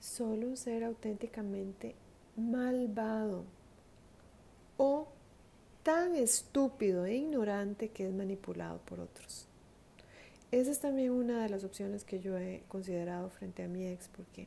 Solo 0.00 0.48
un 0.48 0.56
ser 0.56 0.82
auténticamente 0.84 1.94
malvado 2.36 3.44
o 4.78 5.08
tan 5.82 6.14
estúpido 6.14 7.04
e 7.04 7.16
ignorante 7.16 7.90
que 7.90 8.06
es 8.06 8.14
manipulado 8.14 8.78
por 8.78 9.00
otros. 9.00 9.46
Esa 10.50 10.70
es 10.70 10.78
también 10.78 11.10
una 11.10 11.42
de 11.42 11.50
las 11.50 11.64
opciones 11.64 12.04
que 12.04 12.20
yo 12.20 12.38
he 12.38 12.62
considerado 12.68 13.28
frente 13.28 13.62
a 13.62 13.68
mi 13.68 13.86
ex, 13.86 14.08
porque 14.08 14.46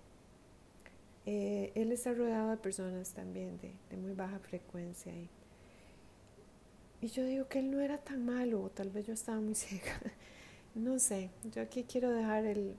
eh, 1.25 1.71
él 1.75 1.91
está 1.91 2.13
rodeado 2.13 2.49
de 2.49 2.57
personas 2.57 3.11
también 3.11 3.59
de, 3.59 3.97
muy 3.97 4.13
baja 4.13 4.39
frecuencia. 4.39 5.13
Y, 5.13 5.29
yo 7.07 7.25
digo 7.25 7.47
que 7.47 7.59
él 7.59 7.71
no 7.71 7.81
era 7.81 7.97
tan 7.97 8.25
malo, 8.25 8.61
o 8.61 8.69
tal 8.69 8.89
vez 8.89 9.07
yo 9.07 9.13
estaba 9.13 9.39
muy 9.39 9.55
ciega. 9.55 9.99
No 10.75 10.99
sé, 10.99 11.29
yo 11.51 11.61
aquí 11.61 11.83
quiero 11.83 12.11
dejar 12.11 12.45
el, 12.45 12.75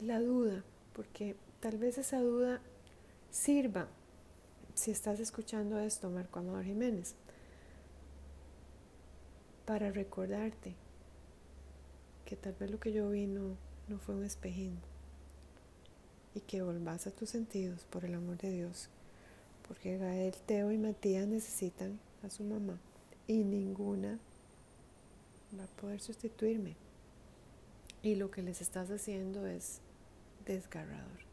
la 0.00 0.20
duda, 0.20 0.64
porque 0.92 1.36
tal 1.60 1.78
vez 1.78 1.98
esa 1.98 2.20
duda 2.20 2.60
sirva 3.30 3.88
si 4.74 4.90
estás 4.90 5.20
escuchando 5.20 5.78
esto, 5.78 6.10
Marco 6.10 6.40
Amador 6.40 6.64
Jiménez, 6.64 7.14
para 9.64 9.90
recordarte 9.90 10.74
que 12.24 12.36
tal 12.36 12.54
vez 12.54 12.70
lo 12.70 12.80
que 12.80 12.92
yo 12.92 13.08
vi 13.10 13.26
no, 13.26 13.56
no 13.88 13.98
fue 13.98 14.14
un 14.14 14.24
espejismo 14.24 14.95
y 16.36 16.40
que 16.40 16.60
volvás 16.60 17.06
a 17.06 17.10
tus 17.10 17.30
sentidos 17.30 17.86
por 17.86 18.04
el 18.04 18.14
amor 18.14 18.36
de 18.36 18.50
Dios, 18.50 18.90
porque 19.66 19.96
Gael, 19.96 20.34
Teo 20.44 20.70
y 20.70 20.76
Matías 20.76 21.26
necesitan 21.26 21.98
a 22.22 22.28
su 22.28 22.44
mamá 22.44 22.78
y 23.26 23.42
ninguna 23.42 24.18
va 25.58 25.64
a 25.64 25.80
poder 25.80 26.00
sustituirme. 26.00 26.76
Y 28.02 28.16
lo 28.16 28.30
que 28.30 28.42
les 28.42 28.60
estás 28.60 28.90
haciendo 28.90 29.46
es 29.46 29.80
desgarrador. 30.44 31.24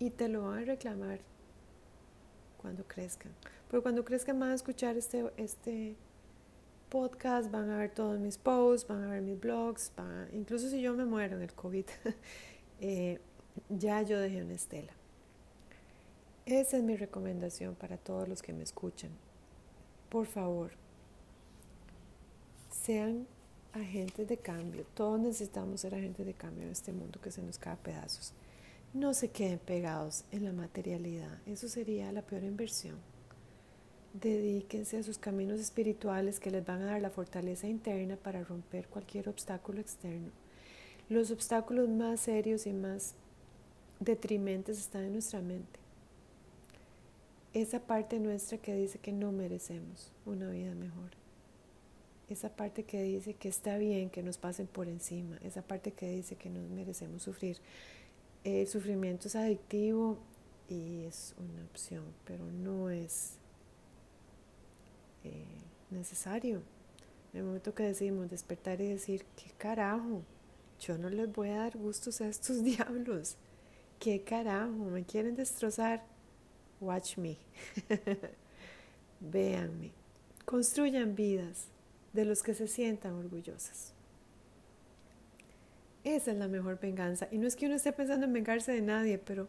Y 0.00 0.10
te 0.10 0.28
lo 0.28 0.48
van 0.48 0.58
a 0.58 0.64
reclamar 0.64 1.20
cuando 2.60 2.84
crezcan. 2.84 3.32
Porque 3.70 3.82
cuando 3.82 4.04
crezcan 4.04 4.40
van 4.40 4.50
a 4.50 4.54
escuchar 4.54 4.96
este, 4.96 5.32
este 5.36 5.94
podcast, 6.88 7.50
van 7.52 7.70
a 7.70 7.78
ver 7.78 7.94
todos 7.94 8.18
mis 8.18 8.38
posts, 8.38 8.88
van 8.88 9.04
a 9.04 9.10
ver 9.10 9.22
mis 9.22 9.38
blogs, 9.38 9.92
incluso 10.32 10.68
si 10.68 10.82
yo 10.82 10.94
me 10.94 11.04
muero 11.04 11.36
en 11.36 11.42
el 11.42 11.52
COVID, 11.52 11.84
eh, 12.80 13.20
ya 13.68 14.02
yo 14.02 14.18
dejé 14.18 14.42
una 14.42 14.54
estela. 14.54 14.92
Esa 16.46 16.78
es 16.78 16.82
mi 16.82 16.96
recomendación 16.96 17.74
para 17.74 17.98
todos 17.98 18.28
los 18.28 18.42
que 18.42 18.52
me 18.52 18.62
escuchan. 18.62 19.10
Por 20.08 20.26
favor, 20.26 20.70
sean 22.70 23.26
agentes 23.74 24.26
de 24.28 24.38
cambio. 24.38 24.86
Todos 24.94 25.20
necesitamos 25.20 25.82
ser 25.82 25.94
agentes 25.94 26.24
de 26.24 26.34
cambio 26.34 26.64
en 26.64 26.70
este 26.70 26.92
mundo 26.92 27.20
que 27.20 27.30
se 27.30 27.42
nos 27.42 27.58
cae 27.58 27.74
a 27.74 27.76
pedazos. 27.76 28.32
No 28.94 29.12
se 29.12 29.28
queden 29.28 29.58
pegados 29.58 30.24
en 30.32 30.44
la 30.44 30.52
materialidad. 30.52 31.38
Eso 31.46 31.68
sería 31.68 32.10
la 32.12 32.22
peor 32.22 32.44
inversión. 32.44 32.96
Dedíquense 34.14 34.96
a 34.96 35.02
sus 35.02 35.18
caminos 35.18 35.60
espirituales 35.60 36.40
que 36.40 36.50
les 36.50 36.64
van 36.64 36.80
a 36.80 36.86
dar 36.86 37.02
la 37.02 37.10
fortaleza 37.10 37.68
interna 37.68 38.16
para 38.16 38.42
romper 38.42 38.88
cualquier 38.88 39.28
obstáculo 39.28 39.80
externo. 39.80 40.30
Los 41.10 41.30
obstáculos 41.30 41.88
más 41.90 42.20
serios 42.20 42.66
y 42.66 42.72
más 42.72 43.14
detrimentes 44.00 44.78
están 44.78 45.04
en 45.04 45.12
nuestra 45.12 45.40
mente. 45.40 45.78
Esa 47.54 47.80
parte 47.80 48.20
nuestra 48.20 48.58
que 48.58 48.74
dice 48.74 48.98
que 48.98 49.12
no 49.12 49.32
merecemos 49.32 50.12
una 50.26 50.50
vida 50.50 50.74
mejor. 50.74 51.10
Esa 52.28 52.50
parte 52.50 52.84
que 52.84 53.02
dice 53.02 53.34
que 53.34 53.48
está 53.48 53.78
bien 53.78 54.10
que 54.10 54.22
nos 54.22 54.36
pasen 54.36 54.66
por 54.66 54.86
encima. 54.86 55.38
Esa 55.42 55.62
parte 55.62 55.92
que 55.92 56.10
dice 56.10 56.36
que 56.36 56.50
no 56.50 56.60
merecemos 56.68 57.22
sufrir. 57.22 57.56
El 58.44 58.66
sufrimiento 58.66 59.28
es 59.28 59.36
adictivo 59.36 60.18
y 60.68 61.04
es 61.04 61.34
una 61.38 61.64
opción, 61.64 62.04
pero 62.26 62.44
no 62.44 62.90
es 62.90 63.32
eh, 65.24 65.44
necesario. 65.90 66.62
En 67.32 67.40
el 67.40 67.44
momento 67.44 67.74
que 67.74 67.84
decimos 67.84 68.30
despertar 68.30 68.80
y 68.80 68.88
decir, 68.88 69.24
¿qué 69.36 69.50
carajo? 69.56 70.22
Yo 70.80 70.98
no 70.98 71.08
les 71.08 71.32
voy 71.32 71.48
a 71.48 71.56
dar 71.56 71.76
gustos 71.76 72.20
a 72.20 72.28
estos 72.28 72.62
diablos. 72.64 73.36
¿Qué 73.98 74.22
carajo? 74.22 74.70
¿Me 74.70 75.04
quieren 75.04 75.34
destrozar? 75.34 76.04
Watch 76.80 77.18
me. 77.18 77.36
Véanme. 79.20 79.92
Construyan 80.44 81.14
vidas 81.14 81.66
de 82.12 82.24
los 82.24 82.42
que 82.42 82.54
se 82.54 82.68
sientan 82.68 83.14
orgullosas. 83.14 83.92
Esa 86.04 86.30
es 86.30 86.36
la 86.38 86.48
mejor 86.48 86.78
venganza. 86.80 87.28
Y 87.30 87.38
no 87.38 87.46
es 87.46 87.56
que 87.56 87.66
uno 87.66 87.74
esté 87.74 87.92
pensando 87.92 88.26
en 88.26 88.32
vengarse 88.32 88.72
de 88.72 88.82
nadie, 88.82 89.18
pero 89.18 89.48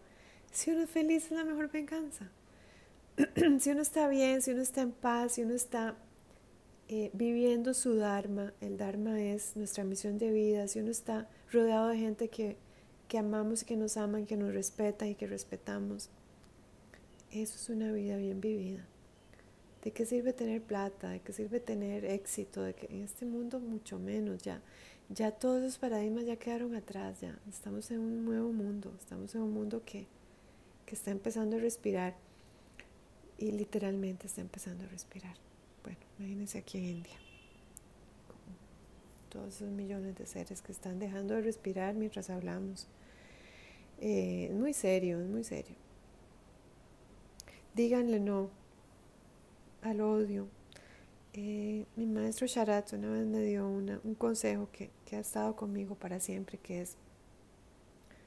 si 0.52 0.72
uno 0.72 0.82
es 0.82 0.90
feliz 0.90 1.26
es 1.26 1.32
la 1.32 1.44
mejor 1.44 1.72
venganza. 1.72 2.30
si 3.60 3.70
uno 3.70 3.82
está 3.82 4.08
bien, 4.08 4.42
si 4.42 4.52
uno 4.52 4.62
está 4.62 4.82
en 4.82 4.92
paz, 4.92 5.34
si 5.34 5.44
uno 5.44 5.54
está 5.54 5.96
eh, 6.88 7.12
viviendo 7.14 7.74
su 7.74 7.96
Dharma, 7.96 8.54
el 8.62 8.78
Dharma 8.78 9.22
es 9.22 9.56
nuestra 9.56 9.84
misión 9.84 10.18
de 10.18 10.32
vida, 10.32 10.68
si 10.68 10.80
uno 10.80 10.90
está 10.90 11.30
rodeado 11.52 11.90
de 11.90 11.98
gente 11.98 12.30
que 12.30 12.58
que 13.10 13.18
amamos 13.18 13.64
y 13.64 13.66
que 13.66 13.76
nos 13.76 13.98
aman, 13.98 14.26
que 14.26 14.38
nos 14.38 14.54
respetan 14.54 15.10
y 15.10 15.16
que 15.16 15.28
respetamos. 15.28 16.10
Eso 17.32 17.56
es 17.56 17.70
una 17.70 17.92
vida 17.92 18.16
bien 18.16 18.40
vivida. 18.40 18.86
¿De 19.84 19.92
qué 19.92 20.06
sirve 20.06 20.32
tener 20.32 20.62
plata? 20.62 21.10
¿De 21.10 21.20
qué 21.20 21.34
sirve 21.34 21.60
tener 21.60 22.06
éxito? 22.06 22.62
De 22.62 22.76
en 22.90 23.04
este 23.04 23.26
mundo 23.26 23.60
mucho 23.60 23.98
menos 23.98 24.44
ya. 24.44 24.62
Ya 25.10 25.32
todos 25.32 25.64
esos 25.64 25.80
paradigmas 25.80 26.26
ya 26.26 26.36
quedaron 26.36 26.76
atrás, 26.76 27.20
ya. 27.22 27.38
Estamos 27.50 27.90
en 27.90 28.00
un 28.00 28.26
nuevo 28.26 28.54
mundo, 28.54 28.94
estamos 29.00 29.34
en 29.34 29.42
un 29.42 29.54
mundo 29.54 29.82
que, 29.84 30.06
que 30.86 30.94
está 30.94 31.10
empezando 31.10 31.58
a 31.58 31.60
respirar 31.60 32.16
y 33.40 33.52
literalmente 33.52 34.28
está 34.28 34.42
empezando 34.42 34.84
a 34.84 34.88
respirar. 34.88 35.36
Bueno, 35.84 36.00
imagínense 36.20 36.60
aquí 36.60 36.78
en 36.78 36.84
India. 36.84 37.16
Todos 39.30 39.56
esos 39.56 39.72
millones 39.72 40.16
de 40.16 40.28
seres 40.28 40.62
que 40.62 40.72
están 40.72 41.00
dejando 41.00 41.34
de 41.34 41.42
respirar 41.42 41.96
mientras 41.96 42.30
hablamos. 42.30 42.88
Eh, 44.02 44.48
es 44.50 44.56
muy 44.56 44.74
serio, 44.74 45.20
es 45.20 45.28
muy 45.28 45.44
serio. 45.44 45.76
Díganle 47.74 48.20
no 48.20 48.50
al 49.82 50.02
odio. 50.02 50.48
Eh, 51.34 51.86
mi 51.96 52.06
maestro 52.06 52.48
Sharat 52.48 52.94
una 52.94 53.12
vez 53.12 53.26
me 53.26 53.42
dio 53.42 53.68
un 53.68 54.16
consejo 54.18 54.70
que, 54.72 54.90
que 55.06 55.16
ha 55.16 55.20
estado 55.20 55.56
conmigo 55.56 55.96
para 55.96 56.20
siempre, 56.20 56.58
que 56.58 56.82
es, 56.82 56.98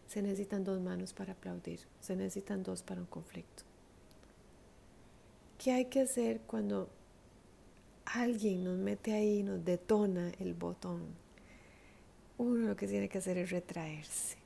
se 0.06 0.22
necesitan 0.22 0.62
dos 0.62 0.80
manos 0.80 1.12
para 1.12 1.32
aplaudir, 1.32 1.80
se 2.00 2.16
necesitan 2.16 2.62
dos 2.62 2.82
para 2.82 3.00
un 3.00 3.06
conflicto. 3.06 3.64
¿Qué 5.58 5.72
hay 5.72 5.86
que 5.86 6.00
hacer 6.02 6.40
cuando 6.40 6.88
alguien 8.04 8.64
nos 8.64 8.78
mete 8.78 9.12
ahí, 9.14 9.42
nos 9.42 9.64
detona 9.64 10.30
el 10.38 10.54
botón? 10.54 11.02
Uno 12.38 12.68
lo 12.68 12.76
que 12.76 12.86
tiene 12.86 13.08
que 13.08 13.18
hacer 13.18 13.38
es 13.38 13.50
retraerse 13.50 14.41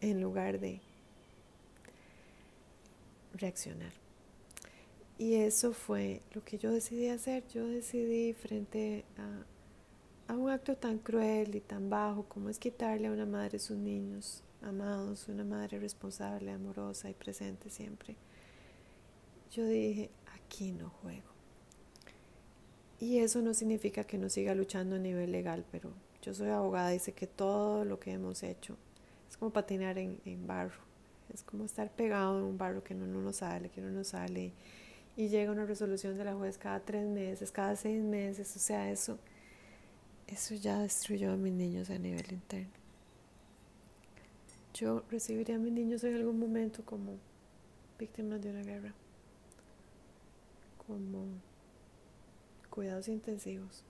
en 0.00 0.20
lugar 0.20 0.60
de 0.60 0.80
reaccionar. 3.34 3.92
Y 5.18 5.34
eso 5.34 5.72
fue 5.72 6.22
lo 6.32 6.44
que 6.44 6.58
yo 6.58 6.70
decidí 6.70 7.08
hacer. 7.08 7.44
Yo 7.48 7.66
decidí 7.66 8.32
frente 8.34 9.04
a, 10.28 10.34
un 10.34 10.50
acto 10.50 10.76
tan 10.76 10.98
cruel 10.98 11.54
y 11.54 11.60
tan 11.60 11.90
bajo 11.90 12.24
como 12.24 12.48
es 12.50 12.58
quitarle 12.58 13.08
a 13.08 13.12
una 13.12 13.26
madre 13.26 13.58
sus 13.58 13.76
niños 13.76 14.44
amados, 14.62 15.28
una 15.28 15.44
madre 15.44 15.80
responsable, 15.80 16.52
amorosa 16.52 17.10
y 17.10 17.14
presente 17.14 17.70
siempre. 17.70 18.16
Yo 19.50 19.66
dije, 19.66 20.10
aquí 20.34 20.72
no 20.72 20.90
juego. 20.90 21.28
Y 23.00 23.18
eso 23.18 23.40
no 23.42 23.54
significa 23.54 24.04
que 24.04 24.18
no 24.18 24.28
siga 24.28 24.54
luchando 24.54 24.96
a 24.96 24.98
nivel 24.98 25.32
legal, 25.32 25.64
pero 25.72 25.92
yo 26.22 26.34
soy 26.34 26.50
abogada 26.50 26.94
y 26.94 26.98
sé 26.98 27.12
que 27.12 27.26
todo 27.26 27.84
lo 27.84 27.98
que 27.98 28.12
hemos 28.12 28.42
hecho 28.42 28.76
es 29.28 29.36
como 29.36 29.52
patinar 29.52 29.98
en, 29.98 30.46
barro. 30.46 30.80
Es 31.32 31.42
como 31.42 31.64
estar 31.64 31.90
pegado 31.90 32.38
en 32.38 32.44
un 32.44 32.58
barro 32.58 32.82
que 32.82 32.94
no, 32.94 33.06
no 33.06 33.20
nos 33.20 33.36
sale, 33.36 33.68
que 33.68 33.80
no 33.80 33.90
nos 33.90 34.08
sale. 34.08 34.52
y 35.16 35.28
llega 35.28 35.52
una 35.52 35.66
resolución 35.66 36.16
de 36.16 36.24
la 36.24 36.34
juez 36.34 36.58
cada 36.58 36.80
tres 36.80 37.06
meses, 37.06 37.50
cada 37.50 37.76
seis 37.76 38.02
meses, 38.02 38.54
o 38.56 38.58
sea, 38.58 38.90
eso, 38.90 39.18
eso 40.26 40.54
ya 40.54 40.78
destruyó 40.80 41.32
a 41.32 41.36
mis 41.36 41.52
niños 41.52 41.90
a 41.90 41.98
nivel 41.98 42.32
interno. 42.32 42.78
Yo 44.74 45.02
recibiría 45.10 45.56
a 45.56 45.58
mis 45.58 45.72
niños 45.72 46.04
en 46.04 46.14
algún 46.14 46.38
momento 46.38 46.84
como 46.84 47.16
víctimas 47.98 48.40
de 48.40 48.50
una 48.50 48.62
guerra, 48.62 48.94
como 50.86 51.26
cuidados 52.70 53.08
intensivos, 53.08 53.82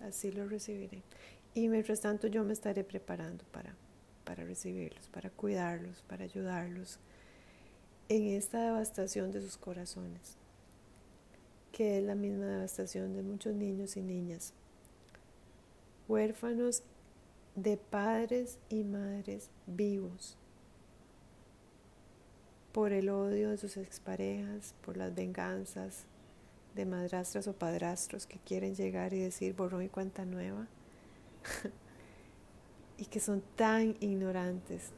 así 0.00 0.30
los 0.30 0.48
recibiré. 0.48 1.02
Y 1.54 1.68
mientras 1.68 2.02
tanto 2.02 2.28
yo 2.28 2.44
me 2.44 2.52
estaré 2.52 2.84
preparando 2.84 3.44
para, 3.50 3.74
para 4.26 4.44
recibirlos, 4.44 5.08
para 5.08 5.30
cuidarlos, 5.30 6.02
para 6.08 6.24
ayudarlos 6.24 6.98
en 8.08 8.26
esta 8.26 8.60
devastación 8.60 9.30
de 9.30 9.40
sus 9.40 9.56
corazones, 9.56 10.36
que 11.72 11.98
es 11.98 12.04
la 12.04 12.16
misma 12.16 12.46
devastación 12.46 13.14
de 13.14 13.22
muchos 13.22 13.54
niños 13.54 13.96
y 13.96 14.02
niñas, 14.02 14.52
huérfanos 16.08 16.82
de 17.54 17.76
padres 17.76 18.58
y 18.68 18.82
madres 18.82 19.48
vivos, 19.66 20.36
por 22.72 22.92
el 22.92 23.08
odio 23.08 23.50
de 23.50 23.58
sus 23.58 23.76
exparejas, 23.76 24.74
por 24.84 24.96
las 24.96 25.14
venganzas 25.14 26.04
de 26.74 26.84
madrastras 26.84 27.46
o 27.46 27.54
padrastros 27.54 28.26
que 28.26 28.38
quieren 28.40 28.74
llegar 28.74 29.14
y 29.14 29.20
decir 29.20 29.54
borrón 29.54 29.84
y 29.84 29.88
cuenta 29.88 30.24
nueva, 30.24 30.66
y 32.98 33.06
que 33.06 33.20
son 33.20 33.42
tan 33.56 33.96
ignorantes 34.00 34.92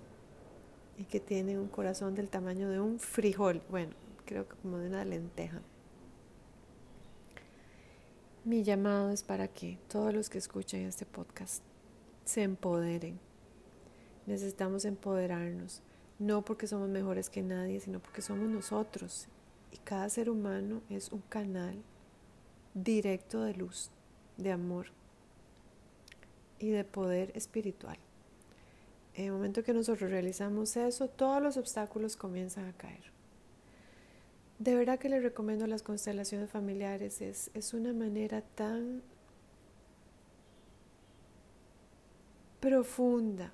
y 0.97 1.05
que 1.05 1.21
tienen 1.21 1.59
un 1.59 1.69
corazón 1.69 2.15
del 2.15 2.29
tamaño 2.29 2.69
de 2.71 2.81
un 2.81 2.99
frijol, 2.99 3.63
bueno, 3.71 3.93
creo 4.25 4.49
que 4.49 4.57
como 4.57 4.79
de 4.79 4.89
una 4.89 5.05
lenteja. 5.05 5.61
Mi 8.45 8.63
llamado 8.63 9.11
es 9.11 9.23
para 9.23 9.49
que 9.49 9.79
todos 9.89 10.13
los 10.15 10.31
que 10.31 10.39
escuchen 10.39 10.87
este 10.87 11.07
podcast 11.07 11.63
se 12.25 12.43
empoderen. 12.43 13.19
Necesitamos 14.27 14.85
empoderarnos, 14.85 15.83
no 16.19 16.45
porque 16.45 16.67
somos 16.67 16.89
mejores 16.89 17.31
que 17.31 17.43
nadie, 17.43 17.81
sino 17.81 18.01
porque 18.01 18.23
somos 18.23 18.49
nosotros. 18.49 19.29
Y 19.73 19.77
cada 19.79 20.09
ser 20.09 20.31
humano 20.31 20.83
es 20.89 21.13
un 21.13 21.21
canal 21.29 21.83
directo 22.75 23.43
de 23.43 23.55
luz, 23.55 23.91
de 24.37 24.53
amor 24.53 24.98
y 26.59 26.71
de 26.71 26.85
poder 26.85 27.33
espiritual. 27.35 27.99
En 29.15 29.27
el 29.27 29.33
momento 29.33 29.63
que 29.63 29.75
nosotros 29.75 30.11
realizamos 30.11 30.77
eso, 30.77 31.09
todos 31.09 31.43
los 31.43 31.57
obstáculos 31.57 32.17
comienzan 32.17 32.67
a 32.67 32.73
caer. 32.73 33.03
De 34.59 34.75
verdad 34.75 34.99
que 34.99 35.09
les 35.09 35.23
recomiendo 35.23 35.67
las 35.67 35.83
constelaciones 35.83 36.51
familiares. 36.51 37.21
Es, 37.21 37.51
es 37.55 37.75
una 37.75 37.93
manera 37.93 38.43
tan 38.43 39.03
profunda 42.61 43.53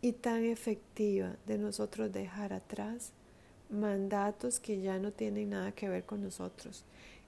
y 0.00 0.12
tan 0.12 0.44
efectiva 0.44 1.36
de 1.46 1.58
nosotros 1.58 2.12
dejar 2.12 2.52
atrás 2.52 3.12
mandatos 3.68 4.60
que 4.60 4.80
ya 4.80 4.98
no 4.98 5.12
tienen 5.12 5.50
nada 5.50 5.72
que 5.72 5.88
ver 5.88 6.04
con 6.04 6.22
nosotros 6.22 6.84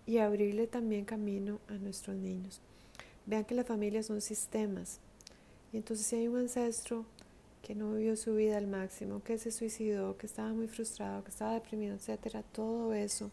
y 0.07 0.19
abrirle 0.19 0.67
también 0.67 1.05
camino 1.05 1.61
a 1.69 1.75
nuestros 1.75 2.17
niños. 2.17 2.61
Vean 3.27 3.45
que 3.45 3.55
las 3.55 3.67
familias 3.67 4.07
son 4.07 4.21
sistemas. 4.21 5.01
Y 5.73 5.79
entonces 5.79 6.07
si 6.07 6.17
hay 6.17 6.29
un 6.29 6.39
ancestro 6.39 7.07
que 7.63 7.75
no 7.75 7.93
vivió 7.93 8.17
su 8.17 8.35
vida 8.35 8.59
al 8.59 8.67
máximo, 8.67 9.23
que 9.23 9.39
se 9.39 9.53
suicidó, 9.53 10.17
que 10.17 10.27
estaba 10.27 10.53
muy 10.53 10.67
frustrado, 10.67 11.23
que 11.23 11.31
estaba 11.31 11.55
deprimido, 11.55 11.95
etcétera, 11.95 12.43
todo 12.43 12.93
eso 12.93 13.31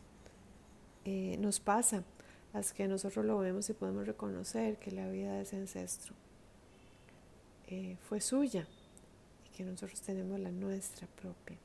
eh, 1.05 1.37
nos 1.39 1.59
pasa 1.59 2.03
hasta 2.53 2.75
que 2.75 2.87
nosotros 2.87 3.25
lo 3.25 3.39
vemos 3.39 3.69
y 3.69 3.73
podemos 3.73 4.05
reconocer 4.05 4.77
que 4.77 4.91
la 4.91 5.09
vida 5.09 5.33
de 5.33 5.41
ese 5.41 5.57
ancestro 5.57 6.13
eh, 7.67 7.97
fue 8.07 8.21
suya 8.21 8.67
y 9.45 9.55
que 9.55 9.63
nosotros 9.63 10.01
tenemos 10.01 10.39
la 10.39 10.51
nuestra 10.51 11.07
propia. 11.07 11.57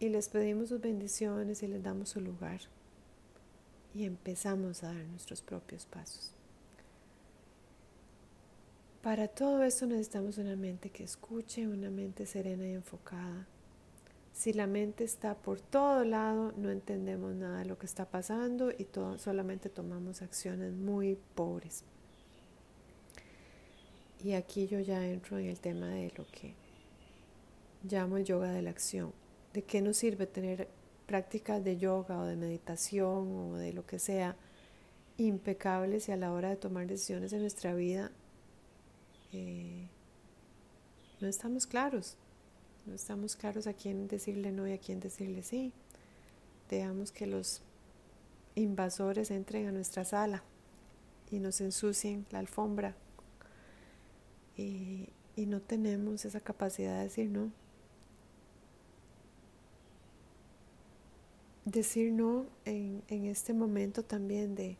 Y 0.00 0.08
les 0.08 0.28
pedimos 0.28 0.68
sus 0.68 0.80
bendiciones 0.80 1.62
y 1.62 1.66
les 1.66 1.82
damos 1.82 2.10
su 2.10 2.20
lugar 2.20 2.60
y 3.94 4.04
empezamos 4.04 4.84
a 4.84 4.92
dar 4.92 5.04
nuestros 5.06 5.42
propios 5.42 5.86
pasos. 5.86 6.37
Para 9.02 9.28
todo 9.28 9.62
esto 9.62 9.86
necesitamos 9.86 10.38
una 10.38 10.56
mente 10.56 10.90
que 10.90 11.04
escuche, 11.04 11.68
una 11.68 11.88
mente 11.88 12.26
serena 12.26 12.66
y 12.66 12.72
enfocada. 12.72 13.46
Si 14.32 14.52
la 14.52 14.66
mente 14.66 15.04
está 15.04 15.36
por 15.36 15.60
todo 15.60 16.04
lado, 16.04 16.52
no 16.56 16.70
entendemos 16.70 17.34
nada 17.34 17.60
de 17.60 17.64
lo 17.64 17.78
que 17.78 17.86
está 17.86 18.06
pasando 18.06 18.72
y 18.72 18.88
solamente 19.18 19.68
tomamos 19.68 20.20
acciones 20.20 20.72
muy 20.72 21.16
pobres. 21.36 21.84
Y 24.24 24.32
aquí 24.32 24.66
yo 24.66 24.80
ya 24.80 25.06
entro 25.06 25.38
en 25.38 25.46
el 25.46 25.60
tema 25.60 25.88
de 25.90 26.12
lo 26.16 26.26
que 26.26 26.54
llamo 27.84 28.16
el 28.16 28.24
yoga 28.24 28.50
de 28.50 28.62
la 28.62 28.70
acción. 28.70 29.12
¿De 29.52 29.62
qué 29.62 29.80
nos 29.80 29.96
sirve 29.96 30.26
tener 30.26 30.68
prácticas 31.06 31.62
de 31.62 31.78
yoga 31.78 32.18
o 32.18 32.24
de 32.24 32.34
meditación 32.34 33.52
o 33.52 33.56
de 33.56 33.72
lo 33.72 33.86
que 33.86 34.00
sea 34.00 34.34
impecables 35.18 36.08
y 36.08 36.12
a 36.12 36.16
la 36.16 36.32
hora 36.32 36.48
de 36.50 36.56
tomar 36.56 36.88
decisiones 36.88 37.32
en 37.32 37.40
nuestra 37.40 37.74
vida 37.74 38.10
eh, 39.32 39.88
no 41.20 41.28
estamos 41.28 41.66
claros. 41.66 42.16
No 42.86 42.94
estamos 42.94 43.36
claros 43.36 43.66
a 43.66 43.74
quién 43.74 44.08
decirle 44.08 44.52
no 44.52 44.66
y 44.66 44.72
a 44.72 44.78
quién 44.78 45.00
decirle 45.00 45.42
sí. 45.42 45.72
Dejamos 46.70 47.12
que 47.12 47.26
los 47.26 47.62
invasores 48.54 49.30
entren 49.30 49.66
a 49.66 49.72
nuestra 49.72 50.04
sala 50.04 50.42
y 51.30 51.38
nos 51.38 51.60
ensucien 51.60 52.26
la 52.30 52.38
alfombra. 52.38 52.96
Y, 54.56 55.10
no 55.36 55.60
tenemos 55.60 56.24
esa 56.24 56.40
capacidad 56.40 56.96
de 56.98 57.04
decir 57.04 57.30
no. 57.30 57.52
Decir 61.64 62.12
no 62.12 62.46
en 62.64 63.24
este 63.24 63.54
momento 63.54 64.02
también 64.02 64.56
de 64.56 64.76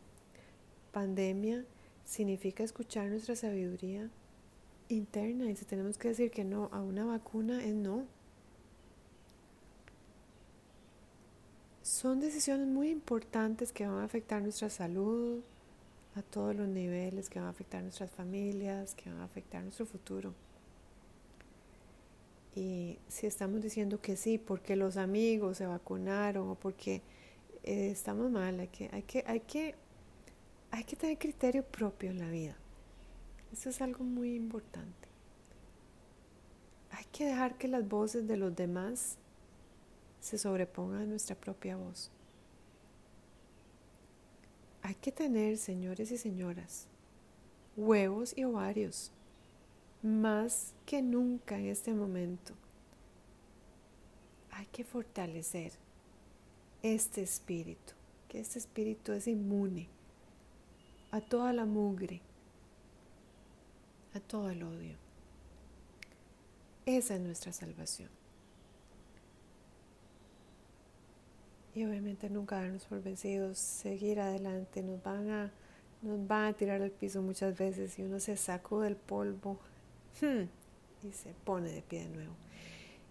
pandemia 0.91 1.63
significa 2.03 2.63
escuchar 2.63 3.07
nuestra 3.07 3.35
sabiduría, 3.35 4.09
interna 4.89 5.49
y 5.49 5.55
si 5.55 5.65
tenemos 5.65 5.97
que 5.97 6.09
decir 6.09 6.31
que 6.31 6.43
no 6.43 6.69
a 6.71 6.81
una 6.81 7.05
vacuna 7.05 7.63
es 7.63 7.73
no. 7.73 8.05
Son 11.81 12.19
decisiones 12.19 12.67
muy 12.67 12.89
importantes 12.89 13.71
que 13.71 13.87
van 13.87 13.99
a 13.99 14.03
afectar 14.03 14.41
nuestra 14.41 14.69
salud 14.69 15.41
a 16.15 16.21
todos 16.21 16.55
los 16.55 16.67
niveles, 16.67 17.29
que 17.29 17.39
van 17.39 17.47
a 17.47 17.51
afectar 17.51 17.81
nuestras 17.81 18.11
familias, 18.11 18.95
que 18.95 19.09
van 19.09 19.19
a 19.19 19.25
afectar 19.25 19.63
nuestro 19.63 19.85
futuro. 19.85 20.33
Y 22.55 22.97
si 23.07 23.27
estamos 23.27 23.61
diciendo 23.61 24.01
que 24.01 24.17
sí, 24.17 24.37
porque 24.37 24.75
los 24.75 24.97
amigos 24.97 25.57
se 25.57 25.65
vacunaron 25.65 26.49
o 26.49 26.55
porque 26.55 27.01
eh, 27.63 27.91
estamos 27.91 28.29
mal, 28.31 28.59
hay 28.59 28.67
que, 28.67 28.89
hay, 28.91 29.03
que, 29.03 29.23
hay, 29.25 29.39
que, 29.41 29.75
hay 30.71 30.83
que 30.83 30.95
tener 30.95 31.17
criterio 31.17 31.63
propio 31.63 32.09
en 32.09 32.19
la 32.19 32.29
vida. 32.29 32.58
Eso 33.51 33.69
es 33.69 33.81
algo 33.81 34.03
muy 34.03 34.35
importante. 34.35 35.07
Hay 36.91 37.05
que 37.11 37.25
dejar 37.25 37.57
que 37.57 37.67
las 37.67 37.87
voces 37.87 38.27
de 38.27 38.37
los 38.37 38.55
demás 38.55 39.17
se 40.21 40.37
sobrepongan 40.37 41.01
a 41.01 41.05
nuestra 41.05 41.35
propia 41.35 41.77
voz. 41.77 42.11
Hay 44.81 44.95
que 44.95 45.11
tener, 45.11 45.57
señores 45.57 46.11
y 46.11 46.17
señoras, 46.17 46.87
huevos 47.75 48.37
y 48.37 48.43
ovarios, 48.43 49.11
más 50.01 50.73
que 50.85 51.01
nunca 51.01 51.57
en 51.57 51.67
este 51.67 51.93
momento. 51.93 52.53
Hay 54.51 54.65
que 54.67 54.83
fortalecer 54.83 55.73
este 56.81 57.21
espíritu, 57.21 57.93
que 58.27 58.39
este 58.39 58.59
espíritu 58.59 59.11
es 59.11 59.27
inmune 59.27 59.87
a 61.11 61.21
toda 61.21 61.53
la 61.53 61.65
mugre, 61.65 62.21
a 64.13 64.19
todo 64.19 64.49
el 64.49 64.63
odio. 64.63 64.97
Esa 66.85 67.15
es 67.15 67.21
nuestra 67.21 67.53
salvación. 67.53 68.09
Y 71.75 71.85
obviamente 71.85 72.29
nunca 72.29 72.55
darnos 72.55 72.85
por 72.85 73.01
vencidos, 73.01 73.59
seguir 73.59 74.19
adelante. 74.19 74.81
Nos 74.81 75.01
van 75.03 75.29
a, 75.29 75.51
nos 76.01 76.27
van 76.27 76.45
a 76.45 76.53
tirar 76.53 76.81
al 76.81 76.91
piso 76.91 77.21
muchas 77.21 77.57
veces 77.57 77.97
y 77.99 78.03
uno 78.03 78.19
se 78.19 78.35
sacude 78.37 78.87
el 78.87 78.95
polvo 78.95 79.59
hmm, 80.21 81.07
y 81.07 81.11
se 81.11 81.33
pone 81.45 81.71
de 81.71 81.81
pie 81.81 82.05
de 82.05 82.09
nuevo. 82.09 82.33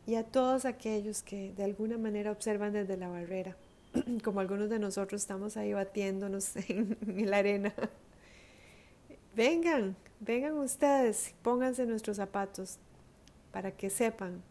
Y 0.06 0.16
a 0.16 0.24
todos 0.24 0.64
aquellos 0.64 1.22
que 1.22 1.52
de 1.52 1.64
alguna 1.64 1.98
manera 1.98 2.32
observan 2.32 2.72
desde 2.72 2.96
la 2.96 3.08
barrera, 3.08 3.56
como 4.24 4.40
algunos 4.40 4.68
de 4.68 4.78
nosotros 4.78 5.20
estamos 5.20 5.56
ahí 5.56 5.72
batiéndonos 5.72 6.56
en 6.68 7.30
la 7.30 7.36
arena, 7.36 7.72
vengan, 9.36 9.96
vengan 10.20 10.58
ustedes, 10.58 11.34
pónganse 11.42 11.86
nuestros 11.86 12.16
zapatos 12.16 12.78
para 13.52 13.72
que 13.72 13.90
sepan 13.90 14.42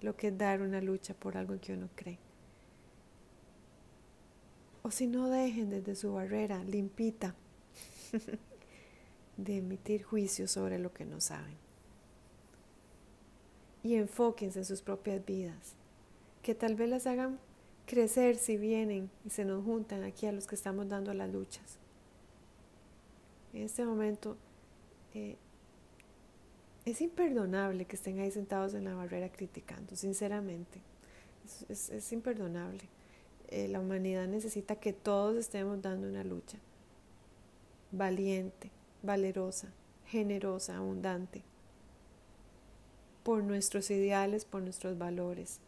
lo 0.00 0.16
que 0.16 0.28
es 0.28 0.38
dar 0.38 0.62
una 0.62 0.80
lucha 0.80 1.14
por 1.14 1.36
algo 1.36 1.58
que 1.60 1.72
uno 1.72 1.88
cree. 1.94 2.18
O 4.82 4.90
si 4.90 5.06
no, 5.06 5.30
dejen 5.30 5.70
desde 5.70 5.96
su 5.96 6.12
barrera 6.12 6.62
limpita 6.64 7.34
de 9.36 9.58
emitir 9.58 10.02
juicios 10.02 10.50
sobre 10.50 10.78
lo 10.78 10.92
que 10.92 11.06
no 11.06 11.20
saben. 11.20 11.56
Y 13.82 13.94
enfóquense 13.94 14.60
en 14.60 14.64
sus 14.64 14.82
propias 14.82 15.24
vidas, 15.24 15.74
que 16.42 16.54
tal 16.54 16.74
vez 16.74 16.88
las 16.88 17.06
hagan 17.06 17.38
crecer 17.86 18.36
si 18.36 18.56
vienen 18.56 19.10
y 19.24 19.30
se 19.30 19.44
nos 19.44 19.64
juntan 19.64 20.04
aquí 20.04 20.26
a 20.26 20.32
los 20.32 20.46
que 20.46 20.54
estamos 20.54 20.88
dando 20.88 21.12
las 21.14 21.30
luchas. 21.30 21.78
En 23.54 23.62
este 23.62 23.86
momento 23.86 24.36
eh, 25.14 25.36
es 26.84 27.00
imperdonable 27.00 27.84
que 27.84 27.94
estén 27.94 28.18
ahí 28.18 28.30
sentados 28.32 28.74
en 28.74 28.84
la 28.84 28.94
barrera 28.94 29.30
criticando, 29.30 29.94
sinceramente. 29.94 30.80
Es, 31.68 32.12
imperdonable. 32.12 32.82
Eh, 33.48 33.68
la 33.68 33.78
humanidad 33.78 34.26
necesita 34.26 34.76
que 34.76 34.92
todos 34.92 35.36
estemos 35.36 35.80
dando 35.80 36.08
una 36.08 36.24
lucha 36.24 36.58
valiente, 37.92 38.70
valerosa, 39.02 39.68
generosa, 40.06 40.78
abundante, 40.78 41.42
por 43.22 43.44
nuestros 43.44 43.88
ideales, 43.90 44.44
por 44.44 44.62
nuestros 44.62 44.98
valores, 44.98 45.60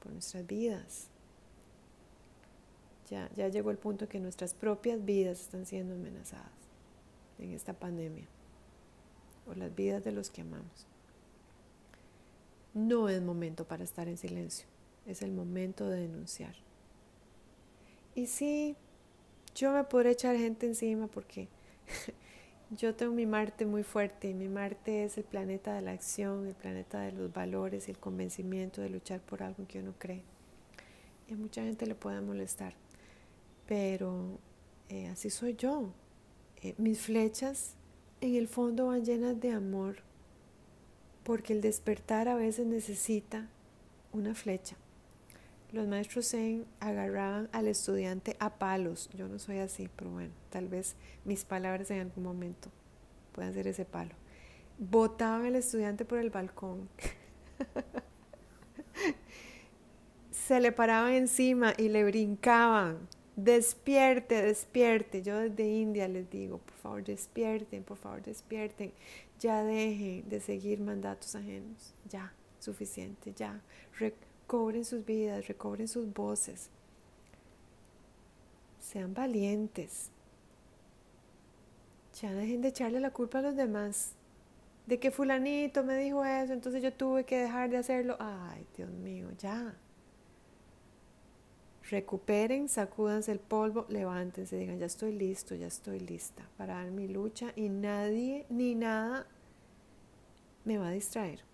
por 0.00 0.12
nuestras 0.12 0.46
vidas. 0.46 1.08
Ya, 3.10 3.28
ya 3.34 3.48
llegó 3.48 3.72
el 3.72 3.78
punto 3.78 4.08
que 4.08 4.20
nuestras 4.20 4.54
propias 4.54 5.04
vidas 5.04 5.40
están 5.40 5.66
siendo 5.66 5.94
amenazadas 5.94 6.57
en 7.38 7.52
esta 7.52 7.72
pandemia, 7.72 8.26
o 9.46 9.54
las 9.54 9.74
vidas 9.74 10.04
de 10.04 10.12
los 10.12 10.30
que 10.30 10.42
amamos. 10.42 10.86
No 12.74 13.08
es 13.08 13.22
momento 13.22 13.66
para 13.66 13.84
estar 13.84 14.08
en 14.08 14.16
silencio, 14.16 14.66
es 15.06 15.22
el 15.22 15.32
momento 15.32 15.88
de 15.88 16.00
denunciar. 16.00 16.54
Y 18.14 18.26
sí, 18.26 18.76
yo 19.54 19.72
me 19.72 19.84
podré 19.84 20.10
echar 20.10 20.36
gente 20.36 20.66
encima 20.66 21.06
porque 21.06 21.48
yo 22.70 22.94
tengo 22.94 23.12
mi 23.12 23.26
Marte 23.26 23.66
muy 23.66 23.82
fuerte 23.82 24.28
y 24.28 24.34
mi 24.34 24.48
Marte 24.48 25.04
es 25.04 25.18
el 25.18 25.24
planeta 25.24 25.74
de 25.74 25.82
la 25.82 25.92
acción, 25.92 26.46
el 26.46 26.54
planeta 26.54 27.00
de 27.00 27.12
los 27.12 27.32
valores 27.32 27.88
y 27.88 27.92
el 27.92 27.98
convencimiento 27.98 28.80
de 28.80 28.90
luchar 28.90 29.20
por 29.20 29.42
algo 29.42 29.66
que 29.66 29.80
uno 29.80 29.94
cree. 29.98 30.22
Y 31.28 31.34
a 31.34 31.36
mucha 31.36 31.62
gente 31.62 31.86
le 31.86 31.94
puede 31.94 32.20
molestar, 32.20 32.74
pero 33.66 34.38
eh, 34.88 35.08
así 35.08 35.30
soy 35.30 35.54
yo. 35.54 35.92
Eh, 36.62 36.74
mis 36.76 37.00
flechas 37.00 37.74
en 38.20 38.34
el 38.34 38.48
fondo 38.48 38.86
van 38.88 39.04
llenas 39.04 39.40
de 39.40 39.52
amor, 39.52 39.96
porque 41.22 41.52
el 41.52 41.60
despertar 41.60 42.28
a 42.28 42.34
veces 42.34 42.66
necesita 42.66 43.48
una 44.12 44.34
flecha. 44.34 44.76
Los 45.70 45.86
maestros 45.86 46.30
Zen 46.30 46.64
agarraban 46.80 47.48
al 47.52 47.68
estudiante 47.68 48.36
a 48.40 48.58
palos. 48.58 49.10
Yo 49.14 49.28
no 49.28 49.38
soy 49.38 49.58
así, 49.58 49.90
pero 49.94 50.10
bueno, 50.10 50.32
tal 50.50 50.66
vez 50.66 50.96
mis 51.24 51.44
palabras 51.44 51.90
en 51.90 52.00
algún 52.00 52.24
momento 52.24 52.70
puedan 53.32 53.52
ser 53.52 53.66
ese 53.66 53.84
palo. 53.84 54.14
Botaban 54.78 55.44
al 55.44 55.56
estudiante 55.56 56.06
por 56.06 56.18
el 56.18 56.30
balcón. 56.30 56.88
Se 60.30 60.58
le 60.60 60.72
paraban 60.72 61.12
encima 61.12 61.74
y 61.76 61.90
le 61.90 62.04
brincaban. 62.04 62.98
Despierte, 63.38 64.42
despierte. 64.42 65.22
Yo 65.22 65.38
desde 65.38 65.64
India 65.64 66.08
les 66.08 66.28
digo, 66.28 66.58
por 66.58 66.74
favor, 66.74 67.04
despierten, 67.04 67.84
por 67.84 67.96
favor, 67.96 68.20
despierten. 68.20 68.92
Ya 69.38 69.62
dejen 69.62 70.28
de 70.28 70.40
seguir 70.40 70.80
mandatos 70.80 71.36
ajenos. 71.36 71.94
Ya, 72.10 72.32
suficiente, 72.58 73.32
ya 73.36 73.60
recobren 74.00 74.84
sus 74.84 75.04
vidas, 75.06 75.46
recobren 75.46 75.86
sus 75.86 76.12
voces. 76.12 76.68
Sean 78.80 79.14
valientes. 79.14 80.10
Ya 82.20 82.32
dejen 82.34 82.60
de 82.60 82.68
echarle 82.70 82.98
la 82.98 83.12
culpa 83.12 83.38
a 83.38 83.42
los 83.42 83.54
demás. 83.54 84.14
De 84.88 84.98
que 84.98 85.12
fulanito 85.12 85.84
me 85.84 85.96
dijo 85.96 86.24
eso, 86.24 86.54
entonces 86.54 86.82
yo 86.82 86.92
tuve 86.92 87.22
que 87.22 87.38
dejar 87.38 87.70
de 87.70 87.76
hacerlo. 87.76 88.16
Ay, 88.18 88.66
Dios 88.76 88.90
mío, 88.90 89.28
ya. 89.38 89.76
Recuperen, 91.90 92.68
sacúdanse 92.68 93.32
el 93.32 93.40
polvo, 93.40 93.86
levántense, 93.88 94.56
digan, 94.56 94.78
ya 94.78 94.86
estoy 94.86 95.12
listo, 95.12 95.54
ya 95.54 95.66
estoy 95.66 96.00
lista 96.00 96.46
para 96.56 96.74
dar 96.74 96.90
mi 96.90 97.08
lucha 97.08 97.52
y 97.56 97.68
nadie 97.68 98.44
ni 98.50 98.74
nada 98.74 99.26
me 100.64 100.76
va 100.76 100.88
a 100.88 100.92
distraer 100.92 101.48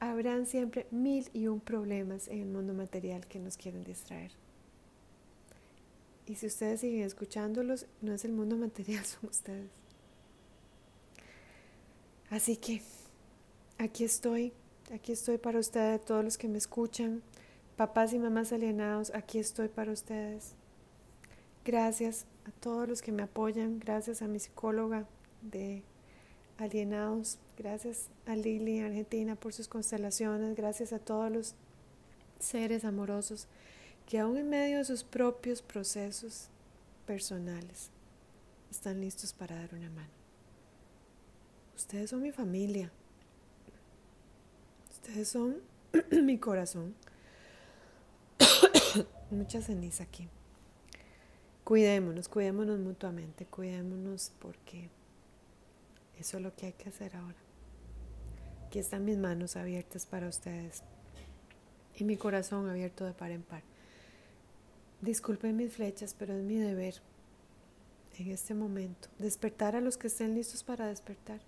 habrán 0.00 0.46
siempre 0.46 0.86
mil 0.90 1.28
y 1.32 1.46
un 1.46 1.60
problemas 1.60 2.28
en 2.28 2.40
el 2.40 2.46
mundo 2.46 2.74
material 2.74 3.26
que 3.26 3.38
nos 3.38 3.56
quieren 3.56 3.84
distraer. 3.84 4.32
Y 6.26 6.34
si 6.34 6.46
ustedes 6.46 6.80
siguen 6.80 7.02
escuchándolos, 7.02 7.86
no 8.02 8.12
es 8.12 8.24
el 8.24 8.32
mundo 8.32 8.56
material, 8.56 9.04
son 9.04 9.30
ustedes. 9.30 9.70
Así 12.30 12.56
que 12.56 12.82
aquí 13.78 14.04
estoy, 14.04 14.52
aquí 14.92 15.12
estoy 15.12 15.38
para 15.38 15.60
ustedes, 15.60 16.04
todos 16.04 16.24
los 16.24 16.36
que 16.36 16.48
me 16.48 16.58
escuchan, 16.58 17.22
papás 17.76 18.12
y 18.12 18.18
mamás 18.18 18.52
alienados, 18.52 19.12
aquí 19.14 19.38
estoy 19.38 19.68
para 19.68 19.92
ustedes. 19.92 20.54
Gracias 21.64 22.26
a 22.46 22.50
todos 22.52 22.88
los 22.88 23.02
que 23.02 23.12
me 23.12 23.22
apoyan, 23.22 23.78
gracias 23.78 24.22
a 24.22 24.28
mi 24.28 24.38
psicóloga 24.38 25.06
de 25.42 25.82
alienados. 26.58 27.38
Gracias 27.56 28.08
a 28.26 28.36
Lili 28.36 28.80
Argentina 28.80 29.36
por 29.36 29.52
sus 29.52 29.68
constelaciones. 29.68 30.56
Gracias 30.56 30.92
a 30.92 30.98
todos 30.98 31.30
los 31.30 31.54
seres 32.38 32.84
amorosos 32.84 33.48
que 34.06 34.18
aún 34.18 34.36
en 34.36 34.48
medio 34.48 34.78
de 34.78 34.84
sus 34.84 35.04
propios 35.04 35.62
procesos 35.62 36.48
personales 37.06 37.90
están 38.70 39.00
listos 39.00 39.32
para 39.32 39.56
dar 39.56 39.74
una 39.74 39.90
mano. 39.90 40.10
Ustedes 41.76 42.10
son 42.10 42.22
mi 42.22 42.32
familia. 42.32 42.90
Ustedes 44.90 45.28
son 45.28 45.56
mi 46.10 46.38
corazón. 46.38 46.94
Mucha 49.30 49.60
ceniza 49.60 50.04
aquí. 50.04 50.28
Cuidémonos, 51.64 52.28
cuidémonos 52.28 52.78
mutuamente, 52.78 53.44
cuidémonos 53.44 54.32
porque 54.38 54.88
eso 56.16 56.36
es 56.36 56.42
lo 56.42 56.54
que 56.54 56.66
hay 56.66 56.72
que 56.74 56.88
hacer 56.88 57.16
ahora. 57.16 57.38
Aquí 58.66 58.78
están 58.78 59.04
mis 59.04 59.18
manos 59.18 59.56
abiertas 59.56 60.06
para 60.06 60.28
ustedes 60.28 60.84
y 61.96 62.04
mi 62.04 62.16
corazón 62.16 62.68
abierto 62.68 63.04
de 63.04 63.14
par 63.14 63.32
en 63.32 63.42
par. 63.42 63.62
Disculpen 65.00 65.56
mis 65.56 65.72
flechas, 65.72 66.14
pero 66.14 66.34
es 66.34 66.44
mi 66.44 66.56
deber 66.56 66.94
en 68.18 68.30
este 68.30 68.54
momento 68.54 69.08
despertar 69.18 69.74
a 69.74 69.80
los 69.80 69.96
que 69.96 70.06
estén 70.06 70.34
listos 70.34 70.62
para 70.62 70.86
despertar. 70.86 71.40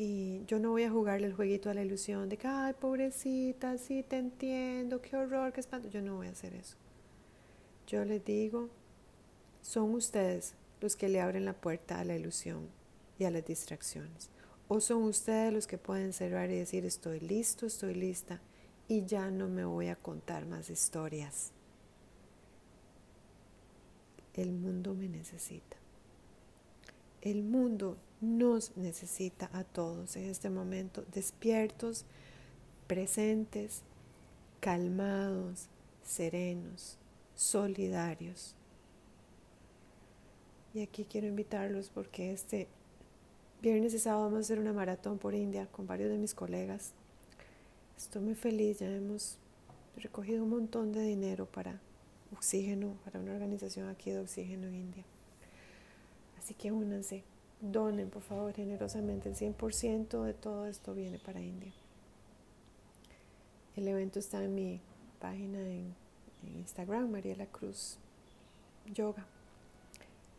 Y 0.00 0.44
yo 0.46 0.60
no 0.60 0.70
voy 0.70 0.84
a 0.84 0.90
jugarle 0.92 1.26
el 1.26 1.34
jueguito 1.34 1.70
a 1.70 1.74
la 1.74 1.82
ilusión 1.82 2.28
de 2.28 2.36
que, 2.36 2.46
ay, 2.46 2.72
pobrecita, 2.78 3.76
sí 3.78 4.04
te 4.04 4.16
entiendo, 4.16 5.02
qué 5.02 5.16
horror, 5.16 5.52
qué 5.52 5.58
espanto. 5.58 5.88
Yo 5.88 6.00
no 6.00 6.14
voy 6.14 6.28
a 6.28 6.30
hacer 6.30 6.54
eso. 6.54 6.76
Yo 7.88 8.04
les 8.04 8.24
digo, 8.24 8.68
son 9.60 9.92
ustedes 9.94 10.54
los 10.80 10.94
que 10.94 11.08
le 11.08 11.20
abren 11.20 11.44
la 11.44 11.52
puerta 11.52 11.98
a 11.98 12.04
la 12.04 12.14
ilusión 12.14 12.68
y 13.18 13.24
a 13.24 13.32
las 13.32 13.44
distracciones. 13.44 14.30
O 14.68 14.80
son 14.80 15.02
ustedes 15.02 15.52
los 15.52 15.66
que 15.66 15.78
pueden 15.78 16.12
cerrar 16.12 16.48
y 16.48 16.58
decir 16.58 16.84
estoy 16.84 17.18
listo, 17.18 17.66
estoy 17.66 17.94
lista 17.94 18.40
y 18.86 19.04
ya 19.04 19.32
no 19.32 19.48
me 19.48 19.64
voy 19.64 19.88
a 19.88 19.96
contar 19.96 20.46
más 20.46 20.70
historias. 20.70 21.50
El 24.34 24.52
mundo 24.52 24.94
me 24.94 25.08
necesita. 25.08 25.77
El 27.30 27.42
mundo 27.42 27.98
nos 28.22 28.74
necesita 28.78 29.50
a 29.52 29.62
todos 29.62 30.16
en 30.16 30.24
este 30.24 30.48
momento 30.48 31.04
despiertos, 31.12 32.06
presentes, 32.86 33.82
calmados, 34.60 35.68
serenos, 36.02 36.96
solidarios. 37.34 38.54
Y 40.72 40.80
aquí 40.80 41.04
quiero 41.04 41.26
invitarlos 41.26 41.90
porque 41.90 42.32
este 42.32 42.66
Viernes 43.60 44.00
sábado 44.00 44.24
vamos 44.24 44.38
a 44.38 44.40
hacer 44.40 44.58
una 44.58 44.72
maratón 44.72 45.18
por 45.18 45.34
India 45.34 45.66
con 45.66 45.86
varios 45.86 46.08
de 46.08 46.16
mis 46.16 46.34
colegas. 46.34 46.94
Estoy 47.98 48.22
muy 48.22 48.36
feliz, 48.36 48.78
ya 48.78 48.90
hemos 48.90 49.36
recogido 49.98 50.44
un 50.44 50.50
montón 50.50 50.92
de 50.92 51.02
dinero 51.02 51.44
para 51.44 51.78
oxígeno, 52.32 52.96
para 53.04 53.20
una 53.20 53.34
organización 53.34 53.90
aquí 53.90 54.12
de 54.12 54.20
oxígeno 54.20 54.66
en 54.68 54.74
India. 54.76 55.04
Así 56.48 56.54
que 56.54 56.72
únanse, 56.72 57.24
donen 57.60 58.08
por 58.08 58.22
favor 58.22 58.54
generosamente, 58.54 59.28
el 59.28 59.34
100% 59.34 60.22
de 60.22 60.32
todo 60.32 60.66
esto 60.66 60.94
viene 60.94 61.18
para 61.18 61.42
India. 61.42 61.74
El 63.76 63.86
evento 63.86 64.18
está 64.18 64.42
en 64.42 64.54
mi 64.54 64.80
página 65.20 65.58
en, 65.58 65.94
en 66.42 66.56
Instagram, 66.60 67.10
Mariela 67.10 67.44
Cruz 67.44 67.98
Yoga, 68.94 69.26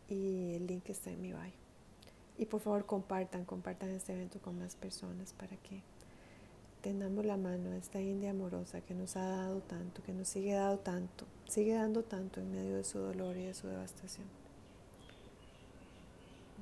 y 0.10 0.56
el 0.56 0.66
link 0.66 0.90
está 0.90 1.12
en 1.12 1.22
mi 1.22 1.28
bio. 1.28 1.38
Y 2.40 2.48
por 2.48 2.60
favor 2.60 2.88
compartan, 2.88 3.46
compartan 3.46 3.92
este 3.92 4.14
evento 4.14 4.40
con 4.40 4.58
más 4.58 4.76
personas 4.76 5.34
para 5.34 5.58
que 5.58 5.84
tendamos 6.82 7.24
la 7.24 7.38
mano 7.38 7.70
a 7.70 7.78
esta 7.78 8.02
India 8.02 8.32
amorosa 8.32 8.82
que 8.82 8.96
nos 8.96 9.16
ha 9.16 9.28
dado 9.28 9.60
tanto, 9.60 10.02
que 10.02 10.14
nos 10.14 10.28
sigue 10.28 10.54
dando 10.54 10.80
tanto, 10.80 11.28
sigue 11.48 11.76
dando 11.76 12.02
tanto 12.02 12.42
en 12.42 12.52
medio 12.52 12.78
de 12.78 12.84
su 12.84 12.98
dolor 12.98 13.38
y 13.38 13.44
de 13.44 13.54
su 13.54 13.68
devastación. 13.68 14.39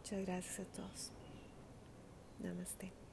Muchas 0.09 0.25
gracias 0.25 0.59
a 0.61 0.63
todos. 0.63 1.11
Namaste. 2.39 3.06